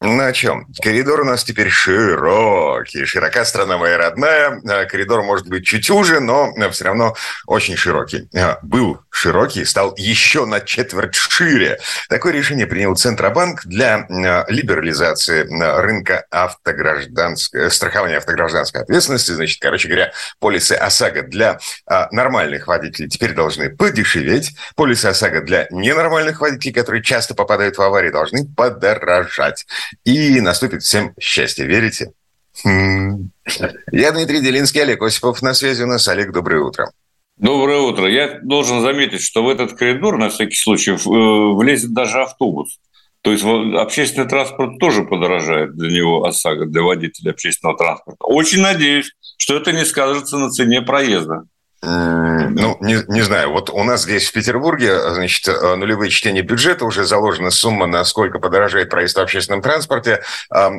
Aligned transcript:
На 0.00 0.32
чем? 0.32 0.64
Коридор 0.80 1.22
у 1.22 1.24
нас 1.24 1.42
теперь 1.42 1.70
широкий. 1.70 3.04
Широка 3.04 3.44
страна 3.44 3.78
моя 3.78 3.98
родная. 3.98 4.60
А, 4.64 4.84
коридор 4.84 5.24
может 5.24 5.48
быть 5.48 5.66
чуть 5.66 5.90
уже, 5.90 6.20
но 6.20 6.54
все 6.70 6.84
равно 6.84 7.16
очень 7.46 7.76
широкий. 7.76 8.28
А, 8.32 8.60
был 8.62 9.00
широкий, 9.10 9.64
стал 9.64 9.94
еще 9.96 10.46
на 10.46 10.60
четверть 10.60 11.16
шире. 11.16 11.80
Такое 12.08 12.32
решение 12.32 12.68
принял 12.68 12.94
Центробанк 12.94 13.66
для 13.66 14.06
либерализации 14.48 15.48
рынка 15.80 16.24
автогражданской, 16.30 17.68
страхования 17.68 18.18
автогражданской 18.18 18.82
ответственности. 18.82 19.32
Значит, 19.32 19.60
короче 19.60 19.88
говоря, 19.88 20.12
полисы 20.38 20.74
ОСАГО 20.74 21.22
для 21.22 21.58
нормальных 22.12 22.68
водителей 22.68 23.08
теперь 23.08 23.32
должны 23.32 23.70
подешеветь. 23.70 24.54
Полисы 24.76 25.06
ОСАГО 25.06 25.40
для 25.40 25.66
ненормальных 25.70 26.40
водителей, 26.40 26.72
которые 26.72 27.02
часто 27.02 27.34
попадают 27.34 27.78
в 27.78 27.82
аварии, 27.82 28.10
должны 28.10 28.46
подорожать 28.46 29.66
и 30.04 30.40
наступит 30.40 30.82
всем 30.82 31.14
счастье. 31.20 31.66
Верите? 31.66 32.12
Хм. 32.64 33.30
Я 33.92 34.12
Дмитрий 34.12 34.40
Делинский, 34.40 34.82
Олег 34.82 35.02
Осипов. 35.02 35.42
На 35.42 35.54
связи 35.54 35.82
у 35.82 35.86
нас. 35.86 36.08
Олег, 36.08 36.32
доброе 36.32 36.62
утро. 36.62 36.90
Доброе 37.36 37.78
утро. 37.78 38.08
Я 38.08 38.40
должен 38.42 38.80
заметить, 38.80 39.22
что 39.22 39.44
в 39.44 39.48
этот 39.48 39.74
коридор, 39.74 40.18
на 40.18 40.28
всякий 40.28 40.56
случай, 40.56 40.90
э, 40.90 40.96
влезет 40.96 41.92
даже 41.92 42.20
автобус. 42.20 42.80
То 43.22 43.32
есть 43.32 43.44
общественный 43.44 44.28
транспорт 44.28 44.78
тоже 44.78 45.04
подорожает 45.04 45.76
для 45.76 45.90
него 45.90 46.24
ОСАГО, 46.24 46.66
для 46.66 46.82
водителя 46.82 47.30
общественного 47.30 47.76
транспорта. 47.76 48.24
Очень 48.24 48.62
надеюсь, 48.62 49.12
что 49.36 49.56
это 49.56 49.72
не 49.72 49.84
скажется 49.84 50.36
на 50.36 50.50
цене 50.50 50.82
проезда. 50.82 51.44
Ну, 51.80 52.76
не, 52.80 53.04
не 53.08 53.22
знаю. 53.22 53.52
Вот 53.52 53.70
у 53.70 53.84
нас 53.84 54.02
здесь 54.02 54.28
в 54.28 54.32
Петербурге, 54.32 54.98
значит, 55.12 55.46
э, 55.46 55.74
нулевые 55.76 56.10
чтения 56.10 56.42
бюджета, 56.42 56.84
уже 56.84 57.04
заложена 57.04 57.50
сумма, 57.50 57.86
на 57.86 58.04
сколько 58.04 58.40
подорожает 58.40 58.90
проезд 58.90 59.16
в 59.16 59.20
общественном 59.20 59.62
транспорте, 59.62 60.22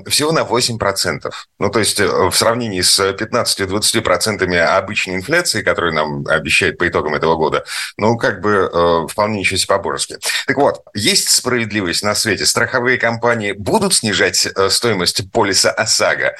всего 0.07 0.31
на 0.31 0.41
8%. 0.41 1.31
Ну, 1.59 1.69
то 1.69 1.79
есть 1.79 1.99
э, 1.99 2.07
в 2.07 2.33
сравнении 2.33 2.81
с 2.81 2.99
15-20% 2.99 4.59
обычной 4.59 5.15
инфляции, 5.15 5.61
которую 5.61 5.93
нам 5.93 6.25
обещают 6.27 6.77
по 6.77 6.87
итогам 6.87 7.15
этого 7.15 7.35
года, 7.35 7.63
ну, 7.97 8.17
как 8.17 8.41
бы 8.41 8.69
э, 8.71 9.07
вполне 9.09 9.39
ничего 9.39 9.57
себе 9.57 9.67
по-божески. 9.75 10.17
Так 10.47 10.57
вот, 10.57 10.81
есть 10.93 11.29
справедливость 11.29 12.03
на 12.03 12.13
свете. 12.13 12.45
Страховые 12.45 12.97
компании 12.97 13.53
будут 13.53 13.93
снижать 13.93 14.47
стоимость 14.69 15.31
полиса 15.31 15.71
ОСАГО 15.71 16.35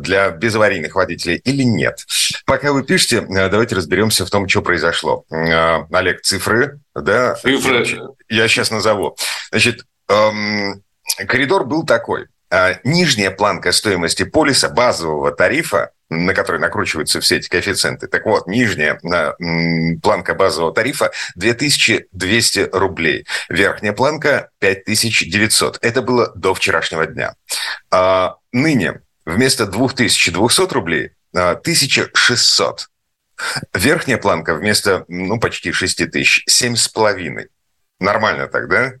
для 0.00 0.30
безаварийных 0.30 0.94
водителей 0.94 1.36
или 1.44 1.62
нет? 1.62 2.04
Пока 2.44 2.72
вы 2.72 2.82
пишете, 2.82 3.22
давайте 3.28 3.76
разберемся 3.76 3.93
разберемся 3.94 4.26
в 4.26 4.30
том, 4.30 4.48
что 4.48 4.62
произошло. 4.62 5.24
А, 5.30 5.86
Олег, 5.92 6.22
цифры, 6.22 6.80
да? 6.94 7.34
Цифры. 7.34 7.86
Я 8.28 8.48
сейчас 8.48 8.70
назову. 8.70 9.16
Значит, 9.50 9.84
эм, 10.08 10.82
коридор 11.28 11.64
был 11.64 11.84
такой. 11.84 12.26
А, 12.50 12.74
нижняя 12.84 13.30
планка 13.30 13.72
стоимости 13.72 14.24
полиса 14.24 14.68
базового 14.68 15.30
тарифа 15.32 15.90
на 16.10 16.34
который 16.34 16.60
накручиваются 16.60 17.20
все 17.20 17.38
эти 17.38 17.48
коэффициенты. 17.48 18.06
Так 18.06 18.26
вот, 18.26 18.46
нижняя 18.46 19.00
планка 20.00 20.34
базового 20.34 20.72
тарифа 20.72 21.10
2200 21.34 22.68
рублей. 22.72 23.26
Верхняя 23.48 23.94
планка 23.94 24.50
5900. 24.60 25.78
Это 25.80 26.02
было 26.02 26.30
до 26.36 26.54
вчерашнего 26.54 27.06
дня. 27.06 27.34
А 27.90 28.36
ныне 28.52 29.00
вместо 29.24 29.66
2200 29.66 30.72
рублей 30.72 31.12
1600. 31.32 32.88
Верхняя 33.72 34.18
планка 34.18 34.54
вместо, 34.54 35.04
ну, 35.08 35.40
почти 35.40 35.72
6 35.72 36.10
тысяч, 36.10 36.44
7,5. 36.48 37.48
Нормально 38.00 38.46
так, 38.46 38.68
да? 38.68 38.92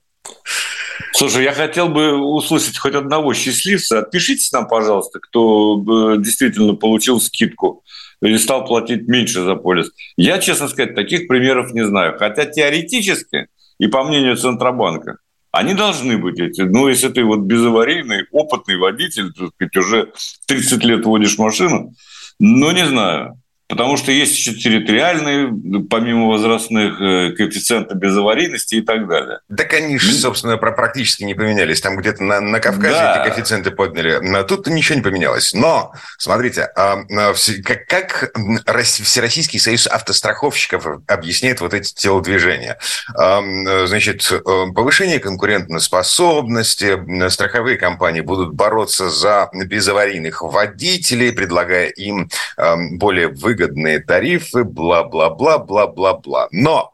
Слушай, 1.12 1.44
я 1.44 1.52
хотел 1.52 1.88
бы 1.88 2.16
услышать 2.16 2.78
хоть 2.78 2.94
одного 2.94 3.34
счастливца. 3.34 4.00
Отпишитесь 4.00 4.52
нам, 4.52 4.68
пожалуйста, 4.68 5.20
кто 5.20 5.82
э, 6.14 6.18
действительно 6.18 6.74
получил 6.74 7.20
скидку 7.20 7.84
или 8.22 8.36
стал 8.36 8.64
платить 8.66 9.06
меньше 9.08 9.42
за 9.42 9.54
полис. 9.56 9.90
Я, 10.16 10.38
честно 10.38 10.68
сказать, 10.68 10.94
таких 10.94 11.28
примеров 11.28 11.72
не 11.72 11.84
знаю. 11.84 12.16
Хотя 12.18 12.46
теоретически, 12.46 13.48
и 13.78 13.86
по 13.88 14.04
мнению 14.04 14.36
Центробанка, 14.36 15.18
они 15.50 15.74
должны 15.74 16.18
быть 16.18 16.40
эти. 16.40 16.62
Ну, 16.62 16.88
если 16.88 17.08
ты 17.08 17.22
вот 17.22 17.40
безаварийный, 17.40 18.26
опытный 18.32 18.76
водитель, 18.76 19.32
так 19.32 19.50
сказать, 19.54 19.76
уже 19.76 20.12
30 20.46 20.84
лет 20.84 21.04
водишь 21.04 21.38
машину, 21.38 21.94
ну, 22.40 22.70
не 22.72 22.86
знаю. 22.86 23.40
Потому 23.66 23.96
что 23.96 24.12
есть 24.12 24.36
еще 24.36 24.54
территориальные, 24.54 25.50
помимо 25.88 26.28
возрастных, 26.28 27.00
э, 27.00 27.32
коэффициенты 27.32 27.94
безаварийности 27.94 28.76
и 28.76 28.80
так 28.82 29.08
далее. 29.08 29.38
Да, 29.48 29.64
конечно, 29.64 30.12
собственно, 30.12 30.58
про 30.58 30.72
практически 30.72 31.24
не 31.24 31.34
поменялись. 31.34 31.80
Там 31.80 31.96
где-то 31.96 32.22
на, 32.22 32.40
на 32.40 32.60
Кавказе 32.60 32.94
да. 32.94 33.16
эти 33.16 33.30
коэффициенты 33.30 33.70
подняли. 33.70 34.44
Тут 34.44 34.66
ничего 34.66 34.96
не 34.96 35.02
поменялось. 35.02 35.54
Но, 35.54 35.94
смотрите, 36.18 36.68
а, 36.76 37.04
а, 37.10 37.34
как, 37.64 37.86
как 37.86 38.32
Всероссийский 38.84 39.58
союз 39.58 39.86
автостраховщиков 39.86 40.86
объясняет 41.06 41.62
вот 41.62 41.72
эти 41.72 41.94
телодвижения? 41.94 42.78
А, 43.16 43.42
значит, 43.86 44.30
э, 44.30 44.40
повышение 44.74 45.20
конкурентоспособности, 45.20 47.30
страховые 47.30 47.78
компании 47.78 48.20
будут 48.20 48.52
бороться 48.52 49.08
за 49.08 49.48
безаварийных 49.54 50.42
водителей, 50.42 51.32
предлагая 51.32 51.88
им 51.88 52.28
более 52.98 53.28
выгодные 53.28 53.53
выгодные 53.54 54.00
тарифы, 54.00 54.64
бла-бла-бла, 54.64 55.58
бла-бла-бла. 55.58 56.48
Но 56.50 56.92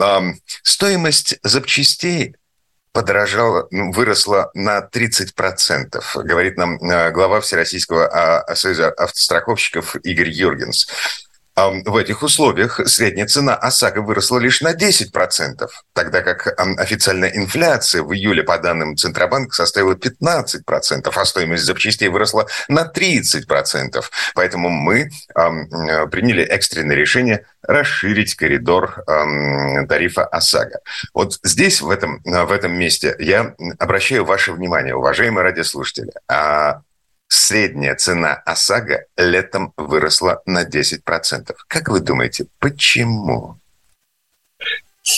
э, 0.00 0.20
стоимость 0.62 1.38
запчастей 1.42 2.36
подорожала, 2.92 3.68
выросла 3.70 4.50
на 4.54 4.86
30%, 4.86 6.00
говорит 6.14 6.58
нам 6.58 6.76
э, 6.76 7.10
глава 7.10 7.40
Всероссийского 7.40 8.44
союза 8.54 8.90
автостраховщиков 8.90 9.96
Игорь 9.96 10.30
Юргенс. 10.30 10.88
В 11.70 11.96
этих 11.96 12.22
условиях 12.22 12.80
средняя 12.86 13.26
цена 13.26 13.54
ОСАГО 13.54 14.00
выросла 14.02 14.38
лишь 14.38 14.60
на 14.60 14.74
10%, 14.74 15.68
тогда 15.92 16.22
как 16.22 16.58
официальная 16.78 17.30
инфляция 17.30 18.02
в 18.02 18.12
июле, 18.12 18.42
по 18.42 18.58
данным 18.58 18.96
Центробанка, 18.96 19.54
составила 19.54 19.94
15%, 19.94 21.12
а 21.14 21.24
стоимость 21.24 21.64
запчастей 21.64 22.08
выросла 22.08 22.46
на 22.68 22.90
30%. 22.90 24.02
Поэтому 24.34 24.68
мы 24.68 25.10
приняли 25.34 26.42
экстренное 26.42 26.96
решение 26.96 27.46
расширить 27.62 28.34
коридор 28.34 29.04
тарифа 29.06 30.24
ОСАГО. 30.24 30.80
Вот 31.14 31.38
здесь, 31.42 31.80
в 31.80 31.90
этом, 31.90 32.20
в 32.24 32.50
этом 32.50 32.72
месте, 32.72 33.14
я 33.18 33.54
обращаю 33.78 34.24
ваше 34.24 34.52
внимание, 34.52 34.94
уважаемые 34.94 35.44
радиослушатели, 35.44 36.12
а 36.28 36.82
средняя 37.32 37.94
цена 37.94 38.34
ОСАГО 38.34 39.06
летом 39.16 39.72
выросла 39.76 40.42
на 40.44 40.64
10%. 40.68 41.00
Как 41.66 41.88
вы 41.88 42.00
думаете, 42.00 42.46
почему? 42.58 43.58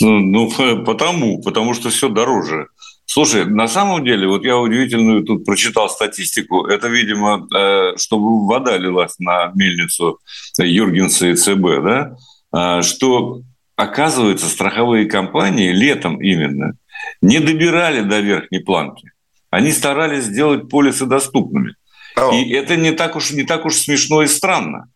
Ну, 0.01 0.51
потому, 0.85 1.43
потому 1.43 1.75
что 1.75 1.91
все 1.91 2.09
дороже. 2.09 2.69
Слушай, 3.05 3.45
на 3.45 3.69
самом 3.69 4.05
деле, 4.05 4.29
вот 4.29 4.45
я 4.45 4.57
удивительную 4.57 5.25
тут 5.25 5.45
прочитал 5.45 5.91
статистику. 5.91 6.67
Это, 6.67 6.89
видимо, 6.89 7.47
э, 7.55 7.97
чтобы 7.97 8.47
вода 8.47 8.79
лилась 8.79 9.19
на 9.19 9.51
мельницу 9.55 10.21
Юргенса 10.57 11.27
и 11.27 11.35
ЦБ, 11.35 11.83
да? 11.83 12.17
Э, 12.57 12.83
что, 12.83 13.43
оказывается, 13.77 14.47
страховые 14.47 15.07
компании 15.07 15.73
летом 15.73 16.23
именно 16.23 16.77
не 17.21 17.41
добирали 17.41 18.01
до 18.03 18.21
верхней 18.21 18.61
планки. 18.61 19.11
Они 19.51 19.73
старались 19.73 20.25
сделать 20.25 20.69
полисы 20.69 21.07
доступными. 21.07 21.75
И 22.17 22.53
это 22.53 22.77
не 22.77 22.93
так 22.93 23.17
уж 23.17 23.33
не 23.33 23.43
так 23.43 23.65
уж 23.65 23.77
смешно 23.77 24.23
и 24.23 24.27
странно. 24.27 24.89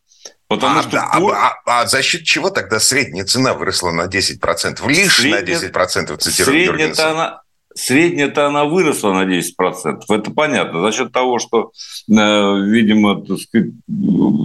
Потому 0.48 0.78
а, 0.78 0.82
что 0.82 0.92
да, 0.92 1.08
а, 1.12 1.20
а, 1.20 1.82
а 1.82 1.86
за 1.86 2.02
счет 2.02 2.22
чего 2.24 2.48
тогда 2.48 2.80
средняя 2.80 3.24
цена 3.24 3.52
выросла 3.52 3.90
на 3.90 4.06
10%? 4.06 4.88
Лишь 4.88 5.16
средняя, 5.16 5.60
на 5.60 5.66
10%, 5.66 6.16
цитирую 6.16 6.64
средняя 6.64 7.10
она, 7.10 7.42
средняя-то 7.74 8.46
она 8.46 8.64
выросла 8.64 9.12
на 9.12 9.24
10%. 9.24 10.00
Это 10.08 10.30
понятно. 10.30 10.80
За 10.80 10.92
счет 10.96 11.12
того, 11.12 11.38
что, 11.38 11.72
э, 12.08 12.60
видимо, 12.62 13.22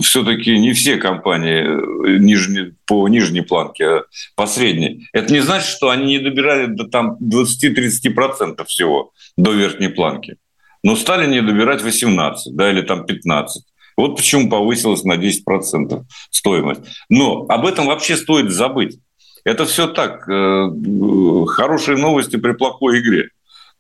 все-таки 0.01 0.59
не 0.59 0.73
все 0.73 0.97
компании 0.97 1.63
э, 1.63 2.17
нижние, 2.17 2.75
по 2.85 3.07
нижней 3.07 3.41
планке, 3.41 3.85
а 3.85 4.03
по 4.35 4.45
средней. 4.45 5.07
Это 5.13 5.31
не 5.31 5.39
значит, 5.39 5.69
что 5.69 5.89
они 5.89 6.17
не 6.17 6.19
добирали 6.19 6.65
до 6.65 6.83
там 6.83 7.17
20-30% 7.21 8.65
всего 8.65 9.11
до 9.37 9.53
верхней 9.53 9.87
планки 9.87 10.35
но 10.83 10.95
стали 10.95 11.27
не 11.27 11.41
добирать 11.41 11.81
18, 11.81 12.55
да, 12.55 12.69
или 12.69 12.81
там 12.81 13.05
15. 13.05 13.63
Вот 13.95 14.15
почему 14.15 14.49
повысилась 14.49 15.03
на 15.03 15.13
10% 15.13 16.03
стоимость. 16.31 16.81
Но 17.09 17.45
об 17.47 17.65
этом 17.65 17.87
вообще 17.87 18.17
стоит 18.17 18.51
забыть. 18.51 18.97
Это 19.45 19.65
все 19.65 19.87
так, 19.87 20.27
э, 20.29 20.69
хорошие 21.47 21.97
новости 21.97 22.37
при 22.37 22.53
плохой 22.53 23.01
игре. 23.01 23.29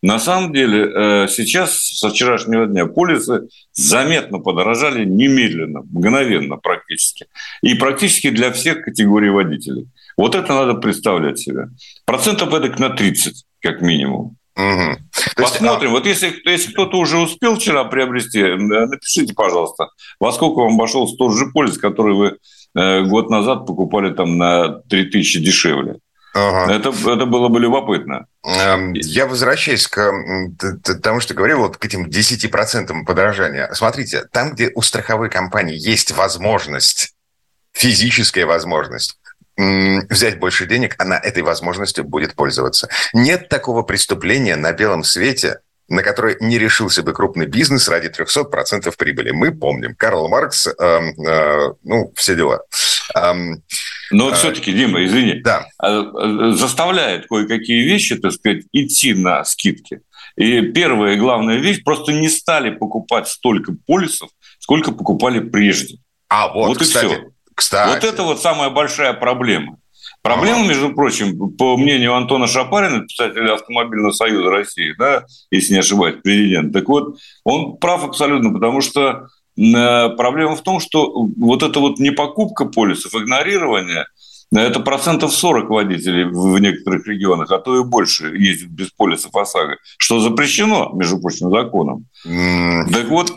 На 0.01 0.19
самом 0.19 0.51
деле, 0.51 0.83
э, 0.83 1.27
сейчас, 1.29 1.77
со 1.77 2.09
вчерашнего 2.09 2.67
дня, 2.67 2.85
полисы 2.85 3.47
заметно 3.71 4.39
подорожали 4.39 5.05
немедленно, 5.05 5.81
мгновенно 5.83 6.57
практически. 6.57 7.27
И 7.61 7.73
практически 7.75 8.29
для 8.29 8.51
всех 8.51 8.81
категорий 8.81 9.29
водителей. 9.29 9.87
Вот 10.17 10.35
это 10.35 10.53
надо 10.53 10.73
представлять 10.73 11.39
себе. 11.39 11.69
Процентов 12.05 12.53
это 12.53 12.81
на 12.81 12.89
30, 12.89 13.45
как 13.61 13.81
минимум. 13.81 14.35
Угу. 14.55 14.97
Посмотрим. 15.35 15.93
Есть, 15.93 15.93
а... 15.93 15.99
Вот 15.99 16.05
если, 16.05 16.41
если 16.45 16.73
кто-то 16.73 16.97
уже 16.97 17.17
успел 17.17 17.55
вчера 17.55 17.85
приобрести, 17.85 18.39
э, 18.39 18.55
напишите, 18.55 19.33
пожалуйста, 19.33 19.89
во 20.19 20.31
сколько 20.31 20.59
вам 20.59 20.75
обошелся 20.75 21.15
тот 21.17 21.35
же 21.35 21.47
полис, 21.47 21.77
который 21.77 22.13
вы 22.13 22.37
э, 22.75 23.01
год 23.01 23.29
назад 23.29 23.65
покупали 23.65 24.13
там 24.13 24.37
на 24.37 24.81
3000 24.89 25.39
дешевле. 25.39 25.95
Ага. 26.35 26.73
Это, 26.73 26.89
это 26.89 27.25
было 27.25 27.47
бы 27.47 27.59
любопытно. 27.59 28.25
Эм, 28.43 28.93
я 28.93 29.27
возвращаюсь 29.27 29.87
к 29.87 30.11
тому, 31.03 31.19
что 31.19 31.35
говорил, 31.35 31.59
вот 31.59 31.77
к 31.77 31.85
этим 31.85 32.07
10% 32.07 33.05
подорожания. 33.05 33.71
Смотрите, 33.73 34.25
там, 34.31 34.51
где 34.51 34.71
у 34.73 34.81
страховой 34.81 35.29
компании 35.29 35.77
есть 35.77 36.11
возможность, 36.11 37.13
физическая 37.73 38.47
возможность, 38.47 39.19
взять 39.57 40.39
больше 40.39 40.65
денег, 40.65 40.95
она 40.97 41.17
этой 41.17 41.43
возможностью 41.43 42.03
будет 42.03 42.35
пользоваться. 42.35 42.89
Нет 43.13 43.49
такого 43.49 43.83
преступления 43.83 44.55
на 44.55 44.73
белом 44.73 45.03
свете, 45.03 45.59
на 45.87 46.01
который 46.01 46.37
не 46.39 46.57
решился 46.57 47.03
бы 47.03 47.13
крупный 47.13 47.45
бизнес 47.45 47.87
ради 47.87 48.07
300% 48.07 48.93
прибыли. 48.97 49.31
Мы 49.31 49.51
помним. 49.51 49.95
Карл 49.95 50.27
Маркс, 50.27 50.67
э, 50.67 50.71
э, 50.73 51.73
ну, 51.83 52.11
все 52.15 52.35
дела. 52.35 52.61
Эм, 53.15 53.63
но 54.11 54.29
а, 54.29 54.33
все-таки, 54.33 54.71
Дима, 54.71 55.03
извини, 55.05 55.41
да. 55.41 55.65
А, 55.77 56.01
а, 56.01 56.51
заставляет 56.53 57.27
кое-какие 57.27 57.83
вещи, 57.83 58.15
так 58.15 58.31
сказать, 58.31 58.63
идти 58.71 59.13
на 59.13 59.43
скидки. 59.43 60.01
И 60.35 60.61
первая 60.61 61.13
и 61.13 61.19
главная 61.19 61.57
вещь, 61.57 61.83
просто 61.83 62.13
не 62.13 62.29
стали 62.29 62.71
покупать 62.71 63.27
столько 63.27 63.73
полисов, 63.85 64.29
сколько 64.59 64.91
покупали 64.91 65.39
прежде. 65.39 65.97
А, 66.29 66.47
вот, 66.47 66.69
вот 66.69 66.77
кстати, 66.79 67.05
и 67.05 67.09
все. 67.09 67.32
Кстати. 67.55 67.93
Вот 67.93 68.03
это 68.03 68.23
вот 68.23 68.41
самая 68.41 68.69
большая 68.69 69.13
проблема. 69.13 69.77
Проблема, 70.21 70.59
ага. 70.59 70.69
между 70.69 70.93
прочим, 70.93 71.51
по 71.57 71.75
мнению 71.75 72.15
Антона 72.15 72.47
Шапарина, 72.47 73.01
писателя 73.01 73.55
Автомобильного 73.55 74.11
союза 74.11 74.49
России, 74.49 74.95
да, 74.97 75.25
если 75.51 75.73
не 75.73 75.79
ошибаюсь, 75.79 76.15
президент, 76.23 76.71
так 76.71 76.87
вот, 76.87 77.17
он 77.43 77.75
прав 77.75 78.05
абсолютно, 78.05 78.53
потому 78.53 78.79
что 78.79 79.27
Э, 79.57 80.09
проблема 80.09 80.55
в 80.55 80.61
том, 80.61 80.79
что 80.79 81.27
вот 81.37 81.63
эта 81.63 81.79
вот 81.79 81.99
непокупка 81.99 82.65
полисов, 82.65 83.13
игнорирование, 83.13 84.07
э, 84.55 84.59
это 84.59 84.79
процентов 84.79 85.33
40 85.33 85.69
водителей 85.69 86.25
в 86.25 86.59
некоторых 86.59 87.05
регионах, 87.07 87.51
а 87.51 87.59
то 87.59 87.79
и 87.79 87.83
больше 87.83 88.35
ездят 88.35 88.69
без 88.69 88.89
полисов 88.89 89.35
ОСАГО, 89.35 89.77
что 89.97 90.19
запрещено, 90.19 90.91
между 90.93 91.19
прочим, 91.19 91.51
законом. 91.51 92.05
Mm. 92.25 92.91
Так 92.91 93.07
вот, 93.09 93.31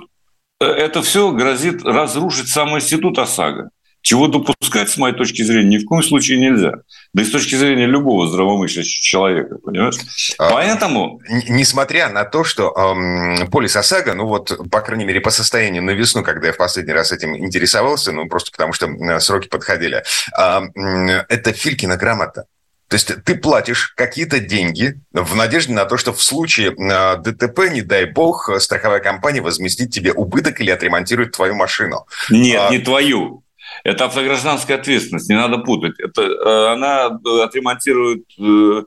э, 0.60 0.64
это 0.64 1.02
все 1.02 1.30
грозит 1.32 1.82
разрушить 1.84 2.48
сам 2.48 2.74
институт 2.76 3.18
ОСАГО 3.18 3.70
чего 4.06 4.28
допускать, 4.28 4.88
с 4.88 4.96
моей 4.98 5.16
точки 5.16 5.42
зрения, 5.42 5.78
ни 5.78 5.78
в 5.78 5.84
коем 5.84 6.00
случае 6.00 6.38
нельзя. 6.38 6.74
Да 7.12 7.24
и 7.24 7.26
с 7.26 7.30
точки 7.30 7.56
зрения 7.56 7.86
любого 7.86 8.28
здравомыслящего 8.28 9.02
человека, 9.02 9.56
понимаешь? 9.58 9.96
А, 10.38 10.48
Поэтому... 10.50 11.20
Несмотря 11.48 12.08
на 12.08 12.24
то, 12.24 12.44
что 12.44 12.70
эм, 12.70 13.50
полис 13.50 13.74
ОСАГО, 13.74 14.14
ну 14.14 14.26
вот, 14.26 14.70
по 14.70 14.80
крайней 14.80 15.06
мере, 15.06 15.20
по 15.20 15.30
состоянию 15.30 15.82
на 15.82 15.90
весну, 15.90 16.22
когда 16.22 16.46
я 16.46 16.52
в 16.52 16.56
последний 16.56 16.92
раз 16.92 17.10
этим 17.10 17.36
интересовался, 17.36 18.12
ну 18.12 18.28
просто 18.28 18.52
потому 18.52 18.72
что 18.72 18.88
сроки 19.18 19.48
подходили, 19.48 20.04
э, 20.38 21.24
это 21.28 21.52
Филькина 21.52 21.96
грамота. 21.96 22.44
То 22.86 22.94
есть 22.94 23.10
ты 23.24 23.34
платишь 23.34 23.88
какие-то 23.96 24.38
деньги 24.38 25.00
в 25.10 25.34
надежде 25.34 25.72
на 25.72 25.84
то, 25.84 25.96
что 25.96 26.12
в 26.12 26.22
случае 26.22 26.76
э, 26.78 27.16
ДТП, 27.16 27.72
не 27.72 27.82
дай 27.82 28.04
бог, 28.04 28.50
страховая 28.60 29.00
компания 29.00 29.40
возместит 29.40 29.90
тебе 29.90 30.12
убыток 30.12 30.60
или 30.60 30.70
отремонтирует 30.70 31.32
твою 31.32 31.56
машину. 31.56 32.06
Нет, 32.30 32.62
а... 32.68 32.70
не 32.70 32.78
твою. 32.78 33.42
Это 33.84 34.06
автогражданская 34.06 34.78
ответственность, 34.78 35.28
не 35.28 35.36
надо 35.36 35.58
путать. 35.58 35.98
Это, 35.98 36.22
э, 36.22 36.72
она 36.72 37.08
э, 37.08 37.42
отремонтирует 37.42 38.24
э, 38.38 38.82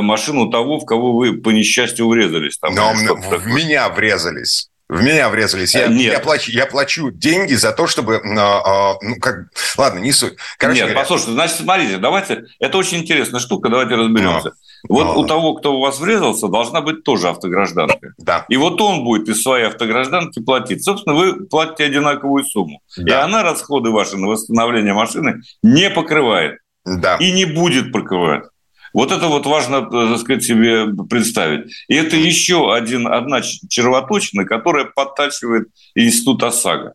машину 0.00 0.50
того, 0.50 0.78
в 0.78 0.84
кого 0.84 1.16
вы 1.16 1.34
по 1.34 1.50
несчастью 1.50 2.08
врезались. 2.08 2.58
Там, 2.58 2.74
Но 2.74 2.92
в 2.92 3.46
меня 3.46 3.88
врезались. 3.88 4.70
В 4.88 5.02
меня 5.02 5.30
врезались. 5.30 5.74
Я, 5.74 5.86
Нет. 5.86 6.12
я, 6.12 6.20
плачу, 6.20 6.50
я 6.52 6.66
плачу 6.66 7.10
деньги 7.10 7.54
за 7.54 7.72
то, 7.72 7.86
чтобы... 7.86 8.20
А, 8.38 8.96
ну, 9.00 9.16
как... 9.16 9.46
Ладно, 9.78 9.98
не 10.00 10.12
суть. 10.12 10.34
Короче 10.58 10.80
Нет, 10.80 10.88
говоря... 10.88 11.00
послушайте, 11.00 11.32
значит, 11.32 11.56
смотрите, 11.56 11.96
давайте... 11.96 12.44
Это 12.60 12.76
очень 12.76 12.98
интересная 12.98 13.40
штука, 13.40 13.70
давайте 13.70 13.94
разберемся. 13.94 14.50
Но. 14.50 14.54
Вот 14.88 15.04
Но. 15.04 15.20
у 15.20 15.26
того, 15.26 15.54
кто 15.54 15.76
у 15.76 15.80
вас 15.80 15.98
врезался, 15.98 16.48
должна 16.48 16.80
быть 16.82 17.04
тоже 17.04 17.28
автогражданка. 17.28 18.12
Да. 18.18 18.44
И 18.48 18.56
вот 18.56 18.80
он 18.80 19.04
будет 19.04 19.28
из 19.28 19.42
своей 19.42 19.66
автогражданки 19.66 20.42
платить. 20.42 20.84
Собственно, 20.84 21.16
вы 21.16 21.46
платите 21.46 21.84
одинаковую 21.84 22.44
сумму. 22.44 22.80
Да. 22.96 23.02
И 23.04 23.12
она 23.12 23.42
расходы 23.42 23.90
ваши 23.90 24.16
на 24.16 24.28
восстановление 24.28 24.92
машины 24.92 25.40
не 25.62 25.88
покрывает. 25.90 26.58
Да. 26.84 27.16
И 27.16 27.32
не 27.32 27.46
будет 27.46 27.92
покрывать. 27.92 28.44
Вот 28.92 29.10
это 29.10 29.26
вот 29.26 29.44
важно, 29.46 29.76
э, 29.76 30.10
так 30.10 30.18
сказать, 30.18 30.44
себе 30.44 30.86
представить. 31.10 31.74
И 31.88 31.96
это 31.96 32.16
еще 32.16 32.72
один, 32.72 33.08
одна 33.08 33.42
червоточина, 33.42 34.44
которая 34.44 34.84
подтачивает 34.84 35.68
институт 35.94 36.42
ОСАГО. 36.44 36.94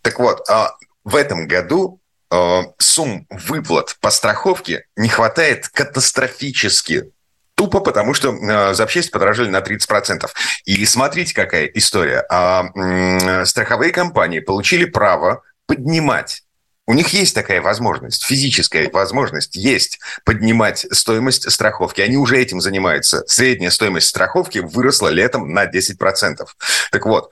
Так 0.00 0.18
вот, 0.18 0.48
а, 0.48 0.70
в 1.04 1.14
этом 1.14 1.46
году 1.46 2.00
э, 2.30 2.60
сумм 2.78 3.26
выплат 3.28 3.96
по 4.00 4.10
страховке 4.10 4.86
не 4.96 5.08
хватает 5.08 5.68
катастрофически. 5.68 7.12
Тупо 7.56 7.80
потому, 7.80 8.14
что 8.14 8.34
э, 8.34 8.74
запчасти 8.74 9.10
подорожали 9.10 9.48
на 9.48 9.58
30%. 9.58 10.28
И 10.66 10.84
смотрите, 10.86 11.34
какая 11.34 11.66
история. 11.66 12.24
А, 12.30 13.44
страховые 13.44 13.92
компании 13.92 14.40
получили 14.40 14.84
право 14.84 15.42
поднимать 15.66 16.42
у 16.88 16.92
них 16.92 17.08
есть 17.08 17.34
такая 17.34 17.60
возможность, 17.60 18.24
физическая 18.24 18.88
возможность 18.90 19.56
есть 19.56 19.98
поднимать 20.24 20.86
стоимость 20.92 21.50
страховки. 21.50 22.00
Они 22.00 22.16
уже 22.16 22.38
этим 22.38 22.60
занимаются. 22.60 23.24
Средняя 23.26 23.70
стоимость 23.70 24.06
страховки 24.06 24.58
выросла 24.58 25.08
летом 25.08 25.52
на 25.52 25.66
10%. 25.66 26.46
Так 26.92 27.06
вот, 27.06 27.30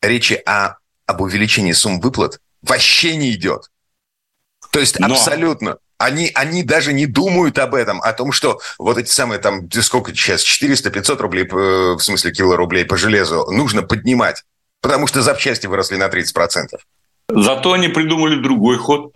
речи 0.00 0.40
о, 0.46 0.76
об 1.04 1.20
увеличении 1.20 1.72
сумм 1.72 2.00
выплат 2.00 2.40
вообще 2.62 3.16
не 3.16 3.32
идет. 3.32 3.70
То 4.70 4.80
есть 4.80 4.98
Но... 4.98 5.08
абсолютно. 5.08 5.76
Они, 5.98 6.30
они 6.34 6.62
даже 6.62 6.92
не 6.92 7.06
думают 7.06 7.58
об 7.58 7.74
этом, 7.74 8.00
о 8.02 8.12
том, 8.12 8.32
что 8.32 8.60
вот 8.78 8.98
эти 8.98 9.08
самые 9.08 9.38
там, 9.38 9.70
сколько 9.70 10.14
сейчас, 10.14 10.44
400-500 10.44 11.16
рублей, 11.18 11.44
э, 11.44 11.94
в 11.94 12.00
смысле 12.00 12.32
кило 12.32 12.56
рублей 12.56 12.84
по 12.84 12.96
железу, 12.96 13.46
нужно 13.50 13.82
поднимать, 13.82 14.44
потому 14.82 15.06
что 15.06 15.22
запчасти 15.22 15.66
выросли 15.66 15.96
на 15.96 16.08
30%. 16.08 16.78
Зато 17.28 17.72
они 17.72 17.88
придумали 17.88 18.40
другой 18.40 18.76
ход. 18.76 19.12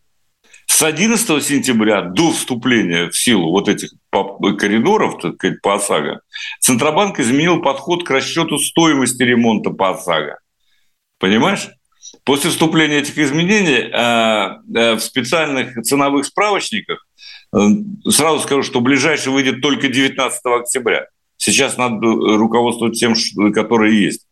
С 0.66 0.82
11 0.82 1.44
сентября 1.44 2.02
до 2.02 2.30
вступления 2.30 3.10
в 3.10 3.16
силу 3.16 3.50
вот 3.50 3.68
этих 3.68 3.90
коридоров, 4.10 5.20
так 5.20 5.34
сказать, 5.34 5.60
по 5.60 5.74
ОСАГО, 5.74 6.20
Центробанк 6.60 7.18
изменил 7.18 7.60
подход 7.60 8.06
к 8.06 8.10
расчету 8.10 8.58
стоимости 8.58 9.22
ремонта 9.22 9.70
по 9.70 9.90
ОСАГО. 9.90 10.38
Понимаешь? 11.18 11.68
После 12.24 12.50
вступления 12.50 12.98
этих 12.98 13.18
изменений 13.18 13.90
э, 13.90 14.56
э, 14.74 14.94
в 14.94 15.00
специальных 15.00 15.80
ценовых 15.82 16.26
справочниках 16.26 17.06
э, 17.54 17.58
сразу 18.08 18.40
скажу, 18.40 18.62
что 18.62 18.80
ближайший 18.80 19.32
выйдет 19.32 19.60
только 19.62 19.88
19 19.88 20.40
октября. 20.44 21.06
Сейчас 21.36 21.76
надо 21.76 21.96
руководствовать 22.06 22.98
тем, 22.98 23.14
которое 23.52 23.92
есть 23.92 24.26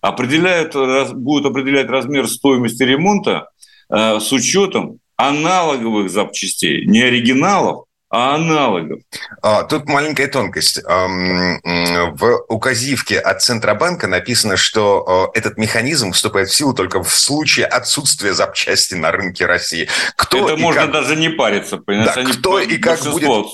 определяют, 0.00 0.74
будут 1.14 1.50
определять 1.50 1.88
размер 1.88 2.28
стоимости 2.28 2.82
ремонта 2.82 3.48
с 3.88 4.32
учетом 4.32 4.98
аналоговых 5.16 6.10
запчастей, 6.10 6.84
не 6.84 7.02
оригиналов, 7.02 7.86
а 8.14 8.36
аналогов. 8.36 9.00
А, 9.42 9.64
тут 9.64 9.88
маленькая 9.88 10.28
тонкость. 10.28 10.80
В 10.84 12.44
указивке 12.48 13.18
от 13.18 13.42
Центробанка 13.42 14.06
написано, 14.06 14.56
что 14.56 15.32
этот 15.34 15.58
механизм 15.58 16.12
вступает 16.12 16.48
в 16.48 16.54
силу 16.54 16.74
только 16.74 17.02
в 17.02 17.10
случае 17.12 17.66
отсутствия 17.66 18.32
запчасти 18.32 18.94
на 18.94 19.10
рынке 19.10 19.46
России. 19.46 19.88
Кто 20.16 20.48
Это 20.48 20.56
можно 20.56 20.82
как... 20.82 20.92
даже 20.92 21.16
не 21.16 21.28
париться? 21.28 21.82
Да, 21.86 22.12
Они 22.12 22.32
кто 22.32 22.60
и 22.60 22.78
как 22.78 23.00
будет 23.02 23.46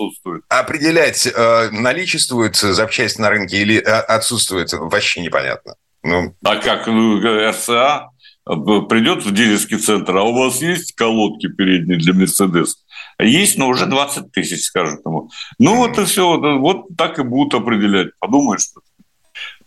определять, 0.49 1.27
э, 1.27 1.71
наличествует 1.71 2.57
запчасть 2.57 3.19
на 3.19 3.31
рынке 3.31 3.63
или 3.63 3.79
отсутствует, 3.79 4.73
вообще 4.73 5.23
непонятно. 5.23 5.77
Ну. 6.03 6.35
А 6.45 6.57
как 6.57 6.87
ну, 6.87 7.19
РСА 7.49 8.11
придет 8.45 9.25
в 9.25 9.33
дилерский 9.33 9.79
центр, 9.79 10.17
а 10.17 10.23
у 10.25 10.35
вас 10.35 10.61
есть 10.61 10.95
колодки 10.95 11.49
передние 11.49 11.99
для 11.99 12.13
Мерседес? 12.13 12.77
Есть, 13.23 13.59
но 13.59 13.69
уже 13.69 13.87
20 13.87 14.33
тысяч, 14.33 14.65
скажут 14.65 15.01
ему. 15.05 15.31
Ну, 15.59 15.77
вот 15.77 15.99
и 15.99 16.05
все. 16.05 16.39
Вот 16.59 16.87
так 16.97 17.19
и 17.19 17.23
будут 17.23 17.55
определять. 17.55 18.09
Подумаешь, 18.19 18.63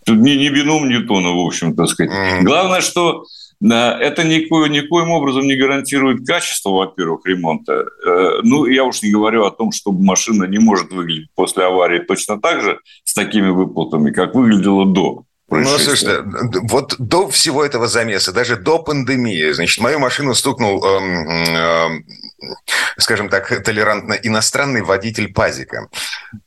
Тут 0.05 0.17
не, 0.17 0.37
не 0.37 0.49
бином 0.49 0.89
Ньютона, 0.89 1.29
в 1.29 1.39
общем, 1.39 1.75
так 1.75 1.87
сказать. 1.87 2.43
Главное, 2.43 2.81
что 2.81 3.23
Это 3.61 4.23
никоим, 4.25 4.71
никоим 4.71 5.11
образом 5.11 5.43
не 5.43 5.55
гарантирует 5.55 6.27
качество, 6.27 6.71
во-первых, 6.71 7.21
ремонта. 7.25 7.85
Э, 8.05 8.41
ну, 8.43 8.65
я 8.65 8.83
уж 8.83 9.01
не 9.01 9.11
говорю 9.11 9.45
о 9.45 9.51
том, 9.51 9.71
что 9.71 9.93
машина 9.93 10.43
не 10.43 10.59
может 10.59 10.91
выглядеть 10.91 11.29
после 11.33 11.63
аварии 11.63 11.99
точно 11.99 12.41
так 12.41 12.61
же 12.61 12.79
с 13.05 13.13
такими 13.13 13.47
выплатами, 13.47 14.11
как 14.11 14.35
выглядела 14.35 14.85
до. 14.85 15.23
Ну, 15.61 15.77
слушайте, 15.77 16.23
вот 16.63 16.95
до 16.99 17.29
всего 17.29 17.63
этого 17.63 17.87
замеса, 17.87 18.31
даже 18.31 18.55
до 18.55 18.79
пандемии, 18.79 19.51
значит, 19.51 19.79
мою 19.81 19.99
машину 19.99 20.33
стукнул, 20.35 20.83
эм, 20.83 21.27
эм, 21.27 22.05
скажем 22.97 23.29
так, 23.29 23.47
толерантно 23.63 24.13
иностранный 24.13 24.81
водитель 24.81 25.33
Пазика. 25.33 25.87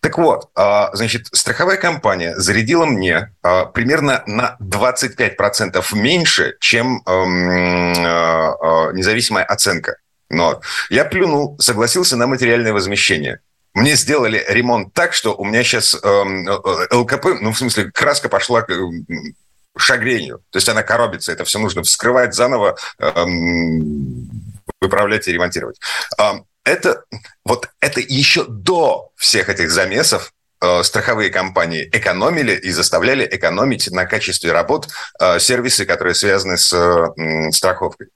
Так 0.01 0.19
вот, 0.19 0.51
э, 0.57 0.87
значит, 0.93 1.29
страховая 1.33 1.77
компания 1.77 2.35
зарядила 2.37 2.87
мне 2.87 3.35
э, 3.43 3.67
примерно 3.73 4.23
на 4.27 4.57
25% 4.61 5.85
меньше, 5.95 6.57
чем 6.61 7.03
э, 7.07 7.11
э, 7.11 8.93
независимая 8.93 9.45
оценка. 9.45 9.97
Но 10.29 10.61
я 10.91 11.05
плюнул, 11.05 11.57
согласился 11.61 12.17
на 12.17 12.27
материальное 12.27 12.73
возмещение. 12.73 13.41
Мне 13.77 13.95
сделали 13.95 14.43
ремонт 14.49 14.95
так, 14.95 15.13
что 15.13 15.35
у 15.35 15.45
меня 15.45 15.63
сейчас 15.63 15.95
эм, 16.03 16.49
э, 16.49 16.95
ЛКП, 16.95 17.27
ну, 17.43 17.53
в 17.53 17.59
смысле, 17.59 17.91
краска 17.93 18.31
пошла 18.31 18.63
к 18.63 18.73
шагрению. 19.77 20.39
То 20.51 20.57
есть 20.57 20.69
она 20.71 20.83
коробится, 20.83 21.31
это 21.31 21.45
все 21.45 21.59
нужно 21.59 21.83
вскрывать 21.83 22.35
заново, 22.35 22.79
эм, 22.99 24.31
выправлять 24.81 25.29
и 25.29 25.33
ремонтировать. 25.33 25.79
Эм, 26.19 26.47
это, 26.65 27.05
вот 27.45 27.69
это 27.81 28.01
еще 28.01 28.45
до 28.45 29.11
всех 29.15 29.51
этих 29.51 29.71
замесов 29.71 30.33
э, 30.63 30.83
страховые 30.83 31.29
компании 31.29 31.87
экономили 31.93 32.55
и 32.55 32.71
заставляли 32.71 33.29
экономить 33.31 33.91
на 33.91 34.07
качестве 34.07 34.53
работ 34.53 34.89
э, 35.21 35.39
сервисы, 35.39 35.85
которые 35.85 36.15
связаны 36.15 36.57
с 36.57 36.73
э, 36.73 37.51
страховкой. 37.51 38.07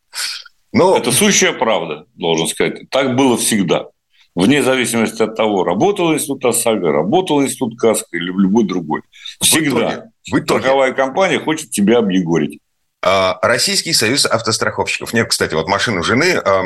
Но... 0.73 0.97
Это 0.97 1.13
сущая 1.13 1.53
правда, 1.53 2.07
должен 2.15 2.47
сказать. 2.47 2.89
Так 2.89 3.15
было 3.15 3.37
всегда 3.37 3.89
вне 4.35 4.63
зависимости 4.63 5.23
от 5.23 5.37
того, 5.37 5.65
работал 5.65 6.15
институт 6.15 6.45
ОСАГО, 6.45 6.93
работал 6.93 7.43
институт 7.43 7.79
КАСКО 7.79 8.17
или 8.17 8.27
любой 8.27 8.65
другой. 8.65 9.03
Всегда. 9.41 9.71
В 9.71 9.79
итоге, 9.79 10.11
в 10.25 10.39
итоге. 10.39 10.61
страховая 10.61 10.93
компания 10.93 11.39
хочет 11.39 11.71
тебя 11.71 11.99
объегорить. 11.99 12.61
А, 13.03 13.39
Российский 13.43 13.93
союз 13.95 14.27
автостраховщиков. 14.27 15.13
Нет, 15.15 15.29
кстати, 15.29 15.55
вот 15.55 15.69
машину 15.69 16.03
жены, 16.03 16.25
э, 16.25 16.41
э, 16.41 16.63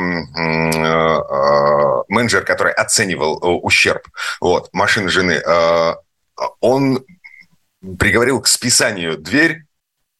менеджер, 2.09 2.43
который 2.43 2.73
оценивал 2.73 3.39
э, 3.41 3.47
ущерб, 3.47 4.07
вот, 4.41 4.69
машины 4.73 5.09
жены, 5.09 5.41
он 6.59 7.05
приговорил 7.97 8.41
к 8.41 8.47
списанию 8.47 9.17
дверь, 9.17 9.63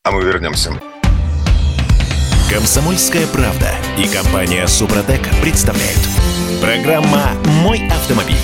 а 0.03 0.11
мы 0.11 0.23
вернемся. 0.23 0.79
Комсомольская 2.49 3.25
правда 3.25 3.71
и 3.97 4.07
компания 4.07 4.67
Супротек 4.67 5.21
представляют. 5.41 5.99
Программа 6.61 7.31
«Мой 7.63 7.87
автомобиль». 7.89 8.37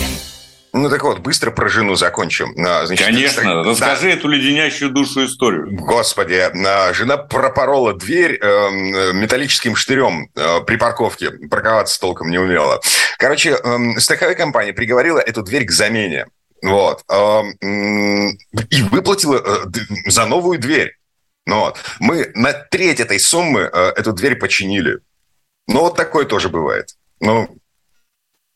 Ну 0.74 0.90
так 0.90 1.04
вот, 1.04 1.20
быстро 1.20 1.52
про 1.52 1.70
жену 1.70 1.94
закончим. 1.94 2.56
А, 2.66 2.88
значит, 2.88 3.06
Конечно, 3.06 3.42
это... 3.42 3.70
расскажи 3.70 4.08
да. 4.08 4.14
эту 4.14 4.28
леденящую 4.28 4.90
душу 4.90 5.26
историю. 5.26 5.68
Господи, 5.72 6.34
а, 6.34 6.92
жена 6.94 7.18
пропорола 7.18 7.94
дверь 7.94 8.40
эм, 8.42 9.20
металлическим 9.20 9.76
штырем 9.76 10.30
э, 10.36 10.62
при 10.66 10.78
парковке. 10.78 11.30
Парковаться 11.30 12.00
толком 12.00 12.32
не 12.32 12.40
умела. 12.40 12.82
Короче, 13.20 13.56
страховая 14.00 14.34
компания 14.34 14.74
приговорила 14.74 15.20
эту 15.20 15.44
дверь 15.44 15.66
к 15.66 15.72
замене. 15.72 16.26
Вот. 16.64 17.04
И 17.62 18.82
выплатила 18.90 19.42
э, 19.46 20.10
за 20.10 20.26
новую 20.26 20.58
дверь. 20.58 20.96
Ну. 21.52 21.74
Мы 22.00 22.32
на 22.34 22.54
треть 22.54 23.00
этой 23.00 23.20
суммы 23.20 23.62
э, 23.62 23.94
эту 23.98 24.14
дверь 24.14 24.36
починили. 24.36 25.00
Ну, 25.68 25.82
вот 25.82 25.96
такое 25.96 26.26
тоже 26.26 26.50
бывает. 26.50 26.96
Ну, 27.20 27.58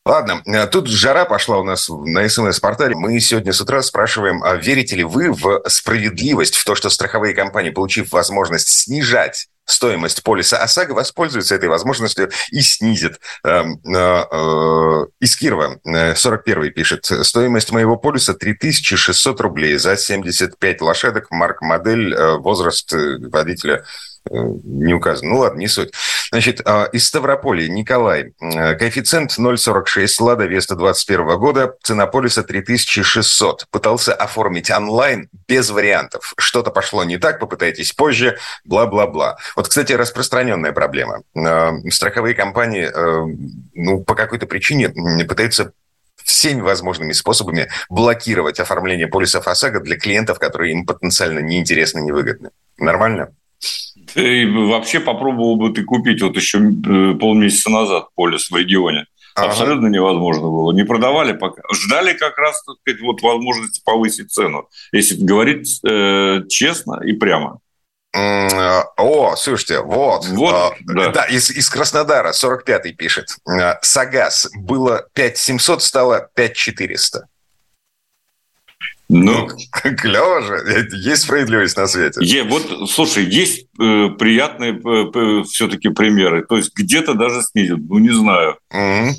Ладно, 0.06 0.44
э, 0.46 0.68
тут 0.68 0.88
жара 0.88 1.26
пошла 1.26 1.58
у 1.58 1.64
нас 1.64 1.90
на 1.90 2.30
СМС-портале. 2.30 2.96
Мы 2.96 3.20
сегодня 3.20 3.52
с 3.52 3.60
утра 3.60 3.82
спрашиваем, 3.82 4.44
а 4.44 4.56
верите 4.56 4.96
ли 4.96 5.04
вы 5.04 5.32
в 5.32 5.64
справедливость, 5.68 6.56
в 6.56 6.64
то, 6.64 6.76
что 6.76 6.92
страховые 6.92 7.34
компании, 7.34 7.72
получив 7.72 8.12
возможность 8.12 8.68
снижать 8.68 9.48
стоимость 9.66 10.22
полиса 10.22 10.58
ОСАГО, 10.58 10.94
воспользуются 10.94 11.56
этой 11.56 11.70
возможностью 11.70 12.30
и 12.52 12.62
снизят. 12.62 13.20
Эм, 13.44 13.82
э, 13.84 14.24
э, 14.32 15.06
из 15.22 15.36
Кирова 15.36 15.80
41 16.16 16.70
пишет. 16.70 17.06
Стоимость 17.06 17.72
моего 17.72 17.98
полиса 17.98 18.36
3600 18.36 19.42
рублей 19.42 19.78
за 19.78 19.98
75 19.98 20.82
лошадок, 20.82 21.32
марк-модель, 21.32 22.16
возраст 22.38 22.94
водителя 22.94 23.84
не 24.30 24.94
указан. 24.94 25.30
Ну 25.30 25.38
ладно, 25.40 25.60
не 25.60 25.68
суть. 25.68 25.92
Значит, 26.32 26.62
а, 26.66 26.86
из 26.92 27.08
Ставрополя 27.08 27.68
Николай. 27.68 28.34
Коэффициент 28.40 29.38
0,46, 29.38 30.08
Лада 30.20 30.46
Веста 30.46 30.76
21 30.76 31.38
года, 31.38 31.76
цена 31.84 32.08
полиса 32.08 32.44
3600. 32.44 33.68
Пытался 33.70 34.14
оформить 34.14 34.72
онлайн 34.72 35.30
без 35.48 35.70
вариантов. 35.70 36.34
Что-то 36.38 36.72
пошло 36.72 37.04
не 37.04 37.18
так, 37.18 37.40
попытайтесь 37.40 37.94
позже, 37.94 38.38
бла-бла-бла. 38.66 39.38
Вот, 39.56 39.68
кстати, 39.68 39.94
распространенная 39.94 40.72
проблема. 40.72 41.22
А, 41.36 41.74
страховые 41.90 42.36
компании 42.36 42.86
а, 42.86 43.26
ну, 43.74 44.04
по 44.04 44.16
какой-то 44.16 44.48
причине 44.48 44.90
пытаются 45.28 45.72
всеми 46.24 46.62
возможными 46.62 47.14
способами 47.14 47.70
блокировать 47.90 48.60
оформление 48.60 49.08
полисов 49.08 49.48
ОСАГО 49.48 49.82
для 49.82 49.98
клиентов, 49.98 50.40
которые 50.40 50.74
им 50.74 50.86
потенциально 50.86 51.40
неинтересны, 51.40 52.00
невыгодны. 52.00 52.50
Нормально? 52.78 53.30
И 54.16 54.46
вообще 54.46 55.00
попробовал 55.00 55.58
бы 55.58 55.72
ты 55.72 55.84
купить 55.84 56.22
вот 56.22 56.36
еще 56.36 56.60
э, 56.60 57.16
полмесяца 57.16 57.70
назад 57.70 58.08
полис 58.16 58.50
в 58.50 58.56
регионе. 58.56 59.06
Ага. 59.36 59.50
Абсолютно 59.50 59.88
невозможно 59.88 60.44
было. 60.44 60.72
Не 60.72 60.84
продавали 60.84 61.34
пока. 61.34 61.62
Ждали 61.74 62.14
как 62.14 62.38
раз 62.38 62.64
так 62.64 62.78
сказать, 62.82 63.02
вот 63.02 63.22
возможности 63.22 63.82
повысить 63.84 64.32
цену. 64.32 64.70
Если 64.94 65.22
говорить 65.22 65.82
э, 65.86 66.44
честно 66.48 67.02
и 67.04 67.12
прямо. 67.14 67.60
О, 68.16 69.36
слушайте, 69.36 69.82
вот. 69.82 70.26
вот 70.28 70.74
да. 70.86 71.10
да, 71.10 71.26
из, 71.26 71.52
из 71.52 71.70
Краснодара, 71.70 72.32
45-й 72.32 72.94
пишет. 72.94 73.26
Э, 73.46 73.74
Сагаз 73.82 74.48
было 74.56 75.06
5700, 75.14 75.84
стало 75.84 76.30
5400. 76.34 77.28
Ну, 79.08 79.48
клево 79.98 80.42
же. 80.42 80.88
Есть 80.94 81.24
справедливость 81.24 81.78
на 81.78 81.88
свете. 81.88 82.20
Е, 82.22 82.44
вот, 82.44 82.90
слушай, 82.90 83.24
есть 83.24 83.68
э, 83.80 84.10
приятные 84.18 84.74
э, 84.74 85.44
все-таки 85.44 85.90
примеры. 85.90 86.44
То 86.46 86.58
есть 86.58 86.74
где-то 86.76 87.14
даже 87.14 87.42
снизят. 87.42 87.80
Ну, 87.88 88.00
не 88.00 88.12
знаю. 88.12 88.58
Mm-hmm. 88.74 89.12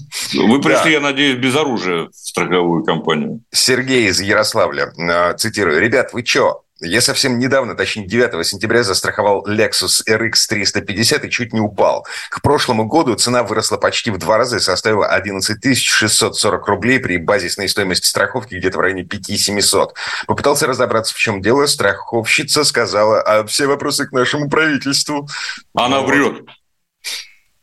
Вы 0.48 0.60
пришли, 0.60 0.84
да. 0.84 0.90
я 0.90 1.00
надеюсь, 1.00 1.38
без 1.38 1.54
оружия 1.54 2.08
в 2.08 2.14
страховую 2.14 2.84
компанию. 2.84 3.42
Сергей 3.52 4.08
из 4.08 4.20
Ярославля. 4.20 4.92
Э, 4.98 5.36
цитирую. 5.36 5.80
Ребят, 5.80 6.12
вы 6.12 6.24
что? 6.24 6.65
Я 6.80 7.00
совсем 7.00 7.38
недавно, 7.38 7.74
точнее 7.74 8.06
9 8.06 8.46
сентября, 8.46 8.82
застраховал 8.82 9.46
Lexus 9.48 10.02
RX 10.06 10.32
350 10.46 11.24
и 11.24 11.30
чуть 11.30 11.54
не 11.54 11.60
упал. 11.60 12.06
К 12.28 12.42
прошлому 12.42 12.84
году 12.84 13.14
цена 13.14 13.44
выросла 13.44 13.78
почти 13.78 14.10
в 14.10 14.18
два 14.18 14.36
раза 14.36 14.56
и 14.56 14.60
составила 14.60 15.06
11 15.06 15.78
640 15.78 16.68
рублей 16.68 16.98
при 16.98 17.16
базисной 17.16 17.70
стоимости 17.70 18.06
страховки 18.06 18.56
где-то 18.56 18.76
в 18.76 18.80
районе 18.82 19.04
5-700. 19.04 19.92
Попытался 20.26 20.66
разобраться, 20.66 21.14
в 21.14 21.18
чем 21.18 21.40
дело. 21.40 21.64
Страховщица 21.64 22.62
сказала, 22.62 23.22
а 23.22 23.46
все 23.46 23.66
вопросы 23.66 24.06
к 24.06 24.12
нашему 24.12 24.50
правительству. 24.50 25.26
Она 25.74 26.00
вот. 26.00 26.10
врет. 26.10 26.44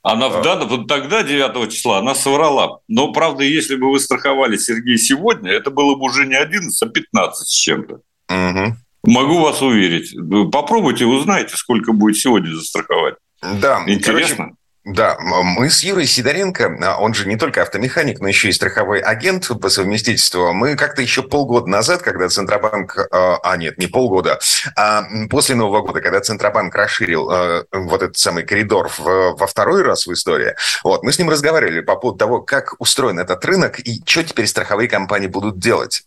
Она 0.02 0.26
а. 0.26 0.42
да, 0.42 0.56
вот 0.66 0.88
тогда, 0.88 1.22
9 1.22 1.72
числа, 1.72 2.00
она 2.00 2.16
соврала. 2.16 2.80
Но, 2.88 3.14
правда, 3.14 3.44
если 3.44 3.76
бы 3.76 3.92
вы 3.92 4.00
страховали 4.00 4.58
Сергей 4.58 4.98
сегодня, 4.98 5.52
это 5.52 5.70
было 5.70 5.94
бы 5.94 6.06
уже 6.06 6.26
не 6.26 6.36
11, 6.36 6.82
а 6.82 6.88
15 6.88 7.48
с 7.48 7.52
чем-то. 7.52 8.00
Угу. 8.30 8.76
Могу 9.04 9.42
вас 9.42 9.62
уверить. 9.62 10.16
Попробуйте, 10.52 11.06
узнайте, 11.06 11.56
сколько 11.58 11.92
будет 11.92 12.18
сегодня 12.18 12.54
застраховать. 12.54 13.16
Да, 13.42 13.84
интересно. 13.86 14.36
Короче, 14.36 14.56
да, 14.86 15.18
мы 15.20 15.70
с 15.70 15.82
Юрой 15.82 16.06
Сидоренко, 16.06 16.78
а 16.82 16.98
он 17.00 17.14
же 17.14 17.26
не 17.26 17.38
только 17.38 17.62
автомеханик, 17.62 18.20
но 18.20 18.28
еще 18.28 18.50
и 18.50 18.52
страховой 18.52 19.00
агент 19.00 19.50
по 19.62 19.70
совместительству. 19.70 20.52
Мы 20.52 20.76
как-то 20.76 21.02
еще 21.02 21.24
полгода 21.24 21.68
назад, 21.68 22.02
когда 22.02 22.28
Центробанк, 22.28 22.98
а, 23.10 23.38
а 23.44 23.56
нет, 23.56 23.78
не 23.78 23.88
полгода, 23.88 24.40
а 24.76 25.04
после 25.30 25.56
Нового 25.56 25.82
года, 25.86 26.02
когда 26.02 26.20
Центробанк 26.20 26.76
расширил 26.76 27.30
а, 27.32 27.64
вот 27.72 28.02
этот 28.02 28.18
самый 28.18 28.44
коридор 28.44 28.92
во 28.98 29.48
второй 29.48 29.84
раз 29.84 30.06
в 30.06 30.12
истории, 30.12 30.54
вот, 30.84 31.04
мы 31.04 31.14
с 31.14 31.20
ним 31.20 31.30
разговаривали 31.30 31.80
по 31.80 31.96
поводу 31.96 32.18
того, 32.18 32.42
как 32.42 32.76
устроен 32.80 33.20
этот 33.20 33.44
рынок 33.46 33.80
и 33.80 34.02
что 34.06 34.24
теперь 34.24 34.48
страховые 34.48 34.90
компании 34.90 35.28
будут 35.28 35.60
делать 35.60 36.04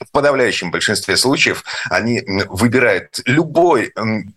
в 0.00 0.10
подавляющем 0.10 0.70
большинстве 0.70 1.16
случаев 1.16 1.64
они 1.88 2.22
выбирают 2.48 3.20
любой 3.24 3.92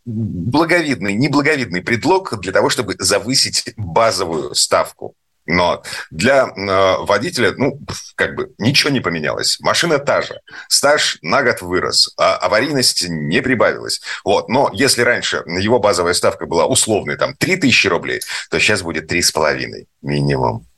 благовидный, 0.06 1.14
неблаговидный 1.14 1.82
предлог 1.82 2.40
для 2.40 2.52
того, 2.52 2.70
чтобы 2.70 2.96
завысить 2.98 3.74
базовую 3.76 4.56
ставку. 4.56 5.16
Но 5.50 5.82
для 6.12 6.46
э, 6.46 6.98
водителя, 7.06 7.54
ну, 7.58 7.80
как 8.14 8.36
бы 8.36 8.54
ничего 8.60 8.92
не 8.92 9.00
поменялось. 9.00 9.60
Машина 9.62 9.98
та 9.98 10.22
же. 10.22 10.40
Стаж 10.68 11.18
на 11.24 11.42
год 11.42 11.62
вырос, 11.62 12.14
а 12.18 12.36
аварийность 12.36 13.10
не 13.10 13.42
прибавилась. 13.42 14.00
Вот. 14.24 14.48
Но 14.48 14.70
если 14.74 15.02
раньше 15.02 15.44
его 15.48 15.80
базовая 15.80 16.14
ставка 16.14 16.46
была 16.46 16.68
условной, 16.68 17.18
там, 17.18 17.34
3000 17.36 17.88
рублей, 17.88 18.22
то 18.52 18.60
сейчас 18.60 18.84
будет 18.84 19.12
3,5 19.12 19.88
минимум. 20.04 20.69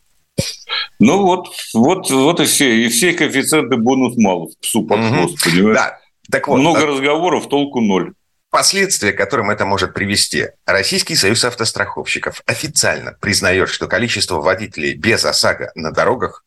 Ну 0.99 1.23
вот, 1.23 1.49
вот, 1.73 2.09
вот 2.09 2.39
и 2.39 2.45
все. 2.45 2.85
И 2.85 2.89
все 2.89 3.13
коэффициенты 3.13 3.77
бонус 3.77 4.15
малус 4.17 4.55
псу 4.61 4.83
под 4.83 4.99
хвост, 4.99 5.33
угу. 5.33 5.51
понимаешь? 5.51 5.77
Да. 5.77 5.99
Так 6.31 6.47
вот, 6.47 6.57
Много 6.57 6.83
а... 6.83 6.85
разговоров, 6.85 7.49
толку 7.49 7.81
ноль. 7.81 8.13
Последствия, 8.51 9.13
к 9.13 9.17
которым 9.17 9.49
это 9.49 9.65
может 9.65 9.93
привести. 9.93 10.49
Российский 10.65 11.15
союз 11.15 11.45
автостраховщиков 11.45 12.41
официально 12.45 13.13
признает, 13.21 13.69
что 13.69 13.87
количество 13.87 14.41
водителей 14.41 14.93
без 14.93 15.23
ОСАГО 15.23 15.71
на 15.75 15.91
дорогах, 15.91 16.43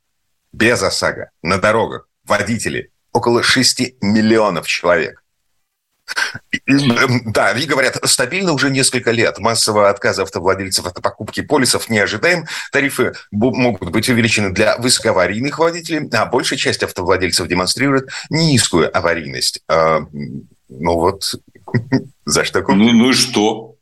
без 0.52 0.82
ОСАГО 0.82 1.30
на 1.42 1.56
дорогах, 1.58 2.06
водителей, 2.24 2.90
около 3.12 3.42
6 3.42 4.02
миллионов 4.02 4.66
человек. 4.66 5.23
Да, 6.66 7.52
и 7.52 7.66
говорят, 7.66 7.98
стабильно 8.04 8.52
уже 8.52 8.70
несколько 8.70 9.10
лет. 9.10 9.38
Массового 9.38 9.88
отказа 9.88 10.22
автовладельцев 10.22 10.86
от 10.86 11.00
покупки 11.02 11.42
полисов 11.42 11.88
не 11.88 11.98
ожидаем. 11.98 12.44
Тарифы 12.72 13.14
могут 13.30 13.90
быть 13.90 14.08
увеличены 14.08 14.50
для 14.50 14.76
высокоаварийных 14.78 15.58
водителей, 15.58 16.08
а 16.12 16.26
большая 16.26 16.58
часть 16.58 16.82
автовладельцев 16.82 17.48
демонстрирует 17.48 18.08
низкую 18.30 18.96
аварийность. 18.96 19.62
А, 19.68 20.00
ну 20.68 20.94
вот, 20.94 21.34
за 22.24 22.44
что 22.44 22.62
купить? 22.62 22.80
Ну, 22.80 22.92
ну 22.92 23.10
и 23.10 23.14
что? 23.14 23.74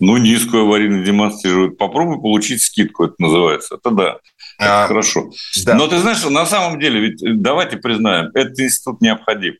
Ну, 0.00 0.16
низкую 0.16 0.64
аварийность 0.64 1.06
демонстрируют. 1.06 1.78
Попробуй 1.78 2.20
получить 2.20 2.62
скидку, 2.62 3.04
это 3.04 3.14
называется. 3.18 3.76
Это 3.76 3.90
да. 3.90 4.18
Это 4.58 4.84
а, 4.84 4.86
хорошо. 4.86 5.30
Да. 5.64 5.74
Но 5.74 5.86
ты 5.86 5.98
знаешь, 5.98 6.22
на 6.24 6.46
самом 6.46 6.80
деле, 6.80 7.00
ведь 7.00 7.22
э, 7.22 7.32
давайте 7.34 7.76
признаем, 7.76 8.30
этот 8.34 8.58
институт 8.58 9.00
необходим. 9.00 9.54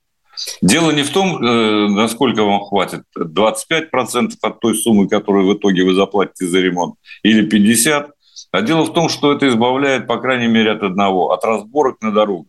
Дело 0.62 0.90
не 0.90 1.02
в 1.02 1.10
том, 1.10 1.42
э, 1.42 1.88
насколько 1.88 2.44
вам 2.44 2.64
хватит, 2.64 3.02
25% 3.16 4.32
от 4.42 4.60
той 4.60 4.76
суммы, 4.76 5.08
которую 5.08 5.46
в 5.46 5.54
итоге 5.56 5.84
вы 5.84 5.94
заплатите 5.94 6.46
за 6.46 6.60
ремонт, 6.60 6.96
или 7.22 7.46
50%, 7.48 8.10
а 8.50 8.62
дело 8.62 8.84
в 8.84 8.92
том, 8.92 9.08
что 9.08 9.32
это 9.32 9.48
избавляет, 9.48 10.06
по 10.06 10.18
крайней 10.18 10.48
мере, 10.48 10.72
от 10.72 10.82
одного, 10.82 11.32
от 11.32 11.44
разборок 11.44 12.00
на 12.02 12.12
дорогах. 12.12 12.46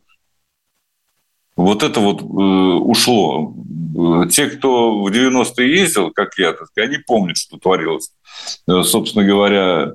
Вот 1.56 1.84
это 1.84 2.00
вот 2.00 2.22
э, 2.22 2.26
ушло. 2.26 3.54
Те, 4.30 4.48
кто 4.48 5.02
в 5.02 5.08
90-е 5.08 5.80
ездил, 5.80 6.12
как 6.12 6.38
я, 6.38 6.54
они 6.76 6.98
помнят, 6.98 7.38
что 7.38 7.58
творилось. 7.58 8.12
Э, 8.68 8.84
собственно 8.84 9.26
говоря, 9.26 9.94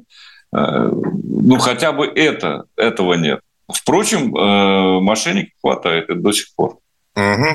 э, 0.52 0.90
ну 0.92 1.58
хотя 1.58 1.92
бы 1.92 2.06
это, 2.06 2.64
этого 2.76 3.14
нет. 3.14 3.40
Впрочем, 3.72 4.34
э, 4.34 5.00
мошенников 5.00 5.52
хватает 5.60 6.08
это 6.08 6.18
до 6.18 6.32
сих 6.32 6.54
пор. 6.54 6.78
Угу. 7.16 7.46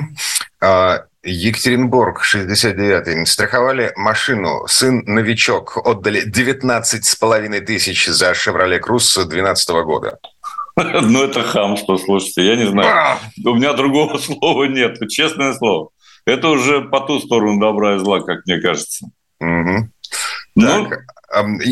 А, 0.60 1.04
Екатеринбург, 1.22 2.22
69-й. 2.22 3.26
Страховали 3.26 3.92
машину. 3.96 4.66
Сын 4.68 5.02
новичок. 5.06 5.76
Отдали 5.84 6.22
19 6.24 7.04
с 7.04 7.16
половиной 7.16 7.60
тысяч 7.60 8.06
за 8.06 8.34
«Шевроле 8.34 8.78
Круз» 8.78 9.14
2012 9.14 9.70
года. 9.84 10.18
Ну, 10.78 11.24
это 11.24 11.42
хамство, 11.42 11.96
слушайте, 11.96 12.46
я 12.46 12.54
не 12.54 12.66
знаю. 12.66 13.18
У 13.42 13.54
меня 13.54 13.72
другого 13.72 14.18
слова 14.18 14.64
нет, 14.64 14.98
честное 15.08 15.54
слово. 15.54 15.88
Это 16.26 16.48
уже 16.48 16.82
по 16.82 17.00
ту 17.00 17.18
сторону 17.18 17.58
добра 17.58 17.94
и 17.94 17.98
зла, 17.98 18.20
как 18.20 18.44
мне 18.44 18.60
кажется. 18.60 19.06
Угу. 19.40 19.88
Ну, 20.54 20.88
так, 20.88 21.00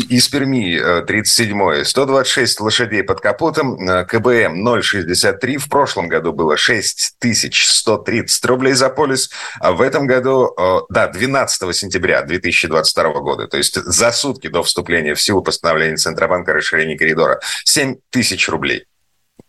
из 0.09 0.27
Перми 0.27 0.77
37-й. 1.05 1.81
Э, 1.81 1.85
126 1.85 2.59
лошадей 2.59 3.03
под 3.03 3.21
капотом. 3.21 3.89
Э, 3.89 4.05
КБМ 4.05 4.67
0,63. 4.67 5.57
В 5.57 5.69
прошлом 5.69 6.07
году 6.07 6.33
было 6.33 6.57
6130 6.57 8.45
рублей 8.45 8.73
за 8.73 8.89
полис. 8.89 9.29
А 9.59 9.71
в 9.71 9.81
этом 9.81 10.07
году, 10.07 10.53
э, 10.57 10.79
да, 10.89 11.07
12 11.07 11.73
сентября 11.73 12.21
2022 12.23 13.19
года, 13.21 13.47
то 13.47 13.57
есть 13.57 13.75
за 13.75 14.11
сутки 14.11 14.47
до 14.47 14.61
вступления 14.63 15.15
в 15.15 15.21
силу 15.21 15.41
постановления 15.41 15.97
Центробанка 15.97 16.51
о 16.51 16.55
расширении 16.55 16.97
коридора, 16.97 17.39
7 17.63 17.95
тысяч 18.09 18.49
рублей. 18.49 18.85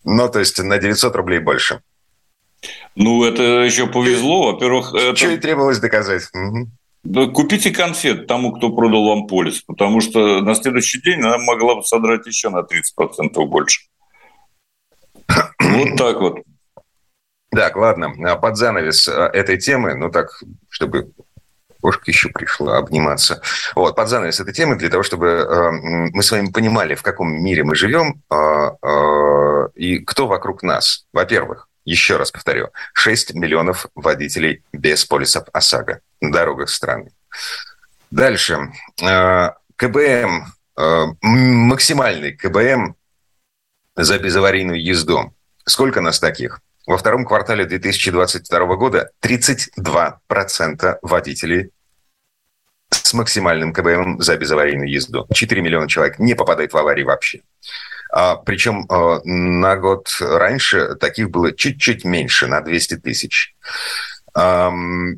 Ну, 0.05 0.29
то 0.29 0.39
есть 0.39 0.63
на 0.63 0.79
900 0.79 1.17
рублей 1.17 1.41
больше. 1.41 1.81
Ну, 2.95 3.25
это 3.25 3.43
еще 3.43 3.87
повезло. 3.87 4.53
Во-первых, 4.53 4.95
это... 4.95 5.17
Что 5.17 5.31
и 5.31 5.37
требовалось 5.37 5.79
доказать. 5.79 6.23
Угу. 6.33 6.71
Да 7.07 7.27
купите 7.27 7.71
конфет 7.71 8.27
тому, 8.27 8.53
кто 8.53 8.75
продал 8.75 9.07
вам 9.07 9.29
полис, 9.29 9.63
потому 9.63 10.01
что 10.01 10.41
на 10.41 10.57
следующий 10.57 11.01
день 11.01 11.21
она 11.21 11.39
могла 11.39 11.77
бы 11.77 11.85
содрать 11.85 12.27
еще 12.27 12.49
на 12.49 12.63
30% 12.63 13.45
больше. 13.47 13.83
Вот 15.61 15.97
так 15.97 16.21
вот. 16.21 16.39
Так, 17.51 17.77
ладно, 17.77 18.13
а 18.25 18.37
под 18.37 18.57
занавес 18.57 19.09
а, 19.09 19.29
этой 19.29 19.57
темы, 19.57 19.95
ну 19.95 20.11
так, 20.11 20.43
чтобы 20.69 21.13
кошка 21.81 22.11
еще 22.11 22.29
пришла 22.29 22.79
обниматься. 22.79 23.41
Вот, 23.77 23.95
под 23.95 24.09
занавес 24.09 24.41
этой 24.41 24.53
темы 24.53 24.75
для 24.75 24.89
того, 24.89 25.05
чтобы 25.05 25.27
э, 25.29 25.71
мы 26.13 26.23
с 26.25 26.33
вами 26.33 26.51
понимали, 26.51 26.97
в 26.97 27.03
каком 27.03 27.33
мире 27.33 27.63
мы 27.63 27.77
живем 27.77 28.21
э, 28.31 28.37
э, 28.83 29.69
и 29.77 30.01
кто 30.01 30.27
вокруг 30.27 30.65
нас. 30.65 31.07
Во-первых, 31.13 31.69
еще 31.85 32.17
раз 32.17 32.33
повторю, 32.33 32.71
6 32.95 33.35
миллионов 33.35 33.87
водителей 33.95 34.65
без 34.73 35.05
полисов 35.05 35.47
ОСАГО 35.53 36.01
дорогах 36.21 36.69
страны. 36.69 37.11
Дальше. 38.11 38.73
Э, 39.03 39.51
КБМ, 39.77 40.47
э, 40.79 41.05
максимальный 41.23 42.33
КБМ 42.33 42.95
за 43.97 44.19
безаварийную 44.19 44.83
езду. 44.83 45.35
Сколько 45.65 46.01
нас 46.01 46.21
таких? 46.21 46.61
Во 46.87 46.97
втором 46.99 47.25
квартале 47.25 47.65
2022 47.65 48.77
года 48.77 49.11
32% 49.21 50.99
водителей 51.03 51.71
с 52.91 53.13
максимальным 53.13 53.73
КБМ 53.73 54.21
за 54.21 54.37
безаварийную 54.37 54.91
езду. 54.91 55.27
4 55.33 55.61
миллиона 55.61 55.89
человек 55.89 56.19
не 56.19 56.35
попадает 56.35 56.73
в 56.73 56.77
аварии 56.77 57.03
вообще. 57.03 57.41
А, 58.13 58.37
причем 58.37 58.87
а, 58.89 59.21
на 59.25 59.77
год 59.77 60.17
раньше 60.21 60.95
таких 60.95 61.31
было 61.31 61.53
чуть-чуть 61.53 62.05
меньше, 62.05 62.47
на 62.47 62.61
200 62.61 62.97
тысяч. 62.99 63.55
А, 64.39 64.71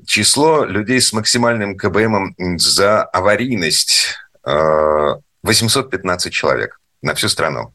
число 0.07 0.64
людей 0.64 1.00
с 1.00 1.12
максимальным 1.12 1.76
КБМ 1.76 2.35
за 2.59 3.02
аварийность 3.02 4.14
а, 4.44 5.16
815 5.42 6.33
человек 6.33 6.78
на 7.02 7.14
всю 7.14 7.28
страну. 7.28 7.72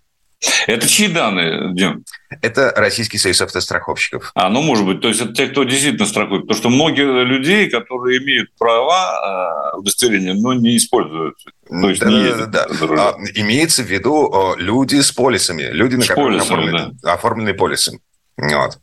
Это 0.67 0.87
чьи 0.87 1.07
данные, 1.07 1.73
Дим? 1.73 2.05
Это 2.41 2.73
Российский 2.75 3.17
союз 3.17 3.41
автостраховщиков. 3.41 4.31
А, 4.35 4.49
ну, 4.49 4.61
может 4.61 4.85
быть. 4.85 5.01
То 5.01 5.09
есть 5.09 5.21
это 5.21 5.33
те, 5.33 5.47
кто 5.47 5.63
действительно 5.63 6.05
страхует. 6.05 6.43
Потому 6.43 6.57
что 6.57 6.69
многие 6.69 7.23
людей, 7.25 7.69
которые 7.69 8.23
имеют 8.23 8.49
права 8.57 9.73
а, 9.73 9.77
удостоверения, 9.77 10.33
но 10.33 10.53
не 10.53 10.77
используют. 10.77 11.35
То 11.69 11.89
есть 11.89 12.01
да, 12.01 12.09
не 12.09 12.19
ездят 12.23 12.51
да, 12.51 12.67
да. 12.67 13.09
А, 13.09 13.15
имеется 13.35 13.83
в 13.83 13.87
виду 13.87 14.55
люди 14.57 15.01
с 15.01 15.11
полисами. 15.11 15.63
Люди, 15.71 15.95
на 15.95 16.03
с 16.03 16.07
которых 16.07 16.39
полисами, 16.39 16.59
оформлены, 16.59 16.91
да. 17.01 17.13
оформлены 17.13 17.53
полисы. 17.53 17.99
Вот. 18.37 18.79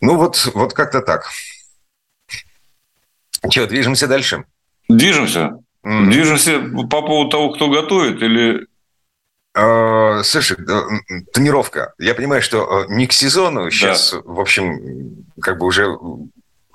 Ну, 0.00 0.16
вот, 0.16 0.50
вот 0.54 0.72
как-то 0.72 1.02
так. 1.02 1.30
Что, 3.48 3.66
движемся 3.66 4.06
дальше? 4.06 4.44
Движемся. 4.88 5.58
Mm. 5.84 6.10
Движемся 6.10 6.60
по 6.90 7.02
поводу 7.02 7.30
того, 7.30 7.52
кто 7.52 7.70
готовит, 7.70 8.22
или 8.22 8.66
а, 9.54 10.22
слушай, 10.22 10.56
тонировка. 11.32 11.94
Я 11.98 12.14
понимаю, 12.14 12.42
что 12.42 12.84
не 12.88 13.06
к 13.06 13.12
сезону 13.12 13.70
сейчас, 13.70 14.12
да. 14.12 14.20
в 14.24 14.40
общем, 14.40 15.24
как 15.40 15.58
бы 15.58 15.66
уже 15.66 15.96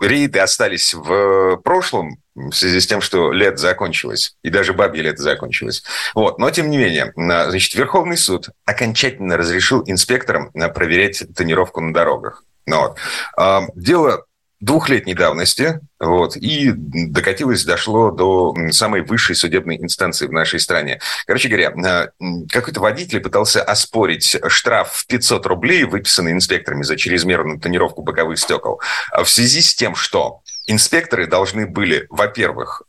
рейды 0.02 0.40
остались 0.40 0.94
в 0.94 1.58
прошлом 1.64 2.18
в 2.36 2.52
связи 2.52 2.82
с 2.82 2.88
тем, 2.88 3.00
что 3.00 3.32
лет 3.32 3.60
закончилось, 3.60 4.36
и 4.44 4.50
даже 4.50 4.74
бабье 4.74 5.04
лето 5.04 5.22
закончилось. 5.22 5.84
Вот. 6.14 6.38
Но, 6.38 6.52
тем 6.52 6.70
не 6.70 6.78
менее, 6.78 7.14
значит, 7.16 7.76
Верховный 7.76 8.18
суд 8.18 8.50
окончательно 8.66 9.38
разрешил 9.38 9.84
инспекторам 9.86 10.52
проверять 10.52 11.24
тонировку 11.34 11.80
на 11.80 11.94
дорогах. 11.94 12.44
Ну 12.66 12.82
вот. 12.82 12.98
А, 13.38 13.64
дело 13.76 14.26
двухлетней 14.62 15.14
давности, 15.14 15.80
вот, 16.00 16.38
и 16.38 16.72
докатилось, 16.74 17.66
дошло 17.66 18.10
до 18.10 18.56
самой 18.72 19.02
высшей 19.02 19.36
судебной 19.36 19.78
инстанции 19.78 20.26
в 20.28 20.32
нашей 20.32 20.60
стране. 20.60 21.00
Короче 21.28 21.50
говоря, 21.50 21.72
а, 21.72 22.10
какой-то 22.50 22.80
водитель 22.80 23.20
пытался 23.20 23.62
оспорить 23.62 24.38
штраф 24.48 24.94
в 24.94 25.08
500 25.08 25.46
рублей, 25.46 25.84
выписанный 25.84 26.32
инспекторами 26.32 26.84
за 26.84 26.96
чрезмерную 26.96 27.60
тонировку 27.60 28.02
боковых 28.02 28.40
стекол, 28.40 28.82
а 29.12 29.24
в 29.24 29.30
связи 29.30 29.62
с 29.62 29.76
тем, 29.76 29.94
что 29.94 30.42
инспекторы 30.68 31.28
должны 31.28 31.68
были, 31.68 32.08
во-первых, 32.10 32.84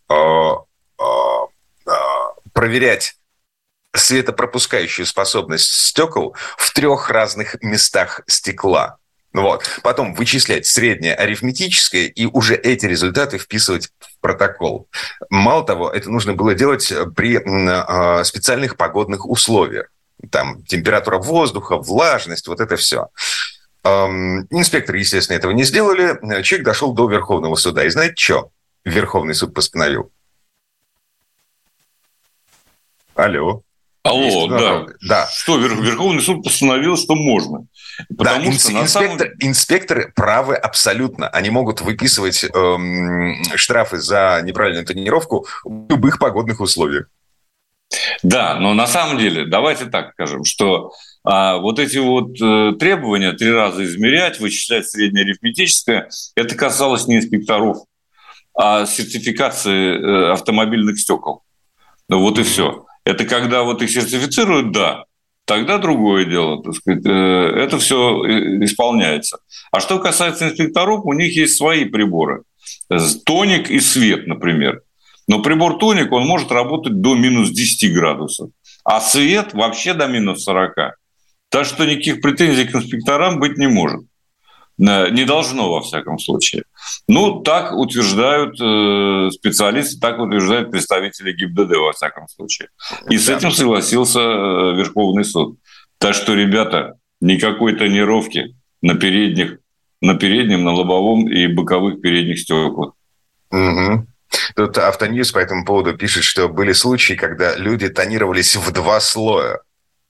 проверять 2.55 3.17
светопропускающую 3.95 5.05
способность 5.05 5.71
стекол 5.71 6.35
в 6.57 6.73
трех 6.73 7.11
разных 7.11 7.57
местах 7.63 8.23
стекла. 8.27 8.99
Вот. 9.37 9.65
Потом 9.83 10.15
вычислять 10.15 10.65
среднее 10.65 11.15
арифметическое 11.15 12.07
и 12.07 12.25
уже 12.25 12.55
эти 12.55 12.87
результаты 12.87 13.37
вписывать 13.37 13.91
в 14.01 14.19
протокол. 14.23 14.89
Мало 15.29 15.63
того, 15.63 15.91
это 15.91 16.11
нужно 16.11 16.33
было 16.33 16.55
делать 16.55 16.91
при 17.15 17.37
а, 17.37 18.25
специальных 18.25 18.79
погодных 18.79 19.29
условиях. 19.29 19.93
там 20.31 20.65
температура 20.65 21.19
воздуха, 21.19 21.77
влажность, 21.77 22.49
вот 22.49 22.61
это 22.61 22.77
все. 22.77 23.09
Инспекторы, 23.85 25.01
естественно, 25.01 25.37
этого 25.37 25.53
не 25.53 25.65
сделали. 25.65 26.19
Человек 26.43 26.65
дошел 26.65 26.95
до 26.95 27.07
Верховного 27.07 27.57
суда. 27.57 27.85
И 27.85 27.91
знаете 27.91 28.15
что? 28.17 28.51
Верховный 28.87 29.35
суд 29.35 29.53
постановил. 29.53 30.11
Алло. 33.15 33.63
Алло, 34.09 34.47
да. 34.49 34.87
да. 35.03 35.29
Что, 35.31 35.59
Верховный 35.59 36.23
суд 36.23 36.43
постановил, 36.43 36.97
что 36.97 37.15
можно. 37.15 37.67
Потому 38.17 38.47
да, 38.47 38.59
что 38.59 38.73
инспектор, 38.73 39.29
самом... 39.29 39.33
инспекторы 39.41 40.13
правы 40.15 40.55
абсолютно. 40.55 41.29
Они 41.29 41.51
могут 41.51 41.81
выписывать 41.81 42.45
эм, 42.45 43.43
штрафы 43.57 43.99
за 43.99 44.41
неправильную 44.45 44.85
тренировку 44.85 45.47
в 45.65 45.91
любых 45.91 46.19
погодных 46.19 46.61
условиях. 46.61 47.07
Да, 48.23 48.59
но 48.59 48.75
на 48.75 48.87
самом 48.87 49.19
деле, 49.19 49.47
давайте 49.47 49.87
так 49.87 50.13
скажем, 50.13 50.45
что 50.45 50.93
а, 51.25 51.59
вот 51.59 51.79
эти 51.79 51.99
вот 51.99 52.41
э, 52.41 52.77
требования 52.79 53.33
три 53.33 53.53
раза 53.53 53.85
измерять, 53.85 54.41
вычислять 54.41 54.89
среднее 54.89 55.25
арифметическое, 55.25 56.09
это 56.35 56.55
касалось 56.55 57.07
не 57.07 57.17
инспекторов, 57.17 57.79
а 58.57 58.87
сертификации 58.87 59.99
э, 59.99 60.33
автомобильных 60.33 60.99
стекол. 60.99 61.43
Ну 62.09 62.21
вот 62.21 62.39
и 62.39 62.43
все. 62.43 62.86
Это 63.07 63.25
когда 63.25 63.63
вот 63.63 63.83
их 63.83 63.91
сертифицируют, 63.91 64.73
да, 64.73 65.05
тогда 65.45 65.79
другое 65.79 66.25
дело, 66.25 66.61
так 66.61 66.75
сказать, 66.75 67.07
э, 67.07 67.11
это 67.11 67.79
все 67.79 68.25
э, 68.25 68.65
исполняется. 68.65 69.39
А 69.71 69.79
что 69.79 70.01
касается 70.01 70.49
инспекторов, 70.49 71.05
у 71.05 71.13
них 71.13 71.37
есть 71.37 71.57
свои 71.57 71.85
приборы. 71.85 72.43
Тоник 73.25 73.71
и 73.71 73.79
свет, 73.79 74.27
например. 74.27 74.83
Но 75.29 75.41
прибор 75.41 75.79
тоник, 75.79 76.11
он 76.11 76.27
может 76.27 76.51
работать 76.51 77.01
до 77.01 77.15
минус 77.15 77.51
10 77.51 77.95
градусов, 77.95 78.51
а 78.85 79.01
свет 79.01 79.55
вообще 79.55 79.95
до 79.95 80.09
минус 80.09 80.43
40. 80.43 80.75
Так 81.49 81.65
что 81.65 81.87
никаких 81.87 82.21
претензий 82.21 82.65
к 82.65 82.75
инспекторам 82.75 83.39
быть 83.39 83.57
не 83.57 83.69
может. 83.69 84.03
Э, 84.81 85.11
не 85.11 85.25
должно, 85.25 85.71
во 85.71 85.81
всяком 85.81 86.19
случае. 86.19 86.65
Ну, 87.09 87.41
так 87.41 87.73
утверждают 87.73 88.61
э, 88.61 89.31
специалисты, 89.33 90.01
так 90.01 90.19
утверждают 90.19 90.71
представители 90.71 91.33
ГИБДД, 91.33 91.77
во 91.77 91.93
всяком 91.93 92.29
случае. 92.29 92.69
И 93.11 93.17
с 93.17 93.29
этим 93.29 93.51
согласился 93.51 94.21
э, 94.21 94.75
Верховный 94.77 95.25
суд. 95.25 95.59
Так 95.99 96.15
что, 96.15 96.35
ребята, 96.35 96.95
никакой 97.21 97.77
тонировки 97.77 98.57
на 98.83 98.95
передних, 98.95 99.59
на 100.01 100.15
переднем, 100.15 100.65
на 100.65 100.73
лобовом 100.73 101.29
и 101.29 101.47
боковых 101.47 102.01
передних 102.01 102.39
стеклах. 102.41 102.93
Угу. 103.51 104.07
Тут 104.55 104.79
Автоньюз 104.79 105.33
по 105.33 105.39
этому 105.39 105.65
поводу 105.65 105.97
пишет, 105.97 106.25
что 106.25 106.49
были 106.49 106.73
случаи, 106.73 107.15
когда 107.15 107.55
люди 107.57 107.89
тонировались 107.89 108.57
в 108.57 108.71
два 108.73 109.01
слоя. 109.01 109.61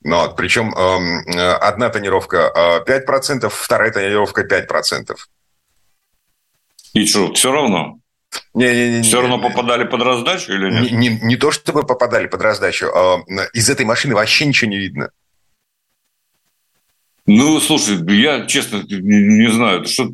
Ну, 0.02 0.16
вот, 0.18 0.36
причем 0.36 0.72
эм, 0.74 1.24
одна 1.60 1.88
тонировка 1.88 2.82
5%, 2.86 3.46
э, 3.46 3.48
вторая 3.50 3.90
тонировка 3.90 4.42
5%. 4.42 5.16
И 6.96 7.04
что, 7.04 7.30
все 7.34 7.52
равно? 7.52 7.98
Не, 8.54 8.72
не, 8.72 8.96
не, 8.96 9.02
Все 9.02 9.20
равно 9.20 9.38
попадали 9.38 9.84
под 9.84 10.02
раздачу 10.02 10.52
или 10.52 10.70
нет? 10.70 10.90
Не, 10.90 11.08
не, 11.08 11.20
не 11.20 11.36
то, 11.36 11.50
чтобы 11.50 11.84
попадали 11.84 12.26
под 12.26 12.40
раздачу. 12.40 12.86
А 12.86 13.18
из 13.52 13.68
этой 13.68 13.84
машины 13.84 14.14
вообще 14.14 14.46
ничего 14.46 14.70
не 14.70 14.78
видно. 14.78 15.10
Ну, 17.26 17.60
слушай, 17.60 17.98
я 18.18 18.46
честно 18.46 18.82
не 18.88 19.50
знаю, 19.50 19.80
это 19.80 19.90
что 19.90 20.08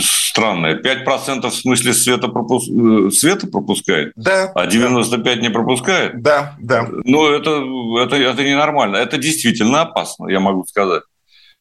странное. 0.00 0.80
5% 0.80 1.48
в 1.48 1.54
смысле 1.54 1.92
света, 1.92 2.28
пропуск... 2.28 2.68
Э, 2.70 3.10
света 3.10 3.48
пропускает, 3.48 4.12
да, 4.14 4.52
а 4.54 4.66
95% 4.66 5.22
да. 5.22 5.34
не 5.36 5.48
пропускает? 5.48 6.22
Да, 6.22 6.56
да. 6.60 6.86
Ну, 7.04 7.26
это, 7.26 7.64
это, 8.00 8.16
это 8.16 8.44
ненормально. 8.44 8.96
Это 8.96 9.16
действительно 9.16 9.80
опасно, 9.80 10.28
я 10.28 10.38
могу 10.38 10.64
сказать. 10.66 11.02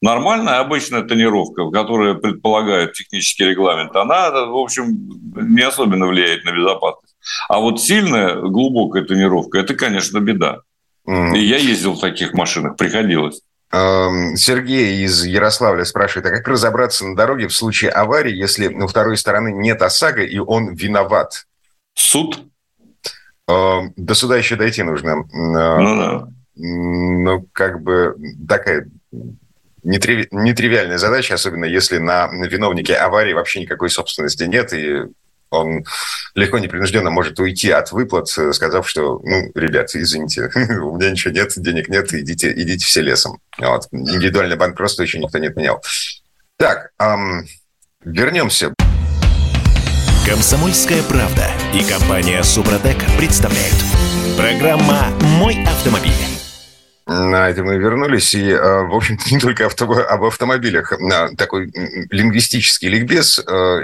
Нормальная 0.02 0.60
обычная 0.60 1.02
тонировка, 1.02 1.70
которая 1.72 2.14
предполагает 2.14 2.94
технический 2.94 3.46
регламент, 3.46 3.96
она, 3.96 4.30
в 4.46 4.56
общем, 4.56 5.10
не 5.36 5.64
особенно 5.64 6.08
влияет 6.08 6.46
на 6.46 6.52
безопасность. 6.52 7.16
А 7.50 7.60
вот 7.60 7.82
сильная, 7.82 8.36
глубокая 8.36 9.04
тонировка– 9.04 9.58
это, 9.60 9.74
конечно, 9.74 10.20
беда. 10.20 10.60
Mm. 11.08 11.38
И 11.38 11.40
я 11.40 11.58
ездил 11.58 11.94
в 11.94 12.00
таких 12.00 12.34
машинах, 12.34 12.76
приходилось. 12.76 13.42
Эм, 13.72 14.38
Сергей 14.38 15.04
из 15.04 15.26
Ярославля 15.26 15.84
спрашивает, 15.84 16.28
а 16.28 16.30
как 16.30 16.48
разобраться 16.48 17.06
на 17.06 17.16
дороге 17.16 17.48
в 17.48 17.54
случае 17.54 17.92
аварии, 17.92 18.34
если 18.34 18.68
у 18.68 18.88
второй 18.88 19.18
стороны 19.18 19.52
нет 19.52 19.82
ОСАГО 19.82 20.24
и 20.24 20.38
он 20.38 20.74
виноват? 20.76 21.48
Суд? 21.96 22.40
Эм, 23.48 23.94
до 23.98 24.14
суда 24.14 24.38
еще 24.38 24.56
дойти 24.56 24.84
нужно. 24.84 25.10
Э, 25.10 25.80
ну 25.80 25.96
да. 25.98 26.28
Ну, 26.56 27.46
как 27.52 27.82
бы 27.82 28.16
такая 28.48 28.90
нетривиальная 29.88 30.98
задача, 30.98 31.36
особенно 31.36 31.66
если 31.66 31.98
на 31.98 32.28
виновнике 32.28 32.96
аварии 32.96 33.34
вообще 33.34 33.62
никакой 33.62 33.90
собственности 33.90 34.44
нет, 34.44 34.74
и 34.74 35.04
он 35.50 35.86
легко 36.36 36.60
непринужденно 36.60 37.10
может 37.10 37.40
уйти 37.40 37.72
от 37.72 37.92
выплат, 37.92 38.28
сказав, 38.28 38.88
что, 38.88 39.20
ну, 39.24 39.52
ребят, 39.56 39.96
извините, 39.96 40.50
у 40.82 40.98
меня 40.98 41.12
ничего 41.12 41.34
нет, 41.34 41.52
денег 41.56 41.88
нет, 41.88 42.14
идите, 42.14 42.52
идите 42.52 42.86
все 42.86 43.02
лесом. 43.02 43.40
Вот. 43.58 43.88
Индивидуальное 43.92 44.58
банкротство 44.58 45.04
еще 45.04 45.20
никто 45.20 45.38
не 45.38 45.48
отменял. 45.48 45.82
Так, 46.58 46.92
эм, 47.00 47.48
вернемся. 48.04 48.74
Комсомольская 50.28 51.02
правда 51.04 51.48
и 51.74 51.84
компания 51.90 52.44
Супротек 52.44 52.98
представляют. 53.18 53.76
Программа 54.36 55.08
«Мой 55.40 55.64
автомобиль». 55.64 56.37
На 57.08 57.50
это 57.50 57.64
мы 57.64 57.78
вернулись. 57.78 58.36
И, 58.36 58.50
э, 58.50 58.82
в 58.84 58.94
общем-то, 58.94 59.24
не 59.34 59.40
только 59.40 59.66
авто, 59.66 59.86
об 59.86 60.24
автомобилях. 60.24 60.94
Такой 61.38 61.72
лингвистический 62.12 62.90
ликбез. 62.90 63.36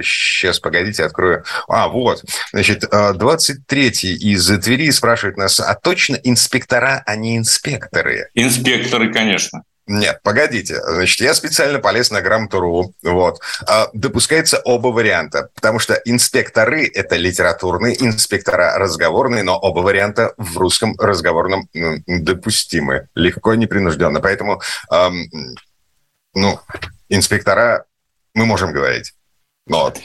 Сейчас, 0.01 0.57
э, 0.57 0.61
погодите, 0.61 1.05
открою. 1.05 1.43
А, 1.67 1.87
вот. 1.87 2.23
Значит, 2.51 2.83
23-й 2.83 4.13
э, 4.13 4.33
из 4.33 4.47
Твери 4.59 4.91
спрашивает 4.91 5.37
нас, 5.37 5.59
а 5.59 5.73
точно 5.75 6.15
инспектора, 6.15 7.01
а 7.05 7.15
не 7.15 7.37
инспекторы? 7.37 8.29
Инспекторы, 8.33 9.11
конечно. 9.13 9.63
Нет, 9.85 10.21
погодите. 10.23 10.81
Значит, 10.81 11.19
я 11.19 11.33
специально 11.33 11.79
полез 11.79 12.09
на 12.09 12.21
грамоту.ру. 12.21 12.93
Вот. 13.03 13.39
А, 13.67 13.89
допускается 13.93 14.61
оба 14.63 14.87
варианта, 14.87 15.49
потому 15.55 15.79
что 15.79 15.95
инспекторы– 16.05 16.89
это 16.93 17.17
литературные, 17.17 18.01
инспектора– 18.01 18.77
разговорные, 18.77 19.43
но 19.43 19.57
оба 19.57 19.79
варианта 19.79 20.33
в 20.37 20.57
русском 20.57 20.95
разговорном 20.97 21.67
допустимы. 22.07 23.09
Легко 23.15 23.53
и 23.53 23.57
непринужденно. 23.57 24.21
Поэтому, 24.21 24.61
эм, 24.89 25.29
ну, 26.33 26.59
инспектора 27.09 27.85
мы 28.33 28.45
можем 28.45 28.71
говорить. 28.71 29.13
Вот. 29.65 29.99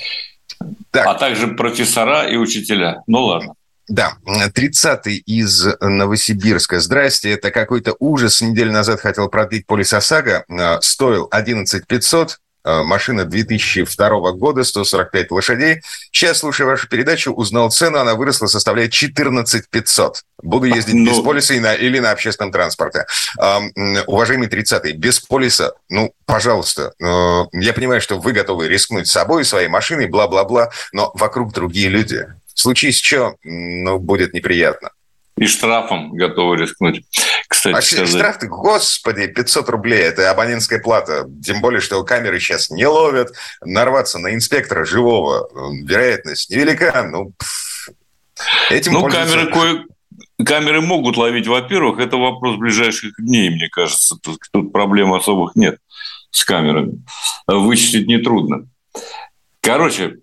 Так. 0.91 1.07
А 1.07 1.15
также 1.15 1.49
профессора 1.49 2.27
и 2.29 2.37
учителя. 2.37 3.03
Ну, 3.07 3.25
ладно. 3.25 3.55
Да, 3.89 4.19
30-й 4.27 5.17
из 5.17 5.67
Новосибирска. 5.81 6.79
Здрасте, 6.79 7.33
это 7.33 7.51
какой-то 7.51 7.97
ужас. 7.99 8.43
Неделю 8.43 8.73
назад 8.73 9.01
хотел 9.01 9.29
продлить 9.29 9.67
полис 9.67 9.93
ОСАГО. 9.93 10.45
Э, 10.49 10.79
стоил 10.83 11.29
11 11.31 11.87
500. 11.87 12.39
Э, 12.65 12.83
машина 12.83 13.25
2002 13.25 14.33
года, 14.33 14.63
145 14.63 15.31
лошадей. 15.31 15.81
Сейчас, 16.13 16.39
слушая 16.39 16.67
вашу 16.67 16.87
передачу, 16.87 17.33
узнал 17.33 17.71
цену, 17.71 17.99
она 17.99 18.15
выросла, 18.15 18.47
составляет 18.47 18.93
14 18.93 19.71
500. 19.71 20.23
Буду 20.43 20.67
ездить 20.67 20.95
ну... 20.95 21.11
без 21.11 21.21
полиса 21.21 21.55
и 21.55 21.61
на, 21.61 21.75
или 21.75 21.99
на 21.99 22.11
общественном 22.11 22.53
транспорте. 22.53 23.07
уважаемый 24.07 24.49
30-й, 24.49 24.93
без 24.93 25.19
полиса, 25.21 25.73
ну, 25.89 26.13
пожалуйста, 26.27 26.93
э, 27.01 27.45
я 27.53 27.73
понимаю, 27.73 28.03
что 28.03 28.19
вы 28.19 28.33
готовы 28.33 28.69
рискнуть 28.69 29.09
собой, 29.09 29.47
своей 29.47 29.69
машиной, 29.69 30.09
бла-бла-бла, 30.09 30.71
но 30.93 31.11
вокруг 31.15 31.55
другие 31.55 31.89
люди. 31.89 32.27
Случись 32.59 33.01
что, 33.01 33.37
ну, 33.45 34.01
будет 34.01 34.35
неприятно. 34.35 34.91
И 35.37 35.47
штрафом 35.47 36.13
готовы 36.13 36.57
рискнуть, 36.57 37.05
кстати 37.47 37.77
а 37.77 37.81
сказать. 37.81 38.09
штраф 38.09 38.39
господи, 38.49 39.29
500 39.29 39.69
рублей, 39.69 40.01
это 40.01 40.29
абонентская 40.29 40.81
плата. 40.81 41.25
Тем 41.41 41.61
более, 41.61 41.81
что 41.81 42.03
камеры 42.03 42.41
сейчас 42.41 42.71
не 42.71 42.85
ловят. 42.85 43.33
Нарваться 43.65 44.19
на 44.19 44.35
инспектора 44.35 44.85
живого, 44.85 45.49
вероятность 45.85 46.51
невелика. 46.51 47.09
Ну, 47.09 47.33
этим 48.71 48.95
ну 48.95 49.09
камеры 49.09 49.53
кое... 49.53 49.85
Камеры 50.45 50.81
могут 50.81 51.17
ловить, 51.17 51.47
во-первых, 51.47 52.01
это 52.01 52.17
вопрос 52.17 52.57
ближайших 52.57 53.13
дней, 53.19 53.51
мне 53.51 53.69
кажется. 53.69 54.17
Тут, 54.21 54.41
тут 54.51 54.73
проблем 54.73 55.15
особых 55.15 55.55
нет 55.55 55.79
с 56.33 56.45
камерами. 56.45 57.05
Вычислить 57.47 58.09
нетрудно. 58.09 58.67
Короче, 59.61 60.17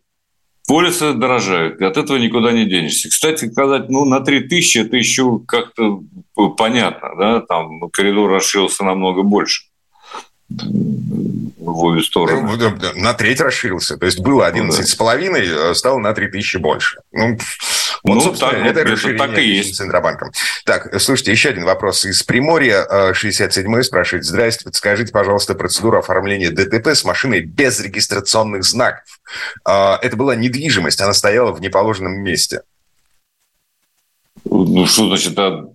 Полисы 0.67 1.13
дорожают, 1.13 1.81
от 1.81 1.97
этого 1.97 2.17
никуда 2.17 2.51
не 2.51 2.65
денешься. 2.65 3.09
Кстати 3.09 3.51
сказать, 3.51 3.89
ну, 3.89 4.03
на 4.05 4.21
3000 4.21 4.79
это 4.79 4.97
еще 4.97 5.39
как-то 5.47 6.01
понятно, 6.57 7.09
да, 7.19 7.41
там 7.41 7.89
коридор 7.91 8.31
расширился 8.31 8.83
намного 8.83 9.21
больше 9.21 9.65
в 10.49 11.83
обе 11.83 12.01
стороны. 12.03 12.57
На 12.95 13.13
треть 13.13 13.41
расширился. 13.41 13.97
То 13.97 14.05
есть 14.05 14.19
было 14.19 14.45
11 14.45 14.87
с 14.87 14.95
половиной, 14.95 15.47
э, 15.47 15.73
стало 15.73 15.97
на 15.97 16.13
3000 16.13 16.57
больше. 16.57 16.99
Ну, 17.11 17.37
Вот, 18.03 18.15
ну, 18.15 18.21
собственно, 18.21 18.51
так, 18.51 18.65
это 18.65 18.83
расширение 18.83 19.27
так 19.27 19.37
и 19.39 19.47
есть. 19.47 19.75
Центробанком. 19.75 20.31
Так, 20.65 21.01
слушайте, 21.01 21.31
еще 21.31 21.49
один 21.49 21.65
вопрос 21.65 22.05
из 22.05 22.21
Приморья. 22.21 22.85
67-й 23.13 23.83
спрашивает. 23.83 24.25
Здрасте, 24.25 24.65
подскажите, 24.65 25.11
пожалуйста, 25.11 25.55
процедуру 25.55 25.97
оформления 25.97 26.51
ДТП 26.51 26.89
с 26.89 27.03
машиной 27.03 27.41
без 27.41 27.79
регистрационных 27.79 28.63
знаков. 28.63 29.19
А, 29.63 29.97
это 30.01 30.15
была 30.15 30.35
недвижимость, 30.35 31.01
она 31.01 31.13
стояла 31.13 31.51
в 31.51 31.61
неположенном 31.61 32.21
месте. 32.21 32.61
Ну, 34.45 34.85
что 34.85 35.07
значит, 35.07 35.37
а 35.39 35.65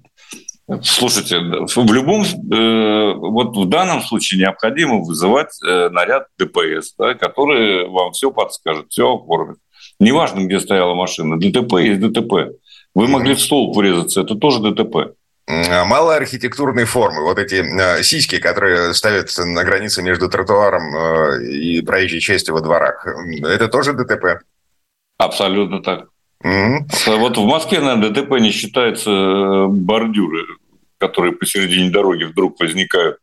Слушайте, 0.83 1.38
в 1.38 1.92
любом, 1.92 2.22
э, 2.22 3.14
вот 3.14 3.56
в 3.56 3.68
данном 3.68 4.02
случае 4.02 4.40
необходимо 4.40 5.00
вызывать 5.00 5.59
э, 5.66 5.88
наряд 5.90 6.28
ДПС, 6.38 6.94
да, 6.96 7.14
который 7.14 7.88
вам 7.88 8.12
все 8.12 8.30
подскажет, 8.30 8.87
все 8.88 9.12
оформит. 9.12 9.56
Неважно, 9.98 10.40
где 10.40 10.61
стояла 10.61 10.94
машина, 10.94 11.40
ДТП 11.40 11.74
есть 11.80 12.00
ДТП. 12.00 12.56
Вы 12.94 13.09
могли 13.09 13.35
в 13.35 13.40
стол 13.40 13.74
врезаться, 13.74 14.20
это 14.20 14.37
тоже 14.37 14.61
ДТП. 14.61 15.14
А 15.46 15.85
мало 15.85 16.14
архитектурной 16.14 16.85
формы. 16.85 17.24
Вот 17.24 17.38
эти 17.38 17.56
э, 17.56 18.02
сиськи, 18.04 18.38
которые 18.38 18.94
ставят 18.94 19.30
на 19.38 19.64
границе 19.64 20.02
между 20.02 20.28
тротуаром 20.28 21.40
и 21.42 21.80
проезжей 21.83 22.20
частью 22.20 22.54
во 22.54 22.61
дворах, 22.61 23.06
это 23.42 23.66
тоже 23.66 23.92
ДТП? 23.92 24.44
Абсолютно 25.18 25.83
так. 25.83 26.06
Mm-hmm. 26.44 27.16
Вот 27.18 27.37
в 27.37 27.44
Москве, 27.44 27.80
наверное, 27.80 28.11
ДТП 28.11 28.38
не 28.40 28.50
считается 28.50 29.66
бордюры, 29.68 30.46
которые 31.00 31.32
посередине 31.32 31.90
дороги 31.90 32.24
вдруг 32.24 32.60
возникают. 32.60 33.18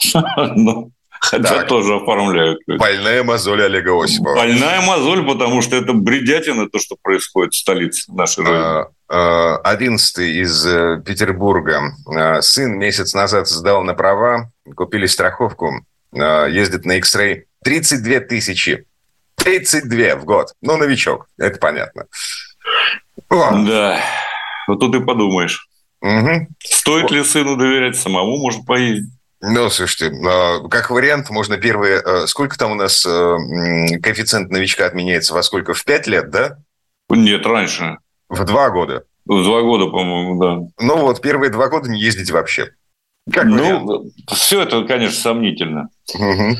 Ну, 0.54 0.92
хотя 1.20 1.42
так. 1.42 1.68
тоже 1.68 1.96
оформляют. 1.96 2.60
Больная 2.66 3.24
мозоль 3.24 3.64
Олега 3.64 4.00
Осипова. 4.00 4.36
Больная 4.36 4.80
мозоль, 4.82 5.26
потому 5.26 5.60
что 5.60 5.76
это 5.76 5.92
бредятина, 5.92 6.68
то, 6.68 6.78
что 6.78 6.96
происходит 7.02 7.54
в 7.54 7.58
столице 7.58 8.12
нашей 8.12 8.44
Родины. 8.44 8.62
А, 8.62 8.88
а, 9.08 9.56
одиннадцатый 9.64 10.36
из 10.40 10.64
э, 10.64 11.02
Петербурга. 11.04 11.92
А, 12.06 12.40
сын 12.40 12.78
месяц 12.78 13.14
назад 13.14 13.48
сдал 13.48 13.82
на 13.82 13.94
права, 13.94 14.52
купили 14.76 15.06
страховку, 15.06 15.84
ездит 16.12 16.84
на 16.84 16.98
X-Ray. 16.98 17.42
32 17.64 18.20
тысячи. 18.20 18.86
32 19.36 20.16
в 20.16 20.24
год. 20.24 20.52
Ну, 20.62 20.76
новичок, 20.76 21.26
это 21.36 21.58
понятно. 21.58 22.06
О. 23.28 23.64
Да, 23.66 24.00
вот 24.68 24.78
тут 24.80 24.94
и 24.94 25.00
подумаешь. 25.00 25.67
Угу. 26.00 26.48
Стоит 26.64 27.10
ли 27.10 27.24
сыну 27.24 27.56
доверять 27.56 27.96
самому, 27.96 28.36
может 28.38 28.64
поездить? 28.64 29.10
Ну, 29.40 29.70
слушайте, 29.70 30.12
а, 30.26 30.66
как 30.68 30.90
вариант, 30.90 31.30
можно 31.30 31.58
первые... 31.58 32.00
А, 32.00 32.26
сколько 32.26 32.58
там 32.58 32.72
у 32.72 32.74
нас 32.74 33.06
а, 33.06 33.36
коэффициент 34.02 34.50
новичка 34.50 34.86
отменяется? 34.86 35.34
Во 35.34 35.42
сколько? 35.42 35.74
В 35.74 35.84
пять 35.84 36.06
лет, 36.06 36.30
да? 36.30 36.58
Нет, 37.08 37.46
раньше. 37.46 37.98
В 38.28 38.44
два 38.44 38.70
года? 38.70 39.04
В 39.26 39.42
два 39.44 39.62
года, 39.62 39.86
по-моему, 39.86 40.40
да. 40.40 40.84
Ну 40.84 40.96
вот, 40.98 41.20
первые 41.20 41.50
два 41.50 41.68
года 41.68 41.88
не 41.88 42.00
ездить 42.00 42.30
вообще. 42.30 42.72
Как 43.32 43.44
ну, 43.44 43.56
вариант? 43.56 44.12
все 44.28 44.62
это, 44.62 44.84
конечно, 44.84 45.20
сомнительно. 45.20 45.88
Угу. 46.14 46.56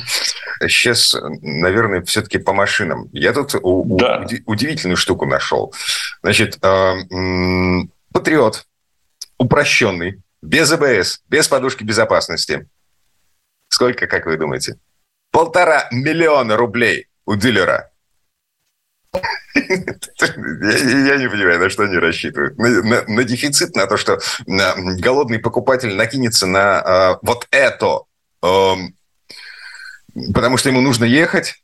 Сейчас, 0.68 1.16
наверное, 1.40 2.02
все-таки 2.02 2.38
по 2.38 2.52
машинам. 2.52 3.08
Я 3.12 3.32
тут 3.32 3.54
да. 3.62 4.26
удивительную 4.44 4.96
штуку 4.96 5.24
нашел. 5.24 5.72
Значит, 6.22 6.60
Патриот 8.12 8.67
упрощенный, 9.38 10.22
без 10.42 10.70
АБС, 10.70 11.22
без 11.28 11.48
подушки 11.48 11.84
безопасности. 11.84 12.68
Сколько, 13.68 14.06
как 14.06 14.26
вы 14.26 14.36
думаете? 14.36 14.78
Полтора 15.30 15.88
миллиона 15.90 16.56
рублей 16.56 17.06
у 17.26 17.36
дилера. 17.36 17.90
Я 19.54 21.16
не 21.16 21.28
понимаю, 21.28 21.58
на 21.58 21.68
что 21.70 21.84
они 21.84 21.96
рассчитывают. 21.96 22.58
На, 22.58 22.82
на, 22.82 23.04
на 23.06 23.24
дефицит, 23.24 23.74
на 23.74 23.86
то, 23.86 23.96
что 23.96 24.20
на, 24.46 24.74
голодный 24.76 25.38
покупатель 25.38 25.94
накинется 25.94 26.46
на 26.46 26.80
а, 26.80 27.18
вот 27.22 27.46
это, 27.50 28.00
а, 28.42 28.76
потому 30.34 30.56
что 30.56 30.68
ему 30.68 30.80
нужно 30.80 31.04
ехать. 31.04 31.62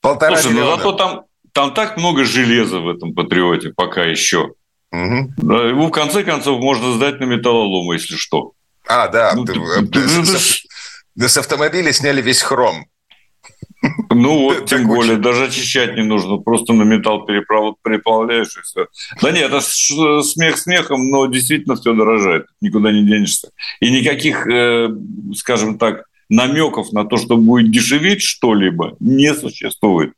Полтора 0.00 0.36
Слушай, 0.36 0.54
ну 0.54 0.60
миллиона. 0.60 0.76
ну 0.76 0.76
зато 0.76 0.92
там, 0.92 1.24
там 1.52 1.74
так 1.74 1.96
много 1.96 2.24
железа 2.24 2.78
в 2.78 2.88
этом 2.88 3.14
патриоте 3.14 3.72
пока 3.74 4.04
еще. 4.04 4.52
Угу. 4.92 5.52
Его 5.52 5.86
в 5.86 5.90
конце 5.90 6.24
концов 6.24 6.60
можно 6.60 6.94
сдать 6.94 7.20
на 7.20 7.24
металлолом, 7.24 7.92
если 7.92 8.16
что. 8.16 8.52
А, 8.86 9.08
да. 9.08 9.32
Ну, 9.34 9.44
ты, 9.44 9.54
ты, 9.86 10.08
с, 10.24 10.64
с 11.16 11.36
автомобиля 11.36 11.92
сняли 11.92 12.22
весь 12.22 12.42
хром. 12.42 12.86
Ну 14.10 14.38
вот, 14.38 14.64
тем 14.68 14.86
более, 14.86 15.16
даже 15.16 15.44
очищать 15.44 15.94
не 15.94 16.02
нужно, 16.02 16.38
просто 16.38 16.72
на 16.72 16.82
металл 16.82 17.24
переплавляешь 17.24 18.56
и 18.56 18.62
все. 18.62 18.86
Да 19.22 19.30
нет, 19.30 19.52
это 19.52 19.60
смех 19.60 20.58
смехом, 20.58 21.10
но 21.10 21.26
действительно 21.26 21.76
все 21.76 21.94
дорожает, 21.94 22.46
никуда 22.60 22.90
не 22.92 23.04
денешься. 23.04 23.50
И 23.80 23.90
никаких, 23.90 24.46
э, 24.46 24.88
скажем 25.34 25.78
так, 25.78 26.04
намеков 26.28 26.92
на 26.92 27.04
то, 27.04 27.16
что 27.16 27.36
будет 27.36 27.70
дешеветь 27.70 28.22
что-либо, 28.22 28.96
не 29.00 29.34
существует. 29.34 30.12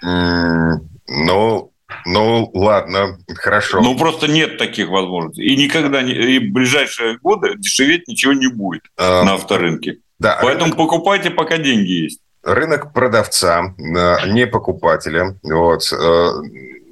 Ну, 0.00 1.72
ну, 2.10 2.50
ладно, 2.54 3.18
хорошо. 3.36 3.80
Ну, 3.80 3.96
просто 3.98 4.28
нет 4.28 4.56
таких 4.56 4.88
возможностей. 4.88 5.44
И 5.44 5.56
никогда, 5.56 6.02
не, 6.02 6.12
и 6.12 6.38
в 6.38 6.52
ближайшие 6.52 7.18
годы 7.18 7.54
дешеветь 7.56 8.08
ничего 8.08 8.32
не 8.32 8.48
будет 8.48 8.82
а, 8.96 9.24
на 9.24 9.34
авторынке. 9.34 9.98
Да, 10.18 10.38
Поэтому 10.40 10.72
рынок, 10.72 10.78
покупайте, 10.78 11.30
пока 11.30 11.58
деньги 11.58 12.04
есть. 12.04 12.20
Рынок 12.42 12.94
продавца, 12.94 13.74
э, 13.78 14.30
не 14.30 14.46
покупателя. 14.46 15.36
Вот. 15.42 15.92
Э, 15.92 16.30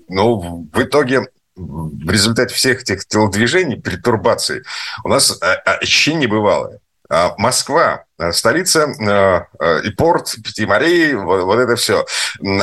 ну, 0.09 0.69
в 0.71 0.83
итоге 0.83 1.23
в 1.57 2.11
результате 2.11 2.55
всех 2.55 2.83
этих 2.83 3.07
телодвижений, 3.07 3.81
перетурбаций, 3.81 4.63
у 5.03 5.09
нас 5.09 5.41
ощущение 5.41 6.29
бывалое. 6.29 6.81
А, 7.09 7.35
Москва, 7.39 7.85
а, 7.95 8.06
столица 8.33 9.47
а, 9.59 9.81
и 9.81 9.91
порт 9.91 10.35
Пяти 10.43 10.67
морей, 10.67 11.15
вот, 11.15 11.45
вот 11.45 11.59
это 11.59 11.77
все. 11.77 12.07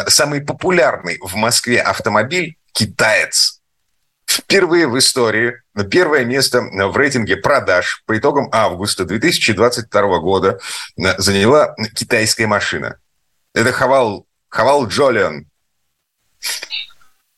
Самый 0.07 0.41
популярный 0.41 1.19
в 1.21 1.35
Москве 1.35 1.81
автомобиль– 1.81 2.57
китаец. 2.71 3.59
Впервые 4.25 4.87
в 4.87 4.97
истории 4.97 5.61
первое 5.91 6.25
место 6.25 6.61
в 6.61 6.97
рейтинге 6.97 7.37
продаж 7.37 8.01
по 8.05 8.17
итогам 8.17 8.49
августа 8.51 9.05
2022 9.05 10.19
года 10.19 10.59
заняла 10.95 11.75
китайская 11.95 12.47
машина. 12.47 12.97
Это 13.53 13.71
Хавал, 13.71 14.25
Хавал 14.49 14.87
Джолион. 14.87 15.45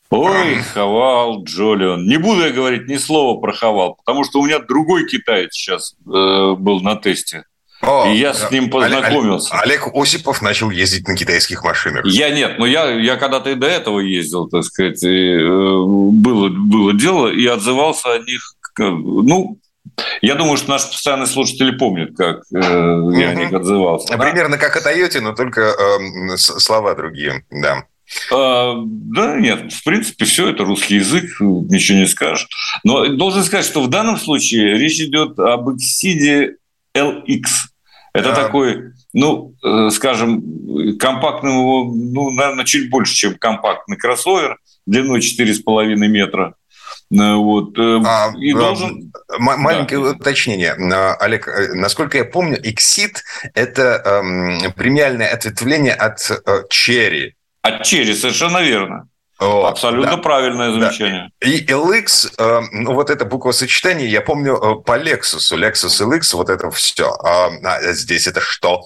Ой, 0.10 0.62
Хавал, 0.73 1.43
Джолион. 1.43 2.06
Не 2.08 2.17
буду 2.17 2.45
я 2.45 2.51
говорить 2.51 2.88
ни 2.88 2.95
слова 2.95 3.39
про 3.41 3.51
Хавал, 3.51 3.95
потому 3.95 4.23
что 4.23 4.39
у 4.39 4.45
меня 4.45 4.60
другой 4.60 5.08
китаец 5.08 5.54
сейчас 5.54 5.95
э, 6.06 6.08
был 6.08 6.80
на 6.82 6.95
тесте. 6.95 7.43
О, 7.86 8.12
и 8.12 8.17
я 8.17 8.34
с 8.34 8.50
ним 8.52 8.69
познакомился. 8.69 9.56
Олег, 9.60 9.88
Олег 9.88 9.95
Осипов 9.95 10.41
начал 10.41 10.69
ездить 10.69 11.08
на 11.08 11.15
китайских 11.15 11.63
машинах. 11.63 12.06
Я 12.06 12.30
нет, 12.32 12.58
но 12.60 12.65
я, 12.65 12.89
я 12.89 13.15
когда-то 13.15 13.52
и 13.52 13.56
до 13.56 13.67
этого 13.67 14.00
ездил, 14.00 14.48
так 14.48 14.63
сказать, 14.63 15.04
и, 15.04 15.08
э, 15.08 15.48
было, 15.48 16.50
было 16.50 16.93
дело, 16.93 17.28
и 17.28 17.45
отзывался 17.45 18.13
о 18.13 18.19
них, 18.19 18.56
ну, 18.78 19.60
я 20.21 20.36
думаю, 20.36 20.58
что 20.58 20.71
наши 20.71 20.88
постоянные 20.88 21.28
слушатели 21.28 21.71
помнят, 21.71 22.15
как 22.17 22.41
э, 22.54 22.60
я 22.60 23.30
о 23.30 23.36
них 23.36 23.54
отзывался. 23.54 24.17
Примерно 24.17 24.58
да? 24.58 24.63
как 24.63 24.76
о 24.78 24.82
Тойоте, 24.82 25.21
но 25.21 25.34
только 25.34 25.62
э, 25.62 26.38
слова 26.38 26.95
другие, 26.95 27.45
да. 27.52 27.84
А, 28.32 28.76
да, 28.86 29.39
нет, 29.39 29.74
в 29.74 29.84
принципе, 29.84 30.26
все 30.26 30.50
это 30.50 30.63
русский 30.63 30.95
язык, 30.95 31.26
ничего 31.39 32.00
не 32.00 32.08
скажешь. 32.08 32.48
Но 32.84 33.08
должен 33.08 33.43
сказать, 33.43 33.65
что 33.65 33.82
в 33.82 33.89
данном 33.89 34.17
случае 34.17 34.78
речь 34.78 35.00
идет 35.00 35.39
об 35.39 35.69
Exide 35.69 36.56
LX. 36.95 37.43
Это 38.15 38.32
а... 38.32 38.36
такой, 38.36 38.93
ну, 39.13 39.54
э, 39.62 39.89
скажем, 39.89 40.41
компактный, 40.97 41.51
ну, 41.51 42.32
наверное, 42.32 42.63
чуть 42.63 42.89
больше, 42.89 43.13
чем 43.13 43.36
компактный 43.38 43.97
кроссовер 43.97 44.58
длиной 44.86 45.19
4,5 45.19 45.95
метра. 45.95 46.56
Э, 47.12 47.36
вот. 47.36 47.78
Э, 47.78 48.01
а, 48.06 48.32
и 48.39 48.54
должен... 48.54 49.12
Маленькое 49.38 50.01
да. 50.01 50.12
уточнение. 50.12 50.71
Олег, 51.19 51.47
насколько 51.73 52.17
я 52.17 52.23
помню, 52.23 52.58
Exit– 52.58 53.17
это 53.54 54.01
эм, 54.06 54.71
премиальное 54.73 55.28
ответвление 55.28 55.93
от 55.93 56.19
э, 56.30 56.63
Cherry. 56.71 57.32
От 57.63 57.84
черри, 57.84 58.13
совершенно 58.13 58.62
верно. 58.62 59.10
Вот, 59.38 59.67
Абсолютно 59.67 60.15
да, 60.15 60.17
правильное 60.17 60.71
замечание. 60.71 61.30
Да. 61.41 61.48
И 61.48 61.65
LX, 61.65 62.34
э, 62.38 62.62
ну 62.71 62.93
вот 62.93 63.10
это 63.10 63.26
буквосочетание, 63.26 64.10
я 64.10 64.21
помню 64.21 64.56
э, 64.56 64.82
по 64.82 64.98
Lexus, 64.98 65.54
Lexus 65.54 66.02
LX, 66.02 66.36
вот 66.36 66.50
это 66.50 66.71
все. 66.71 67.12
А, 67.21 67.50
а 67.63 67.93
здесь 67.93 68.28
это 68.28 68.39
что? 68.39 68.84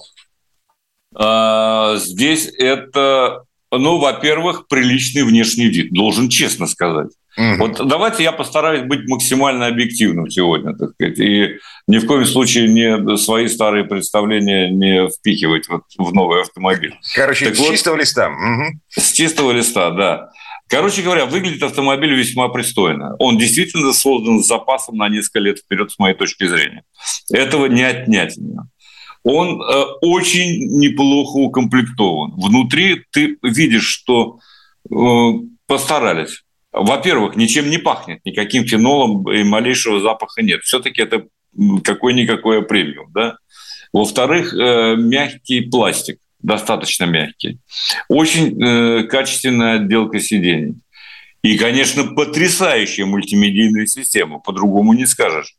А, 1.14 1.96
здесь 1.96 2.50
это, 2.58 3.44
ну, 3.70 3.98
во-первых, 3.98 4.66
приличный 4.66 5.22
внешний 5.22 5.68
вид, 5.68 5.92
должен 5.92 6.28
честно 6.28 6.66
сказать. 6.66 7.10
Угу. 7.36 7.56
Вот 7.58 7.88
давайте 7.88 8.22
я 8.22 8.32
постараюсь 8.32 8.82
быть 8.82 9.08
максимально 9.08 9.66
объективным 9.66 10.28
сегодня, 10.28 10.74
так 10.74 10.90
сказать, 10.90 11.18
и 11.18 11.58
ни 11.86 11.98
в 11.98 12.06
коем 12.06 12.26
случае 12.26 12.68
не 12.68 13.16
свои 13.16 13.46
старые 13.48 13.84
представления 13.84 14.68
не 14.70 15.08
впихивать 15.08 15.68
вот 15.68 15.82
в 15.96 16.12
новый 16.12 16.42
автомобиль. 16.42 16.94
Короче, 17.14 17.46
так 17.46 17.56
с 17.56 17.58
вот, 17.60 17.70
чистого 17.70 17.96
листа. 17.96 18.28
Угу. 18.28 18.80
С 18.88 19.12
чистого 19.12 19.52
листа, 19.52 19.90
да. 19.90 20.30
Короче 20.68 21.02
говоря, 21.02 21.26
выглядит 21.26 21.62
автомобиль 21.64 22.14
весьма 22.14 22.48
пристойно. 22.48 23.16
Он 23.18 23.38
действительно 23.38 23.92
создан 23.92 24.42
с 24.42 24.46
запасом 24.46 24.96
на 24.96 25.08
несколько 25.08 25.40
лет 25.40 25.58
вперед, 25.58 25.90
с 25.90 25.98
моей 25.98 26.14
точки 26.14 26.46
зрения. 26.46 26.84
Этого 27.32 27.66
не 27.66 27.82
отнять 27.82 28.36
у. 28.38 28.68
Он 29.22 29.60
э, 29.60 29.84
очень 30.00 30.78
неплохо 30.78 31.36
укомплектован. 31.36 32.32
Внутри 32.36 33.02
ты 33.10 33.36
видишь, 33.42 33.84
что 33.86 34.38
э, 34.88 34.94
постарались. 35.66 36.44
Во-первых, 36.72 37.36
ничем 37.36 37.68
не 37.68 37.78
пахнет, 37.78 38.24
никаким 38.24 38.64
фенолом 38.64 39.30
и 39.30 39.42
малейшего 39.42 40.00
запаха 40.00 40.42
нет. 40.42 40.62
Все-таки 40.62 41.02
это 41.02 41.26
какой-никакой 41.82 42.62
премиум. 42.62 43.10
Да? 43.12 43.36
Во-вторых, 43.92 44.54
э, 44.54 44.94
мягкий 44.96 45.62
пластик 45.62 46.18
достаточно 46.42 47.04
мягкий. 47.04 47.58
Очень 48.08 48.62
э, 48.62 49.02
качественная 49.04 49.76
отделка 49.76 50.20
сидений. 50.20 50.76
И, 51.42 51.56
конечно, 51.58 52.04
потрясающая 52.04 53.06
мультимедийная 53.06 53.86
система, 53.86 54.38
по-другому 54.38 54.92
не 54.92 55.06
скажешь. 55.06 55.56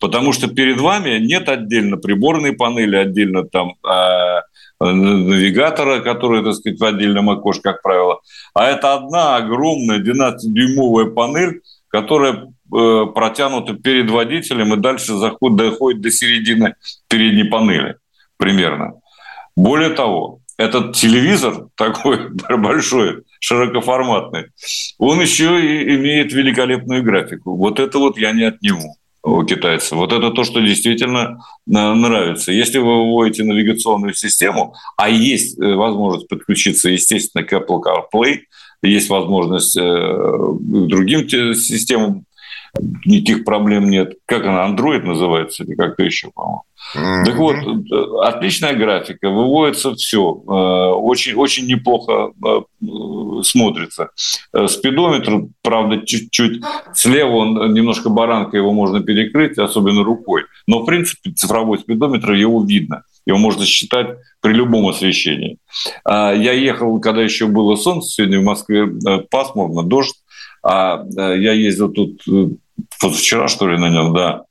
Потому 0.00 0.32
что 0.32 0.48
перед 0.48 0.80
вами 0.80 1.18
нет 1.18 1.48
отдельно 1.48 1.96
приборной 1.96 2.52
панели, 2.52 2.96
отдельно 2.96 3.44
там 3.44 3.74
э, 3.84 4.40
навигатора, 4.80 6.00
который, 6.00 6.44
так 6.44 6.54
сказать, 6.54 6.78
в 6.78 6.84
отдельном 6.84 7.30
окошке, 7.30 7.62
как 7.62 7.82
правило. 7.82 8.20
А 8.54 8.66
это 8.66 8.94
одна 8.94 9.36
огромная 9.36 10.00
12-дюймовая 10.00 11.06
панель, 11.06 11.60
которая 11.88 12.52
э, 12.72 13.06
протянута 13.14 13.74
перед 13.74 14.10
водителем 14.10 14.74
и 14.74 14.76
дальше 14.76 15.14
заходит, 15.14 15.56
доходит 15.56 16.00
до 16.00 16.10
середины 16.10 16.74
передней 17.08 17.44
панели 17.44 17.96
примерно. 18.36 18.94
Более 19.56 19.90
того, 19.90 20.40
этот 20.56 20.96
телевизор 20.96 21.68
такой 21.76 22.30
большой, 22.30 23.22
широкоформатный, 23.40 24.46
он 24.98 25.20
еще 25.20 25.60
и 25.60 25.96
имеет 25.96 26.32
великолепную 26.32 27.02
графику. 27.02 27.56
Вот 27.56 27.78
это 27.78 27.98
вот 27.98 28.18
я 28.18 28.32
не 28.32 28.44
отниму 28.44 28.96
у 29.24 29.42
китайцев. 29.42 29.92
Вот 29.92 30.12
это 30.12 30.30
то, 30.30 30.44
что 30.44 30.60
действительно 30.60 31.40
э, 31.66 31.70
нравится. 31.70 32.52
Если 32.52 32.78
вы 32.78 33.06
выводите 33.06 33.42
навигационную 33.42 34.14
систему, 34.14 34.74
а 34.96 35.08
есть 35.08 35.58
э, 35.58 35.74
возможность 35.74 36.28
подключиться, 36.28 36.90
естественно, 36.90 37.42
к 37.42 37.52
Apple 37.52 37.80
CarPlay, 37.82 38.40
есть 38.82 39.08
возможность 39.08 39.76
э, 39.76 39.80
к 39.82 40.86
другим 40.86 41.26
системам 41.28 42.26
никаких 43.04 43.44
проблем 43.44 43.88
нет. 43.90 44.14
Как 44.26 44.44
она, 44.44 44.68
Android 44.68 45.02
называется 45.02 45.64
или 45.64 45.74
как-то 45.74 46.02
еще, 46.02 46.30
по-моему. 46.34 46.62
Mm-hmm. 46.94 47.24
Так 47.24 47.36
вот, 47.36 47.56
э, 47.56 48.28
отличная 48.28 48.74
графика, 48.74 49.30
выводится 49.30 49.94
все, 49.94 50.20
э, 50.20 50.50
очень, 50.94 51.34
очень 51.34 51.66
неплохо 51.66 52.32
э, 52.44 52.60
смотрится. 53.42 54.10
Спидометр, 54.66 55.46
правда, 55.62 56.04
чуть-чуть 56.04 56.62
слева, 56.92 57.32
он 57.32 57.74
немножко 57.74 58.10
баранка, 58.10 58.56
его 58.56 58.72
можно 58.72 59.00
перекрыть, 59.00 59.58
особенно 59.58 60.04
рукой. 60.04 60.42
Но, 60.66 60.80
в 60.80 60.86
принципе, 60.86 61.30
цифровой 61.30 61.78
спидометр, 61.78 62.32
его 62.32 62.62
видно. 62.62 63.02
Его 63.26 63.38
можно 63.38 63.64
считать 63.64 64.18
при 64.40 64.52
любом 64.52 64.86
освещении. 64.86 65.56
А 66.04 66.32
я 66.34 66.52
ехал, 66.52 67.00
когда 67.00 67.22
еще 67.22 67.46
было 67.46 67.76
солнце, 67.76 68.10
сегодня 68.10 68.40
в 68.40 68.44
Москве 68.44 68.86
пасмурно, 69.30 69.82
дождь, 69.82 70.16
а 70.62 71.04
я 71.16 71.52
ездил 71.52 71.90
тут 71.90 72.22
позавчера, 73.00 73.48
что 73.48 73.68
ли, 73.68 73.78
на 73.78 73.88
нем, 73.88 74.14
да, 74.14 74.42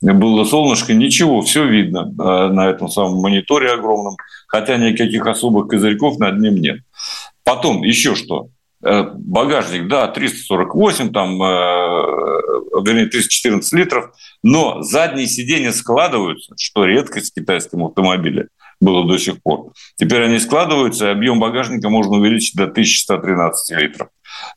было 0.00 0.44
солнышко, 0.44 0.94
ничего, 0.94 1.42
все 1.42 1.66
видно 1.66 2.10
э, 2.10 2.52
на 2.52 2.68
этом 2.68 2.88
самом 2.88 3.20
мониторе 3.20 3.72
огромном, 3.72 4.16
хотя 4.48 4.76
никаких 4.76 5.26
особых 5.26 5.68
козырьков 5.68 6.18
над 6.18 6.38
ним 6.38 6.56
нет. 6.56 6.80
Потом 7.44 7.82
еще 7.82 8.14
что? 8.14 8.48
Э, 8.84 9.04
багажник, 9.14 9.88
да, 9.88 10.08
348, 10.08 11.12
там, 11.12 11.40
э, 11.40 11.46
вернее, 12.84 13.06
314 13.06 13.72
литров, 13.72 14.12
но 14.42 14.82
задние 14.82 15.26
сиденья 15.26 15.72
складываются, 15.72 16.54
что 16.58 16.84
редкость 16.84 17.30
в 17.30 17.34
китайском 17.34 17.84
автомобиле 17.84 18.48
было 18.80 19.06
до 19.06 19.18
сих 19.18 19.40
пор. 19.40 19.72
Теперь 19.94 20.24
они 20.24 20.40
складываются, 20.40 21.06
и 21.06 21.12
объем 21.12 21.38
багажника 21.38 21.88
можно 21.88 22.16
увеличить 22.16 22.56
до 22.56 22.64
1113 22.64 23.78
литров. 23.78 24.08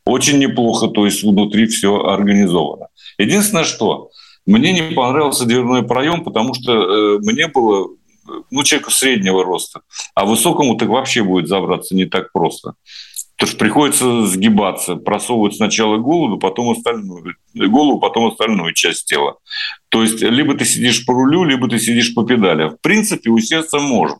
Очень 0.06 0.40
неплохо, 0.40 0.88
то 0.88 1.06
есть 1.06 1.24
внутри 1.24 1.68
все 1.68 2.04
организовано. 2.06 2.88
Единственное, 3.18 3.64
что 3.64 4.10
мне 4.46 4.72
не 4.74 4.94
понравился 4.94 5.46
дверной 5.46 5.84
проем, 5.84 6.24
потому 6.24 6.54
что 6.54 6.72
э, 6.72 7.20
мне 7.20 7.48
было 7.48 7.90
ну, 8.52 8.64
человеку 8.64 8.92
среднего 8.92 9.44
роста, 9.44 9.82
а 10.14 10.26
высокому 10.26 10.78
так 10.78 10.90
вообще 10.90 11.24
будет 11.24 11.48
забраться 11.48 11.96
не 11.96 12.06
так 12.06 12.32
просто. 12.32 12.74
Потому 13.36 13.50
что 13.50 13.60
приходится 13.60 14.26
сгибаться, 14.28 14.96
просовывать 14.96 15.56
сначала 15.56 15.98
голову, 15.98 16.38
потом 16.38 16.70
остальную, 16.70 17.36
голову, 17.54 18.00
потом 18.00 18.28
остальную 18.28 18.74
часть 18.74 19.08
тела. 19.08 19.38
То 19.90 20.04
есть 20.04 20.22
либо 20.22 20.56
ты 20.56 20.64
сидишь 20.64 21.06
по 21.06 21.14
рулю, 21.14 21.44
либо 21.44 21.68
ты 21.68 21.78
сидишь 21.78 22.14
по 22.14 22.24
педали. 22.24 22.70
В 22.70 22.78
принципе, 22.82 23.30
усесться 23.30 23.80
можно. 23.80 24.20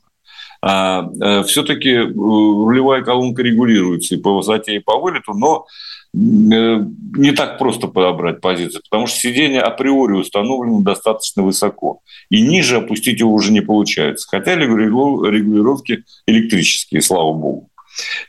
А, 0.68 1.08
а, 1.22 1.44
все-таки 1.44 1.90
э, 1.92 2.06
рулевая 2.06 3.04
колонка 3.04 3.44
регулируется 3.44 4.16
и 4.16 4.18
по 4.18 4.34
высоте, 4.34 4.76
и 4.76 4.80
по 4.80 4.98
вылету, 5.00 5.34
но 5.34 5.68
Э, 6.16 6.80
не 7.18 7.32
так 7.34 7.58
просто 7.58 7.88
подобрать 7.88 8.40
позицию, 8.40 8.82
потому 8.90 9.06
что 9.08 9.20
сиденье 9.20 9.62
априори 9.62 10.14
установлено 10.14 10.82
достаточно 10.82 11.44
высоко, 11.44 12.00
и 12.30 12.42
ниже 12.42 12.78
опустить 12.78 13.20
его 13.20 13.34
уже 13.34 13.52
не 13.52 13.60
получается, 13.60 14.28
хотя 14.30 14.56
регулировки 14.56 16.06
электрические, 16.26 17.02
слава 17.02 17.34
богу. 17.34 17.70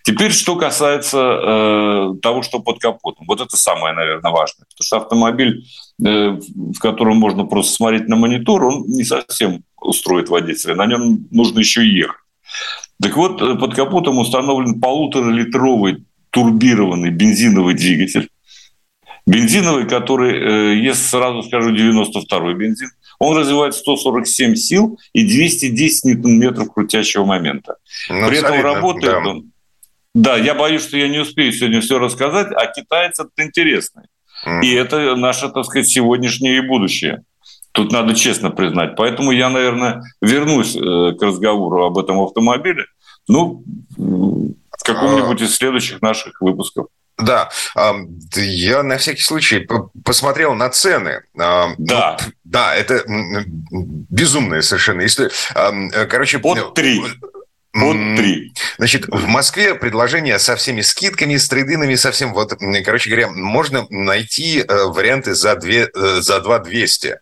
Теперь, 0.03 0.33
что 0.33 0.57
касается 0.57 1.19
э, 1.19 2.15
того, 2.23 2.43
что 2.43 2.61
под 2.61 2.79
капотом. 2.79 3.27
Вот 3.27 3.41
это 3.41 3.57
самое, 3.57 3.95
наверное, 3.95 4.31
важное. 4.31 4.65
Потому 4.65 4.85
что 4.85 4.97
автомобиль, 4.99 5.65
э, 6.05 6.39
в 6.39 6.79
котором 6.79 7.17
можно 7.17 7.45
просто 7.47 7.73
смотреть 7.73 8.07
на 8.07 8.15
монитор, 8.15 8.65
он 8.65 8.85
не 8.87 9.03
совсем 9.03 9.65
устроит 9.81 10.29
водителя. 10.29 10.77
На 10.77 10.87
нем 10.87 11.27
нужно 11.33 11.61
еще 11.61 11.85
ехать. 11.85 12.26
Так 13.03 13.17
вот, 13.17 13.43
э, 13.43 13.55
под 13.57 13.75
капотом 13.75 14.19
установлен 14.19 14.81
полуторалитровый 14.81 16.05
турбированный 16.31 17.11
бензиновый 17.11 17.75
двигатель. 17.75 18.29
Бензиновый, 19.27 19.89
который 19.89 20.35
э, 20.35 20.77
ест, 20.77 21.11
сразу 21.11 21.43
скажу, 21.43 21.75
92-й 21.75 22.55
бензин. 22.55 22.91
Он 23.19 23.37
развивает 23.37 23.75
147 23.75 24.55
сил 24.55 24.99
и 25.13 25.27
210 25.27 26.05
ньютон-метров 26.05 26.73
крутящего 26.73 27.25
момента. 27.25 27.77
Ну, 28.09 28.29
При 28.29 28.39
этом 28.39 28.61
работает 28.61 29.25
да. 29.25 29.31
он... 29.31 29.53
Да, 30.15 30.37
я 30.37 30.55
боюсь, 30.55 30.83
что 30.83 30.97
я 30.97 31.09
не 31.09 31.19
успею 31.19 31.53
сегодня 31.53 31.81
все 31.81 31.99
рассказать, 31.99 32.49
а 32.53 32.67
китайцы 32.67 33.25
это 33.25 33.47
интересный. 33.47 34.05
Mm. 34.47 34.63
И 34.63 34.73
это 34.73 35.17
наше, 35.17 35.49
так 35.49 35.65
сказать, 35.65 35.89
сегодняшнее 35.89 36.59
и 36.59 36.61
будущее. 36.61 37.23
Тут 37.77 37.93
надо 37.93 38.15
честно 38.15 38.51
признать. 38.51 38.97
Поэтому 38.97 39.33
я, 39.33 39.51
наверное, 39.51 40.03
вернусь 40.23 40.75
э, 40.75 40.81
к 40.81 41.23
разговору 41.23 41.85
об 41.85 41.99
этом 41.99 42.19
автомобиле. 42.23 42.87
Ну, 43.29 43.63
в 43.99 44.83
каком-нибудь 44.83 45.43
из 45.43 45.55
следующих 45.55 46.01
наших 46.01 46.41
выпусков. 46.41 46.87
Да, 47.19 47.51
я 48.35 48.83
на 48.83 48.97
всякий 48.97 49.23
случай 49.23 49.67
посмотрел 50.05 50.55
на 50.55 50.71
цены. 50.71 51.23
Да. 51.35 51.75
Ну, 51.79 52.33
да, 52.45 52.75
это 52.75 53.03
безумное 53.71 54.63
совершенно. 54.63 55.03
Если, 55.03 55.31
короче, 56.09 56.39
под 56.39 56.75
три. 56.75 57.03
Под 57.73 58.17
три. 58.17 58.55
Значит, 58.79 59.07
в 59.09 59.27
Москве 59.27 59.75
предложения 59.75 60.39
со 60.39 60.57
всеми 60.57 60.81
скидками, 60.81 61.37
с 61.37 61.49
трейдинами, 61.49 61.95
со 61.95 62.11
всем, 62.11 62.33
вот, 62.33 62.55
короче 62.85 63.11
говоря, 63.11 63.29
можно 63.29 63.87
найти 63.91 64.61
э, 64.61 64.85
варианты 64.87 65.35
за, 65.35 65.57
2, 65.57 65.71
э, 65.71 65.89
за 66.21 66.41
2 66.41 66.59
200. 66.61 67.19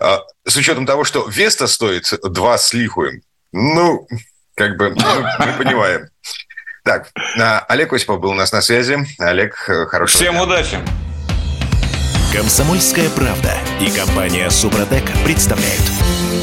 А, 0.00 0.20
с 0.46 0.56
учетом 0.56 0.86
того, 0.86 1.04
что 1.04 1.26
Веста 1.28 1.66
стоит 1.66 2.12
2 2.22 2.58
с 2.58 2.72
лихуем, 2.72 3.22
ну, 3.52 4.06
как 4.54 4.76
бы, 4.76 4.90
мы, 4.90 5.46
мы 5.46 5.52
понимаем. 5.58 6.08
Так, 6.84 7.10
а, 7.38 7.60
Олег 7.68 7.92
Осипов 7.92 8.20
был 8.20 8.30
у 8.30 8.34
нас 8.34 8.52
на 8.52 8.60
связи. 8.60 8.98
Олег, 9.18 9.54
э, 9.68 9.86
хорошего 9.86 10.22
Всем 10.22 10.34
дня. 10.34 10.42
удачи! 10.42 10.78
Комсомольская 12.32 13.10
правда 13.10 13.54
и 13.80 13.90
компания 13.90 14.48
Супротек 14.50 15.04
представляют. 15.24 15.82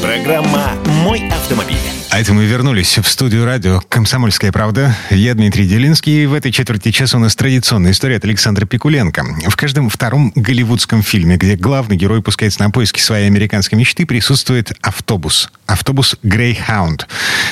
Программа 0.00 0.72
«Мой 0.86 1.28
автомобиль». 1.30 1.99
А 2.12 2.18
это 2.18 2.34
мы 2.34 2.44
вернулись 2.44 2.98
в 2.98 3.06
студию 3.06 3.44
радио 3.44 3.80
«Комсомольская 3.88 4.50
правда». 4.50 4.96
Я 5.10 5.32
Дмитрий 5.34 5.68
Делинский, 5.68 6.24
и 6.24 6.26
в 6.26 6.34
этой 6.34 6.50
четверти 6.50 6.90
часа 6.90 7.18
у 7.18 7.20
нас 7.20 7.36
традиционная 7.36 7.92
история 7.92 8.16
от 8.16 8.24
Александра 8.24 8.66
Пикуленко. 8.66 9.24
В 9.46 9.54
каждом 9.54 9.88
втором 9.88 10.32
голливудском 10.34 11.04
фильме, 11.04 11.36
где 11.36 11.54
главный 11.54 11.96
герой 11.96 12.20
пускается 12.20 12.62
на 12.62 12.70
поиски 12.70 12.98
своей 12.98 13.28
американской 13.28 13.78
мечты, 13.78 14.06
присутствует 14.06 14.72
автобус. 14.82 15.52
Автобус 15.66 16.16
«Грейхаунд». 16.24 17.06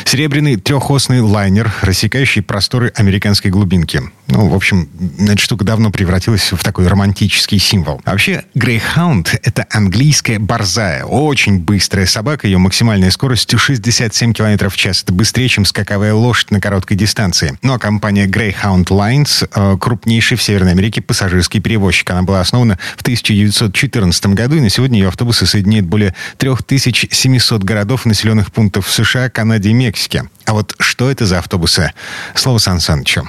Серебряный 0.04 0.56
трехосный 0.56 1.20
лайнер, 1.20 1.72
рассекающий 1.82 2.42
просторы 2.42 2.92
американской 2.96 3.52
глубинки. 3.52 4.02
Ну, 4.26 4.48
в 4.48 4.54
общем, 4.56 4.88
эта 5.20 5.38
штука 5.38 5.64
давно 5.64 5.92
превратилась 5.92 6.50
в 6.50 6.64
такой 6.64 6.88
романтический 6.88 7.60
символ. 7.60 8.02
А 8.04 8.10
вообще, 8.10 8.42
«Грейхаунд»— 8.56 9.38
это 9.44 9.66
английская 9.70 10.40
борзая, 10.40 11.04
очень 11.04 11.60
быстрая 11.60 12.06
собака. 12.06 12.48
Ее 12.48 12.58
максимальная 12.58 13.12
скорость 13.12 13.56
67 13.56 14.32
км 14.32 14.47
км 14.48 14.70
в 14.70 14.76
час. 14.76 15.02
Это 15.02 15.12
быстрее, 15.12 15.48
чем 15.48 15.64
скаковая 15.64 16.14
лошадь 16.14 16.50
на 16.50 16.60
короткой 16.60 16.96
дистанции. 16.96 17.58
Ну 17.62 17.74
а 17.74 17.78
компания 17.78 18.26
Greyhound 18.26 18.86
Lines 18.86 19.48
э, 19.54 19.76
крупнейший 19.78 20.36
в 20.36 20.42
Северной 20.42 20.72
Америке 20.72 21.02
пассажирский 21.02 21.60
перевозчик. 21.60 22.10
Она 22.10 22.22
была 22.22 22.40
основана 22.40 22.78
в 22.96 23.02
1914 23.02 24.26
году, 24.26 24.56
и 24.56 24.60
на 24.60 24.70
сегодня 24.70 24.98
ее 24.98 25.08
автобусы 25.08 25.46
соединяют 25.46 25.86
более 25.86 26.14
3700 26.38 27.62
городов 27.62 28.06
и 28.06 28.08
населенных 28.08 28.52
пунктов 28.52 28.86
в 28.86 28.92
США, 28.92 29.28
Канаде 29.28 29.70
и 29.70 29.72
Мексике. 29.72 30.24
А 30.44 30.54
вот 30.54 30.74
что 30.78 31.10
это 31.10 31.26
за 31.26 31.38
автобусы? 31.38 31.92
Слово 32.34 32.58
Сан 32.58 32.80
Санычу. 32.80 33.28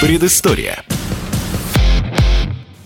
Предыстория. 0.00 0.82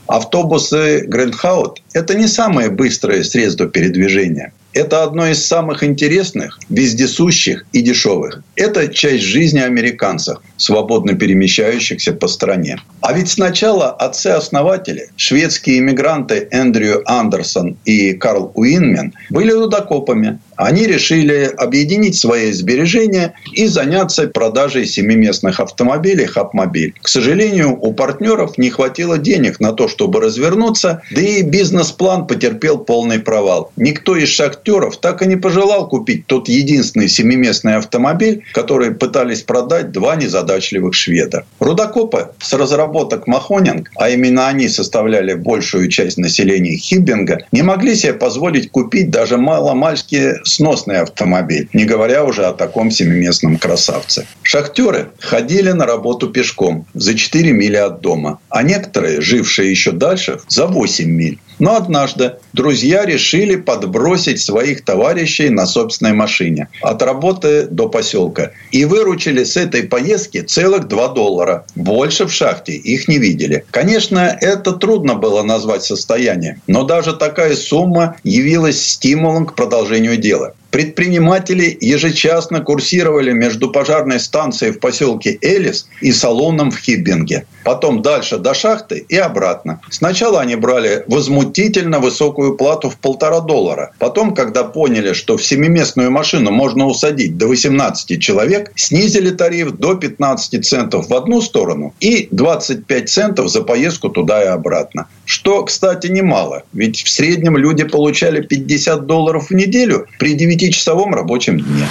Автобусы 0.06 1.04
Грандхаут– 1.06 1.82
это 1.92 2.14
не 2.14 2.26
самое 2.26 2.68
быстрое 2.68 3.22
средство 3.22 3.66
передвижения. 3.66 4.52
Это 4.72 5.02
одно 5.02 5.26
из 5.26 5.44
самых 5.44 5.82
интересных, 5.82 6.58
вездесущих 6.68 7.66
и 7.72 7.80
дешевых. 7.80 8.42
Это 8.54 8.88
часть 8.88 9.24
жизни 9.24 9.58
американцев, 9.58 10.38
свободно 10.56 11.14
перемещающихся 11.14 12.12
по 12.12 12.28
стране. 12.28 12.80
А 13.00 13.12
ведь 13.12 13.30
сначала 13.30 13.90
отцы-основатели, 13.90 15.10
шведские 15.16 15.78
иммигранты 15.78 16.46
Эндрю 16.50 17.02
Андерсон 17.06 17.76
и 17.84 18.12
Карл 18.12 18.52
Уинмен, 18.54 19.12
были 19.30 19.50
рудокопами. 19.50 20.38
Они 20.60 20.86
решили 20.86 21.50
объединить 21.56 22.16
свои 22.16 22.52
сбережения 22.52 23.32
и 23.54 23.66
заняться 23.66 24.28
продажей 24.28 24.84
семиместных 24.84 25.58
автомобилей 25.58 26.26
«Хапмобиль». 26.26 26.94
К 27.00 27.08
сожалению, 27.08 27.78
у 27.80 27.94
партнеров 27.94 28.58
не 28.58 28.68
хватило 28.68 29.16
денег 29.16 29.58
на 29.58 29.72
то, 29.72 29.88
чтобы 29.88 30.20
развернуться, 30.20 31.00
да 31.12 31.20
и 31.22 31.40
бизнес-план 31.40 32.26
потерпел 32.26 32.76
полный 32.76 33.20
провал. 33.20 33.72
Никто 33.76 34.14
из 34.16 34.28
шахтеров 34.28 34.98
так 34.98 35.22
и 35.22 35.26
не 35.26 35.36
пожелал 35.36 35.88
купить 35.88 36.26
тот 36.26 36.46
единственный 36.46 37.08
семиместный 37.08 37.76
автомобиль, 37.76 38.44
который 38.52 38.90
пытались 38.90 39.40
продать 39.40 39.92
два 39.92 40.16
незадачливых 40.16 40.92
шведа. 40.92 41.46
Рудокопы 41.58 42.32
с 42.38 42.52
разработок 42.52 43.26
Махонинг, 43.26 43.90
а 43.96 44.10
именно 44.10 44.48
они 44.48 44.68
составляли 44.68 45.32
большую 45.32 45.88
часть 45.88 46.18
населения 46.18 46.76
Хиббинга, 46.76 47.46
не 47.50 47.62
могли 47.62 47.94
себе 47.94 48.12
позволить 48.12 48.70
купить 48.70 49.10
даже 49.10 49.38
маломальские 49.38 50.40
сносный 50.50 50.98
автомобиль, 51.00 51.68
не 51.72 51.84
говоря 51.84 52.24
уже 52.24 52.44
о 52.44 52.52
таком 52.52 52.90
семиместном 52.90 53.56
красавце. 53.56 54.26
Шахтеры 54.42 55.10
ходили 55.18 55.70
на 55.72 55.86
работу 55.86 56.28
пешком 56.28 56.86
за 56.94 57.14
4 57.14 57.52
мили 57.52 57.76
от 57.76 58.00
дома, 58.00 58.38
а 58.48 58.62
некоторые, 58.62 59.20
жившие 59.20 59.70
еще 59.70 59.92
дальше, 59.92 60.40
за 60.48 60.66
8 60.66 61.08
миль. 61.08 61.38
Но 61.60 61.76
однажды 61.76 62.36
друзья 62.54 63.04
решили 63.04 63.54
подбросить 63.54 64.40
своих 64.40 64.84
товарищей 64.84 65.50
на 65.50 65.66
собственной 65.66 66.14
машине 66.14 66.68
от 66.80 67.02
работы 67.02 67.68
до 67.70 67.88
поселка 67.88 68.52
и 68.72 68.86
выручили 68.86 69.44
с 69.44 69.56
этой 69.56 69.84
поездки 69.84 70.40
целых 70.40 70.88
2 70.88 71.08
доллара. 71.08 71.66
Больше 71.76 72.26
в 72.26 72.32
шахте 72.32 72.72
их 72.72 73.08
не 73.08 73.18
видели. 73.18 73.64
Конечно, 73.70 74.36
это 74.40 74.72
трудно 74.72 75.14
было 75.14 75.42
назвать 75.42 75.84
состоянием, 75.84 76.62
но 76.66 76.84
даже 76.84 77.12
такая 77.12 77.54
сумма 77.54 78.16
явилась 78.24 78.82
стимулом 78.82 79.44
к 79.44 79.54
продолжению 79.54 80.16
дела. 80.16 80.54
Предприниматели 80.70 81.76
ежечасно 81.80 82.60
курсировали 82.60 83.32
между 83.32 83.70
пожарной 83.70 84.20
станцией 84.20 84.72
в 84.72 84.78
поселке 84.78 85.38
Элис 85.42 85.88
и 86.00 86.12
салоном 86.12 86.70
в 86.70 86.78
Хиббинге. 86.78 87.44
Потом 87.64 88.02
дальше 88.02 88.38
до 88.38 88.54
шахты 88.54 89.04
и 89.08 89.16
обратно. 89.16 89.80
Сначала 89.90 90.40
они 90.40 90.56
брали 90.56 91.04
возмутительно 91.08 91.98
высокую 91.98 92.56
плату 92.56 92.88
в 92.88 92.96
полтора 92.98 93.40
доллара. 93.40 93.92
Потом, 93.98 94.34
когда 94.34 94.64
поняли, 94.64 95.12
что 95.12 95.36
в 95.36 95.44
семиместную 95.44 96.10
машину 96.10 96.50
можно 96.52 96.86
усадить 96.86 97.36
до 97.36 97.48
18 97.48 98.20
человек, 98.22 98.72
снизили 98.76 99.30
тариф 99.30 99.72
до 99.72 99.94
15 99.94 100.64
центов 100.64 101.08
в 101.08 101.14
одну 101.14 101.42
сторону 101.42 101.94
и 102.00 102.28
25 102.30 103.08
центов 103.08 103.48
за 103.50 103.62
поездку 103.62 104.08
туда 104.08 104.42
и 104.42 104.46
обратно. 104.46 105.06
Что, 105.24 105.62
кстати, 105.64 106.06
немало. 106.06 106.62
Ведь 106.72 107.02
в 107.02 107.10
среднем 107.10 107.56
люди 107.56 107.84
получали 107.84 108.40
50 108.40 109.06
долларов 109.06 109.50
в 109.50 109.54
неделю 109.54 110.06
при 110.18 110.34
9-часовом 110.60 111.14
рабочем 111.14 111.58
дне. 111.58 111.88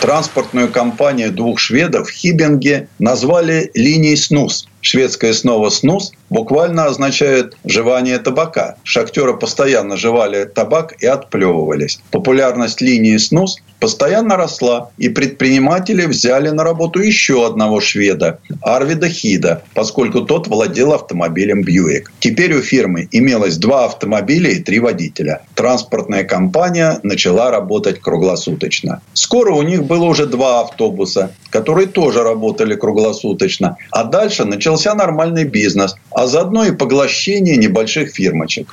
Транспортную 0.00 0.68
компанию 0.70 1.32
двух 1.32 1.58
шведов 1.58 2.08
в 2.08 2.12
Хибинге 2.12 2.88
назвали 2.98 3.70
линией 3.74 4.16
СНУС. 4.16 4.68
Шведское 4.86 5.32
снова 5.32 5.68
«снус» 5.70 6.12
буквально 6.30 6.84
означает 6.84 7.56
«жевание 7.64 8.18
табака». 8.18 8.76
Шахтеры 8.84 9.36
постоянно 9.36 9.96
жевали 9.96 10.44
табак 10.44 10.94
и 11.02 11.06
отплевывались. 11.06 11.98
Популярность 12.12 12.80
линии 12.80 13.16
«снус» 13.16 13.56
постоянно 13.80 14.36
росла, 14.36 14.90
и 14.96 15.08
предприниматели 15.08 16.06
взяли 16.06 16.48
на 16.50 16.64
работу 16.64 17.00
еще 17.00 17.46
одного 17.46 17.80
шведа, 17.80 18.38
Арвида 18.62 19.08
Хида, 19.08 19.62
поскольку 19.74 20.22
тот 20.22 20.48
владел 20.48 20.92
автомобилем 20.92 21.62
Бьюик. 21.62 22.12
Теперь 22.20 22.54
у 22.54 22.62
фирмы 22.62 23.08
имелось 23.10 23.56
два 23.58 23.84
автомобиля 23.84 24.50
и 24.50 24.62
три 24.62 24.80
водителя. 24.80 25.42
Транспортная 25.54 26.24
компания 26.24 27.00
начала 27.02 27.50
работать 27.50 28.00
круглосуточно. 28.00 29.02
Скоро 29.12 29.52
у 29.52 29.62
них 29.62 29.84
было 29.84 30.04
уже 30.04 30.26
два 30.26 30.60
автобуса, 30.60 31.32
которые 31.50 31.86
тоже 31.86 32.22
работали 32.22 32.74
круглосуточно. 32.74 33.76
А 33.90 34.04
дальше 34.04 34.44
начался 34.76 34.94
нормальный 34.94 35.44
бизнес, 35.44 35.96
а 36.14 36.26
заодно 36.26 36.66
и 36.66 36.70
поглощение 36.70 37.56
небольших 37.56 38.10
фирмочек. 38.10 38.68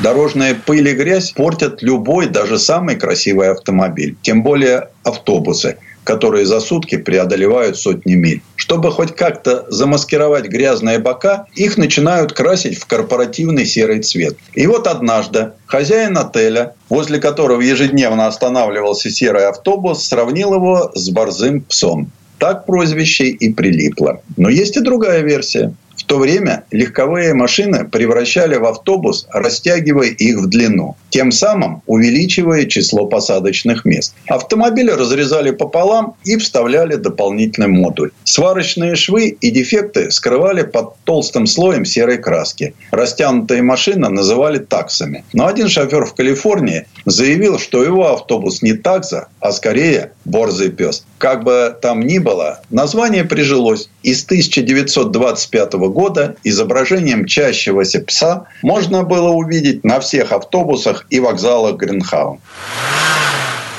Дорожная 0.00 0.54
пыль 0.54 0.88
и 0.88 0.94
грязь 0.94 1.32
портят 1.32 1.82
любой, 1.82 2.26
даже 2.28 2.58
самый 2.58 2.96
красивый 2.96 3.50
автомобиль. 3.50 4.16
Тем 4.22 4.42
более 4.42 4.88
автобусы 5.04 5.76
которые 6.04 6.46
за 6.46 6.58
сутки 6.58 6.96
преодолевают 6.96 7.78
сотни 7.78 8.14
миль. 8.14 8.42
Чтобы 8.56 8.90
хоть 8.90 9.14
как-то 9.14 9.66
замаскировать 9.68 10.46
грязные 10.46 10.98
бока, 10.98 11.46
их 11.54 11.78
начинают 11.78 12.32
красить 12.32 12.76
в 12.76 12.86
корпоративный 12.86 13.64
серый 13.64 14.02
цвет. 14.02 14.36
И 14.52 14.66
вот 14.66 14.88
однажды 14.88 15.52
хозяин 15.66 16.18
отеля, 16.18 16.74
возле 16.88 17.20
которого 17.20 17.60
ежедневно 17.60 18.26
останавливался 18.26 19.10
серый 19.10 19.46
автобус, 19.46 20.02
сравнил 20.02 20.54
его 20.54 20.90
с 20.92 21.08
борзым 21.10 21.60
псом. 21.60 22.10
Так 22.42 22.66
прозвище 22.66 23.28
и 23.28 23.52
прилипло. 23.52 24.20
Но 24.36 24.48
есть 24.48 24.76
и 24.76 24.80
другая 24.80 25.20
версия. 25.20 25.72
В 25.96 26.02
то 26.02 26.18
время 26.18 26.64
легковые 26.72 27.34
машины 27.34 27.84
превращали 27.84 28.56
в 28.56 28.64
автобус, 28.64 29.28
растягивая 29.30 30.08
их 30.08 30.38
в 30.38 30.48
длину, 30.48 30.96
тем 31.12 31.30
самым 31.30 31.82
увеличивая 31.86 32.64
число 32.64 33.06
посадочных 33.06 33.84
мест. 33.84 34.14
Автомобили 34.28 34.90
разрезали 34.90 35.50
пополам 35.50 36.16
и 36.24 36.38
вставляли 36.38 36.96
дополнительный 36.96 37.68
модуль. 37.68 38.12
Сварочные 38.24 38.94
швы 38.96 39.28
и 39.28 39.50
дефекты 39.50 40.10
скрывали 40.10 40.62
под 40.62 40.96
толстым 41.04 41.46
слоем 41.46 41.84
серой 41.84 42.16
краски. 42.16 42.74
Растянутые 42.90 43.62
машины 43.62 44.08
называли 44.08 44.58
таксами. 44.58 45.24
Но 45.34 45.46
один 45.46 45.68
шофер 45.68 46.06
в 46.06 46.14
Калифорнии 46.14 46.86
заявил, 47.04 47.58
что 47.58 47.84
его 47.84 48.10
автобус 48.14 48.62
не 48.62 48.72
такса, 48.72 49.28
а 49.38 49.52
скорее 49.52 50.12
борзый 50.24 50.70
пес. 50.70 51.04
Как 51.18 51.44
бы 51.44 51.76
там 51.80 52.00
ни 52.00 52.18
было, 52.18 52.62
название 52.70 53.24
прижилось. 53.24 53.90
И 54.02 54.14
с 54.14 54.24
1925 54.24 55.72
года 55.74 56.36
изображением 56.42 57.26
чащегося 57.26 58.00
пса 58.00 58.46
можно 58.62 59.04
было 59.04 59.28
увидеть 59.28 59.84
на 59.84 60.00
всех 60.00 60.32
автобусах 60.32 61.01
и 61.10 61.20
вокзалах 61.20 61.76
Гринхаун. 61.76 62.38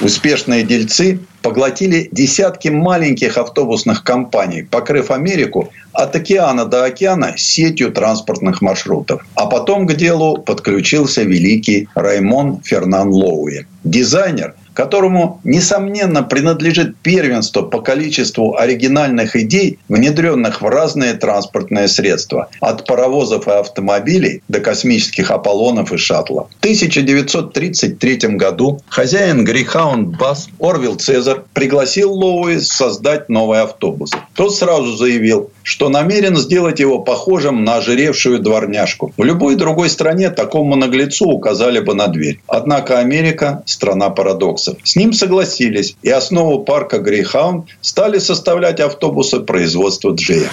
Успешные 0.02 0.64
дельцы 0.64 1.20
поглотили 1.42 2.10
десятки 2.12 2.68
маленьких 2.68 3.38
автобусных 3.38 4.04
компаний, 4.04 4.64
покрыв 4.64 5.12
Америку 5.12 5.72
от 5.94 6.16
океана 6.16 6.66
до 6.66 6.84
океана 6.84 7.36
сетью 7.38 7.92
транспортных 7.92 8.62
маршрутов. 8.62 9.26
А 9.36 9.46
потом 9.46 9.88
к 9.88 9.94
делу 9.94 10.38
подключился 10.38 11.24
великий 11.24 11.88
Раймон 11.96 12.62
Фернан 12.64 13.10
Лоуи. 13.10 13.66
Дизайнер, 13.84 14.56
которому, 14.74 15.40
несомненно, 15.44 16.24
принадлежит 16.24 16.98
первенство 16.98 17.62
по 17.62 17.82
количеству 17.82 18.58
оригинальных 18.58 19.36
идей, 19.36 19.80
внедренных 19.90 20.62
в 20.62 20.68
разные 20.68 21.14
транспортные 21.14 21.88
средства, 21.88 22.50
от 22.60 22.86
паровозов 22.86 23.48
и 23.48 23.52
автомобилей 23.52 24.42
до 24.48 24.60
космических 24.60 25.32
Аполлонов 25.32 25.92
и 25.92 25.98
шаттлов. 25.98 26.48
В 26.50 26.60
1933 26.60 28.18
году 28.38 28.82
хозяин 28.88 29.44
Грейхаунд 29.44 30.18
Бас 30.18 30.50
Орвилл 30.60 30.96
Цезар 30.96 31.44
пригласил 31.54 32.12
Лоуи 32.14 32.60
создать 32.60 33.30
новый 33.30 33.62
автобус. 33.62 34.12
Тот 34.36 34.56
сразу 34.56 34.96
заявил, 34.96 35.52
что 35.64 35.90
намерен 35.90 36.36
сделать 36.36 36.80
его 36.80 37.00
похожим 37.00 37.64
на 37.64 37.78
ожиревшую 37.78 38.40
дворняжку. 38.40 39.14
В 39.18 39.24
любой 39.24 39.56
другой 39.56 39.90
стране 39.90 40.30
такому 40.30 40.76
наглецу 40.76 41.30
указали 41.30 41.80
бы 41.80 41.94
на 41.94 42.08
дверь. 42.08 42.40
Однако 42.48 43.00
Америка– 43.00 43.64
страна 43.66 44.10
парадоксов. 44.10 44.78
С 44.84 44.96
ним 44.96 45.14
согласились, 45.14 45.96
и 46.02 46.10
основу 46.10 46.64
парка 46.64 47.00
Грейхаунд 47.00 47.66
стали 47.82 48.20
составлять 48.20 48.80
автобусы 48.80 49.40
производства 49.40 50.12
Джея. 50.12 50.50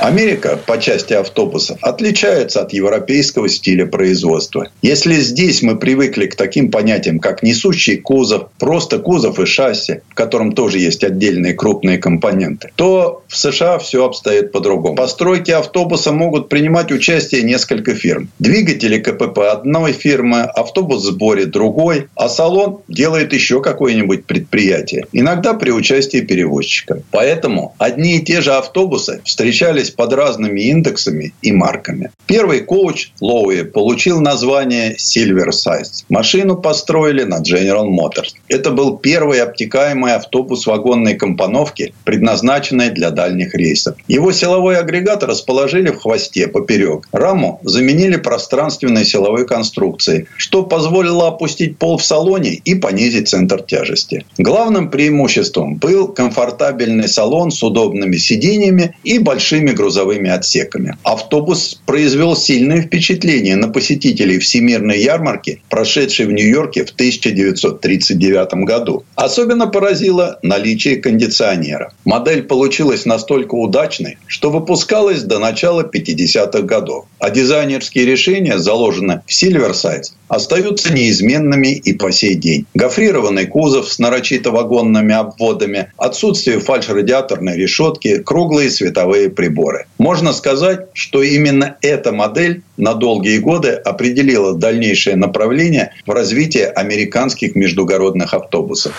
Америка 0.00 0.58
по 0.66 0.78
части 0.78 1.14
автобусов 1.14 1.78
отличается 1.80 2.60
от 2.60 2.72
европейского 2.72 3.48
стиля 3.48 3.86
производства. 3.86 4.68
Если 4.82 5.14
здесь 5.14 5.62
мы 5.62 5.76
привыкли 5.76 6.26
к 6.26 6.34
таким 6.34 6.70
понятиям, 6.70 7.20
как 7.20 7.42
несущий 7.42 7.96
кузов, 7.96 8.50
просто 8.58 8.98
кузов 8.98 9.38
и 9.38 9.46
шасси, 9.46 9.93
в 10.10 10.14
котором 10.14 10.52
тоже 10.52 10.78
есть 10.78 11.04
отдельные 11.04 11.54
крупные 11.54 11.98
компоненты, 11.98 12.70
то 12.76 13.22
в 13.28 13.36
США 13.36 13.78
все 13.78 14.04
обстоит 14.04 14.52
по-другому. 14.52 14.96
Постройке 14.96 15.56
автобуса 15.56 16.12
могут 16.12 16.48
принимать 16.48 16.92
участие 16.92 17.42
несколько 17.42 17.94
фирм. 17.94 18.28
Двигатели 18.38 18.98
КПП 18.98 19.38
одной 19.50 19.92
фирмы, 19.92 20.42
автобус 20.42 21.02
в 21.02 21.06
сборе 21.06 21.46
другой, 21.46 22.08
а 22.14 22.28
салон 22.28 22.80
делает 22.88 23.32
еще 23.32 23.60
какое-нибудь 23.60 24.24
предприятие. 24.24 25.06
Иногда 25.12 25.54
при 25.54 25.70
участии 25.70 26.20
перевозчика. 26.20 27.02
Поэтому 27.10 27.74
одни 27.78 28.16
и 28.16 28.22
те 28.22 28.40
же 28.40 28.52
автобусы 28.54 29.20
встречались 29.24 29.90
под 29.90 30.12
разными 30.12 30.60
индексами 30.60 31.34
и 31.42 31.52
марками. 31.52 32.10
Первый 32.26 32.60
коуч 32.60 33.10
Лоуи 33.20 33.62
получил 33.62 34.20
название 34.20 34.96
Silver 34.96 35.50
Size. 35.50 36.04
Машину 36.08 36.56
построили 36.56 37.24
на 37.24 37.40
General 37.40 37.88
Motors. 37.88 38.34
Это 38.48 38.70
был 38.70 38.96
первый 38.96 39.40
обтекаемый 39.40 39.83
автобус 39.92 40.66
вагонной 40.66 41.14
компоновки, 41.14 41.92
предназначенный 42.04 42.90
для 42.90 43.10
дальних 43.10 43.54
рейсов. 43.54 43.96
Его 44.08 44.32
силовой 44.32 44.78
агрегат 44.78 45.22
расположили 45.22 45.90
в 45.90 45.98
хвосте 45.98 46.48
поперек. 46.48 47.08
Раму 47.12 47.60
заменили 47.64 48.16
пространственной 48.16 49.04
силовой 49.04 49.46
конструкцией, 49.46 50.26
что 50.36 50.62
позволило 50.62 51.28
опустить 51.28 51.78
пол 51.78 51.98
в 51.98 52.04
салоне 52.04 52.54
и 52.54 52.74
понизить 52.74 53.28
центр 53.28 53.62
тяжести. 53.62 54.24
Главным 54.38 54.90
преимуществом 54.90 55.76
был 55.76 56.08
комфортабельный 56.08 57.08
салон 57.08 57.50
с 57.50 57.62
удобными 57.62 58.16
сиденьями 58.16 58.96
и 59.04 59.18
большими 59.18 59.70
грузовыми 59.70 60.30
отсеками. 60.30 60.96
Автобус 61.02 61.80
произвел 61.86 62.36
сильное 62.36 62.82
впечатление 62.82 63.56
на 63.56 63.68
посетителей 63.68 64.38
Всемирной 64.38 65.00
ярмарки, 65.00 65.62
прошедшей 65.68 66.26
в 66.26 66.32
Нью-Йорке 66.32 66.84
в 66.84 66.90
1939 66.90 68.64
году. 68.64 69.04
Особенно 69.14 69.66
поразило 69.74 70.38
наличие 70.42 70.98
кондиционера. 70.98 71.92
Модель 72.04 72.44
получилась 72.44 73.06
настолько 73.06 73.56
удачной, 73.56 74.18
что 74.28 74.50
выпускалась 74.50 75.24
до 75.24 75.40
начала 75.40 75.82
50-х 75.82 76.62
годов. 76.62 77.06
А 77.18 77.30
дизайнерские 77.30 78.06
решения, 78.06 78.58
заложенные 78.58 79.24
в 79.26 79.32
Silverside, 79.32 80.12
остаются 80.28 80.92
неизменными 80.92 81.74
и 81.74 81.92
по 81.92 82.12
сей 82.12 82.36
день. 82.36 82.66
Гофрированный 82.74 83.46
кузов 83.46 83.92
с 83.92 83.98
нарочито 83.98 84.52
вагонными 84.52 85.12
обводами, 85.12 85.92
отсутствие 85.96 86.60
фальш-радиаторной 86.60 87.56
решетки, 87.56 88.18
круглые 88.18 88.70
световые 88.70 89.28
приборы. 89.28 89.86
Можно 89.98 90.32
сказать, 90.32 90.86
что 90.92 91.20
именно 91.20 91.78
эта 91.82 92.12
модель 92.12 92.62
на 92.76 92.94
долгие 92.94 93.38
годы 93.38 93.70
определила 93.70 94.54
дальнейшее 94.54 95.16
направление 95.16 95.92
в 96.06 96.10
развитии 96.10 96.62
американских 96.62 97.54
междугородных 97.54 98.34
автобусов. 98.34 98.92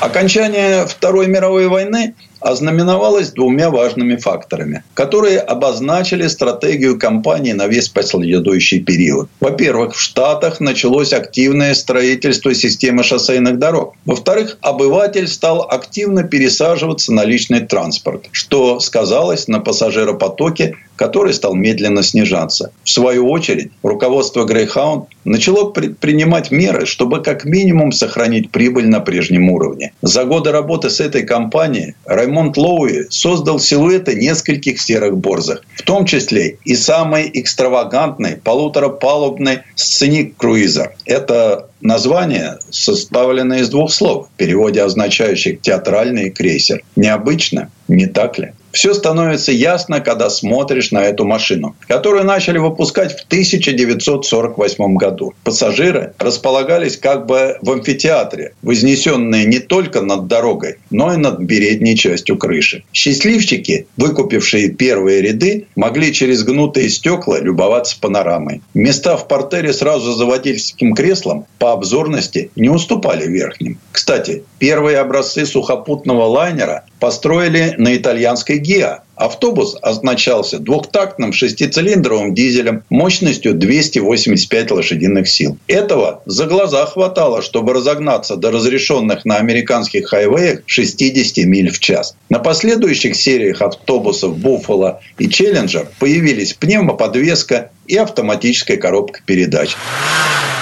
Окончание 0.00 0.86
Второй 0.86 1.26
мировой 1.26 1.66
войны 1.66 2.14
ознаменовалось 2.40 3.30
двумя 3.30 3.70
важными 3.70 4.16
факторами, 4.16 4.82
которые 4.94 5.38
обозначили 5.38 6.26
стратегию 6.26 6.98
компании 6.98 7.52
на 7.52 7.66
весь 7.66 7.88
последующий 7.88 8.80
период. 8.80 9.28
Во-первых, 9.40 9.94
в 9.94 10.00
Штатах 10.00 10.60
началось 10.60 11.12
активное 11.12 11.74
строительство 11.74 12.54
системы 12.54 13.02
шоссейных 13.02 13.58
дорог. 13.58 13.94
Во-вторых, 14.04 14.58
обыватель 14.60 15.28
стал 15.28 15.62
активно 15.68 16.24
пересаживаться 16.24 17.12
на 17.12 17.24
личный 17.24 17.60
транспорт, 17.60 18.28
что 18.32 18.80
сказалось 18.80 19.48
на 19.48 19.60
пассажиропотоке 19.60 20.76
который 20.98 21.32
стал 21.32 21.54
медленно 21.54 22.02
снижаться. 22.02 22.72
В 22.84 22.90
свою 22.90 23.30
очередь, 23.30 23.70
руководство 23.82 24.44
Greyhound 24.44 25.06
начало 25.24 25.70
предпринимать 25.70 26.50
меры, 26.50 26.84
чтобы 26.84 27.22
как 27.22 27.44
минимум 27.44 27.92
сохранить 27.92 28.50
прибыль 28.50 28.88
на 28.88 29.00
прежнем 29.00 29.48
уровне. 29.48 29.92
За 30.02 30.24
годы 30.24 30.50
работы 30.50 30.90
с 30.90 31.00
этой 31.00 31.22
компанией 31.22 31.94
Раймонд 32.28 32.58
Лоуи 32.58 33.06
создал 33.08 33.58
силуэты 33.58 34.14
нескольких 34.14 34.80
серых 34.80 35.16
борзых, 35.16 35.62
в 35.76 35.82
том 35.82 36.04
числе 36.04 36.58
и 36.64 36.74
самый 36.74 37.30
экстравагантный 37.32 38.36
полуторапалубный 38.36 39.60
сценик 39.74 40.36
круизер. 40.36 40.94
Это 41.06 41.70
название 41.80 42.58
составлено 42.68 43.56
из 43.56 43.70
двух 43.70 43.90
слов, 43.90 44.28
в 44.28 44.36
переводе 44.36 44.82
означающих 44.82 45.62
«театральный 45.62 46.28
крейсер». 46.28 46.82
Необычно, 46.96 47.70
не 47.88 48.06
так 48.06 48.38
ли? 48.38 48.52
Все 48.78 48.94
становится 48.94 49.50
ясно, 49.50 49.98
когда 49.98 50.30
смотришь 50.30 50.92
на 50.92 51.02
эту 51.02 51.24
машину, 51.24 51.74
которую 51.88 52.22
начали 52.22 52.58
выпускать 52.58 53.10
в 53.10 53.24
1948 53.24 54.94
году. 54.94 55.34
Пассажиры 55.42 56.14
располагались 56.20 56.96
как 56.96 57.26
бы 57.26 57.58
в 57.60 57.72
амфитеатре, 57.72 58.52
вознесенные 58.62 59.46
не 59.46 59.58
только 59.58 60.00
над 60.00 60.28
дорогой, 60.28 60.76
но 60.92 61.12
и 61.12 61.16
над 61.16 61.44
передней 61.48 61.96
частью 61.96 62.38
крыши. 62.38 62.84
Счастливчики, 62.92 63.88
выкупившие 63.96 64.70
первые 64.70 65.22
ряды, 65.22 65.66
могли 65.74 66.12
через 66.12 66.44
гнутые 66.44 66.88
стекла 66.88 67.40
любоваться 67.40 67.98
панорамой. 68.00 68.60
Места 68.74 69.16
в 69.16 69.26
портере 69.26 69.72
сразу 69.72 70.12
за 70.12 70.24
водительским 70.24 70.94
креслом 70.94 71.46
по 71.58 71.72
обзорности 71.72 72.52
не 72.54 72.68
уступали 72.68 73.26
верхним. 73.26 73.80
Кстати, 73.90 74.44
первые 74.60 74.98
образцы 74.98 75.46
сухопутного 75.46 76.26
лайнера 76.26 76.84
построили 77.00 77.74
на 77.78 77.96
итальянской 77.96 78.58
year. 78.68 79.00
Автобус 79.18 79.76
оснащался 79.82 80.60
двухтактным 80.60 81.32
шестицилиндровым 81.32 82.34
дизелем 82.34 82.84
мощностью 82.88 83.54
285 83.54 84.70
лошадиных 84.70 85.28
сил. 85.28 85.58
Этого 85.66 86.22
за 86.24 86.46
глаза 86.46 86.86
хватало, 86.86 87.42
чтобы 87.42 87.72
разогнаться 87.72 88.36
до 88.36 88.52
разрешенных 88.52 89.24
на 89.24 89.36
американских 89.36 90.08
хайвеях 90.08 90.60
60 90.66 91.44
миль 91.46 91.70
в 91.72 91.80
час. 91.80 92.14
На 92.28 92.38
последующих 92.38 93.16
сериях 93.16 93.60
автобусов 93.60 94.38
«Буффало» 94.38 95.00
и 95.18 95.28
«Челленджер» 95.28 95.88
появились 95.98 96.54
пневмоподвеска 96.54 97.72
и 97.88 97.96
автоматическая 97.96 98.76
коробка 98.76 99.20
передач. 99.26 99.76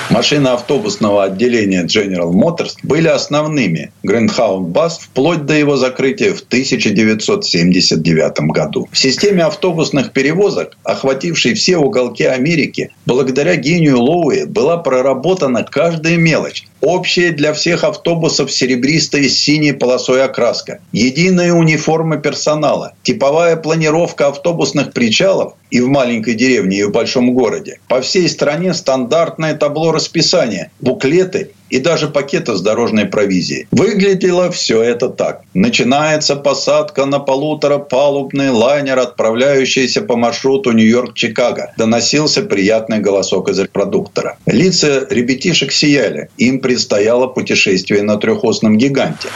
Машины 0.09 0.49
автобусного 0.49 1.25
отделения 1.25 1.85
General 1.85 2.31
Motors 2.33 2.77
были 2.85 3.09
основными 3.09 3.91
Greyhound 4.05 4.71
Bus 4.73 4.93
вплоть 5.01 5.47
до 5.47 5.55
его 5.55 5.77
закрытия 5.77 6.33
в 6.33 6.43
1979 6.43 8.39
году. 8.51 8.89
В 8.91 8.99
системе 8.99 9.45
автобусных 9.45 10.13
перевозок, 10.13 10.77
охватившей 10.85 11.55
все 11.55 11.77
уголки 11.77 12.25
Америки, 12.25 12.91
благодаря 13.05 13.57
гению 13.57 14.01
Лоуи 14.01 14.45
была 14.45 14.79
проработана 14.79 15.65
каждая 15.65 16.17
мелочь, 16.17 16.65
Общая 16.83 17.33
для 17.33 17.55
всех 17.55 17.85
автобусов 17.85 18.53
серебристая 18.53 19.29
с 19.29 19.33
синей 19.33 19.73
полосой 19.73 20.23
окраска. 20.23 20.79
Единая 20.93 21.53
униформа 21.53 22.19
персонала. 22.19 22.93
Типовая 23.03 23.57
планировка 23.57 24.29
автобусных 24.29 24.93
причалов 24.93 25.55
и 25.71 25.81
в 25.81 25.89
маленькой 25.89 26.35
деревне, 26.35 26.79
и 26.79 26.85
в 26.85 26.93
большом 26.93 27.33
городе. 27.35 27.81
По 27.89 28.03
всей 28.03 28.29
стране 28.29 28.75
стандартное 28.75 29.55
табло 29.55 29.91
расписания, 29.91 30.71
буклеты 30.81 31.51
и 31.71 31.79
даже 31.79 32.09
пакеты 32.09 32.55
с 32.55 32.61
дорожной 32.61 33.07
провизией. 33.07 33.67
Выглядело 33.71 34.51
все 34.51 34.83
это 34.83 35.09
так. 35.09 35.43
Начинается 35.55 36.37
посадка 36.37 37.07
на 37.07 37.19
полуторапалубный 37.19 38.51
лайнер, 38.51 38.99
отправляющийся 38.99 40.03
по 40.03 40.17
маршруту 40.17 40.73
Нью-Йорк-Чикаго. 40.73 41.73
Доносился 41.77 42.43
приятный 42.43 42.99
голосок 42.99 43.49
из 43.49 43.59
репродуктора. 43.59 44.37
Лица 44.47 45.07
ребятишек 45.11 45.73
сияли. 45.73 46.29
Им 46.37 46.61
предстояло 46.61 47.27
путешествие 47.27 48.03
на 48.03 48.17
трехосном 48.17 48.79
гиганте. 48.79 49.29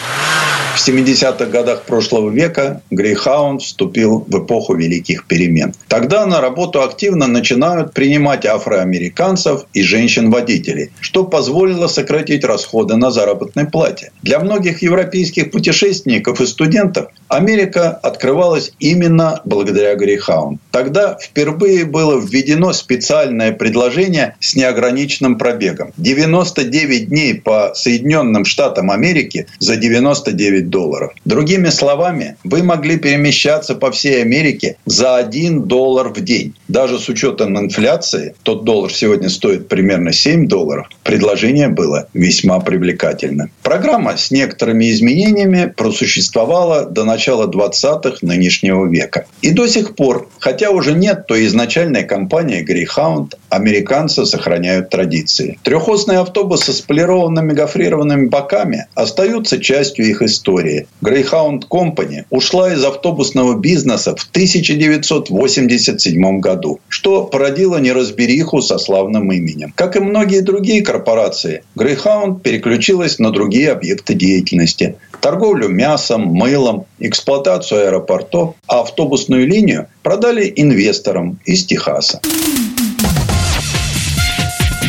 В 0.74 0.88
70-х 0.88 1.46
годах 1.46 1.82
прошлого 1.82 2.30
века 2.30 2.80
Грейхаунд 2.90 3.60
вступил 3.60 4.24
в 4.26 4.44
эпоху 4.44 4.74
великих 4.76 5.26
перемен. 5.26 5.74
Тогда 5.88 6.24
на 6.26 6.40
работу 6.40 6.82
активно 6.82 7.26
начинают 7.26 7.92
принимать 7.92 8.46
афроамериканцев 8.46 9.64
и 9.74 9.82
женщин-водителей, 9.82 10.90
что 11.00 11.24
позволило 11.24 11.88
сократить 11.88 12.19
расходы 12.44 12.96
на 12.96 13.10
заработной 13.10 13.66
плате. 13.66 14.12
Для 14.22 14.38
многих 14.40 14.82
европейских 14.82 15.50
путешественников 15.50 16.40
и 16.40 16.46
студентов 16.46 17.10
Америка 17.30 17.90
открывалась 17.90 18.72
именно 18.80 19.40
благодаря 19.44 19.94
Грейхаунд. 19.94 20.60
Тогда 20.72 21.16
впервые 21.16 21.84
было 21.84 22.20
введено 22.20 22.72
специальное 22.72 23.52
предложение 23.52 24.34
с 24.40 24.56
неограниченным 24.56 25.38
пробегом. 25.38 25.92
99 25.96 27.08
дней 27.08 27.34
по 27.36 27.72
Соединенным 27.74 28.44
Штатам 28.44 28.90
Америки 28.90 29.46
за 29.60 29.76
99 29.76 30.70
долларов. 30.70 31.12
Другими 31.24 31.68
словами, 31.68 32.36
вы 32.42 32.64
могли 32.64 32.98
перемещаться 32.98 33.76
по 33.76 33.92
всей 33.92 34.22
Америке 34.22 34.76
за 34.84 35.16
1 35.16 35.62
доллар 35.62 36.08
в 36.08 36.20
день. 36.20 36.56
Даже 36.66 36.98
с 36.98 37.08
учетом 37.08 37.56
инфляции, 37.56 38.34
тот 38.42 38.64
доллар 38.64 38.92
сегодня 38.92 39.28
стоит 39.28 39.68
примерно 39.68 40.12
7 40.12 40.48
долларов, 40.48 40.88
предложение 41.04 41.68
было 41.68 42.08
весьма 42.12 42.58
привлекательным. 42.58 43.52
Программа 43.62 44.16
с 44.16 44.32
некоторыми 44.32 44.90
изменениями 44.90 45.72
просуществовала 45.76 46.86
до 46.86 47.04
начала 47.20 47.46
20-х 47.46 48.18
нынешнего 48.22 48.86
века. 48.86 49.26
И 49.42 49.50
до 49.50 49.68
сих 49.68 49.94
пор, 49.94 50.30
хотя 50.38 50.70
уже 50.70 50.94
нет 50.94 51.26
той 51.26 51.44
изначальной 51.44 52.04
компании 52.04 52.64
Greyhound, 52.66 53.34
американцы 53.50 54.24
сохраняют 54.24 54.88
традиции. 54.88 55.58
Трехосные 55.62 56.20
автобусы 56.20 56.72
с 56.72 56.80
полированными 56.80 57.52
гофрированными 57.52 58.28
боками 58.28 58.86
остаются 58.94 59.60
частью 59.60 60.06
их 60.06 60.22
истории. 60.22 60.86
Greyhound 61.02 61.68
Company 61.68 62.24
ушла 62.30 62.72
из 62.72 62.82
автобусного 62.84 63.58
бизнеса 63.58 64.16
в 64.16 64.26
1987 64.30 66.40
году, 66.40 66.80
что 66.88 67.24
породило 67.24 67.76
неразбериху 67.76 68.62
со 68.62 68.78
славным 68.78 69.30
именем. 69.30 69.74
Как 69.76 69.96
и 69.96 70.00
многие 70.00 70.40
другие 70.40 70.80
корпорации, 70.80 71.64
Greyhound 71.76 72.40
переключилась 72.40 73.18
на 73.18 73.30
другие 73.30 73.72
объекты 73.72 74.14
деятельности. 74.14 74.96
Торговлю 75.20 75.68
мясом, 75.68 76.22
мылом, 76.22 76.86
эксплуатацию 77.00 77.86
аэропортов, 77.86 78.54
а 78.68 78.80
автобусную 78.80 79.46
линию 79.46 79.88
продали 80.02 80.52
инвесторам 80.54 81.40
из 81.44 81.64
Техаса. 81.64 82.20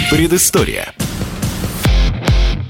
Предыстория. 0.10 0.94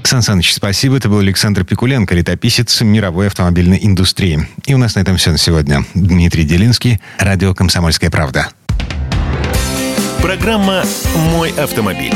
Сан 0.04 0.22
Саныч, 0.22 0.52
спасибо. 0.52 0.96
Это 0.96 1.08
был 1.08 1.20
Александр 1.20 1.64
Пикуленко, 1.64 2.14
летописец 2.14 2.80
мировой 2.82 3.28
автомобильной 3.28 3.78
индустрии. 3.82 4.46
И 4.66 4.74
у 4.74 4.78
нас 4.78 4.94
на 4.94 5.00
этом 5.00 5.16
все 5.16 5.30
на 5.30 5.38
сегодня. 5.38 5.84
Дмитрий 5.94 6.44
Делинский, 6.44 7.00
радио 7.18 7.54
«Комсомольская 7.54 8.10
правда». 8.10 8.48
Программа 10.20 10.84
«Мой 11.32 11.50
автомобиль». 11.50 12.14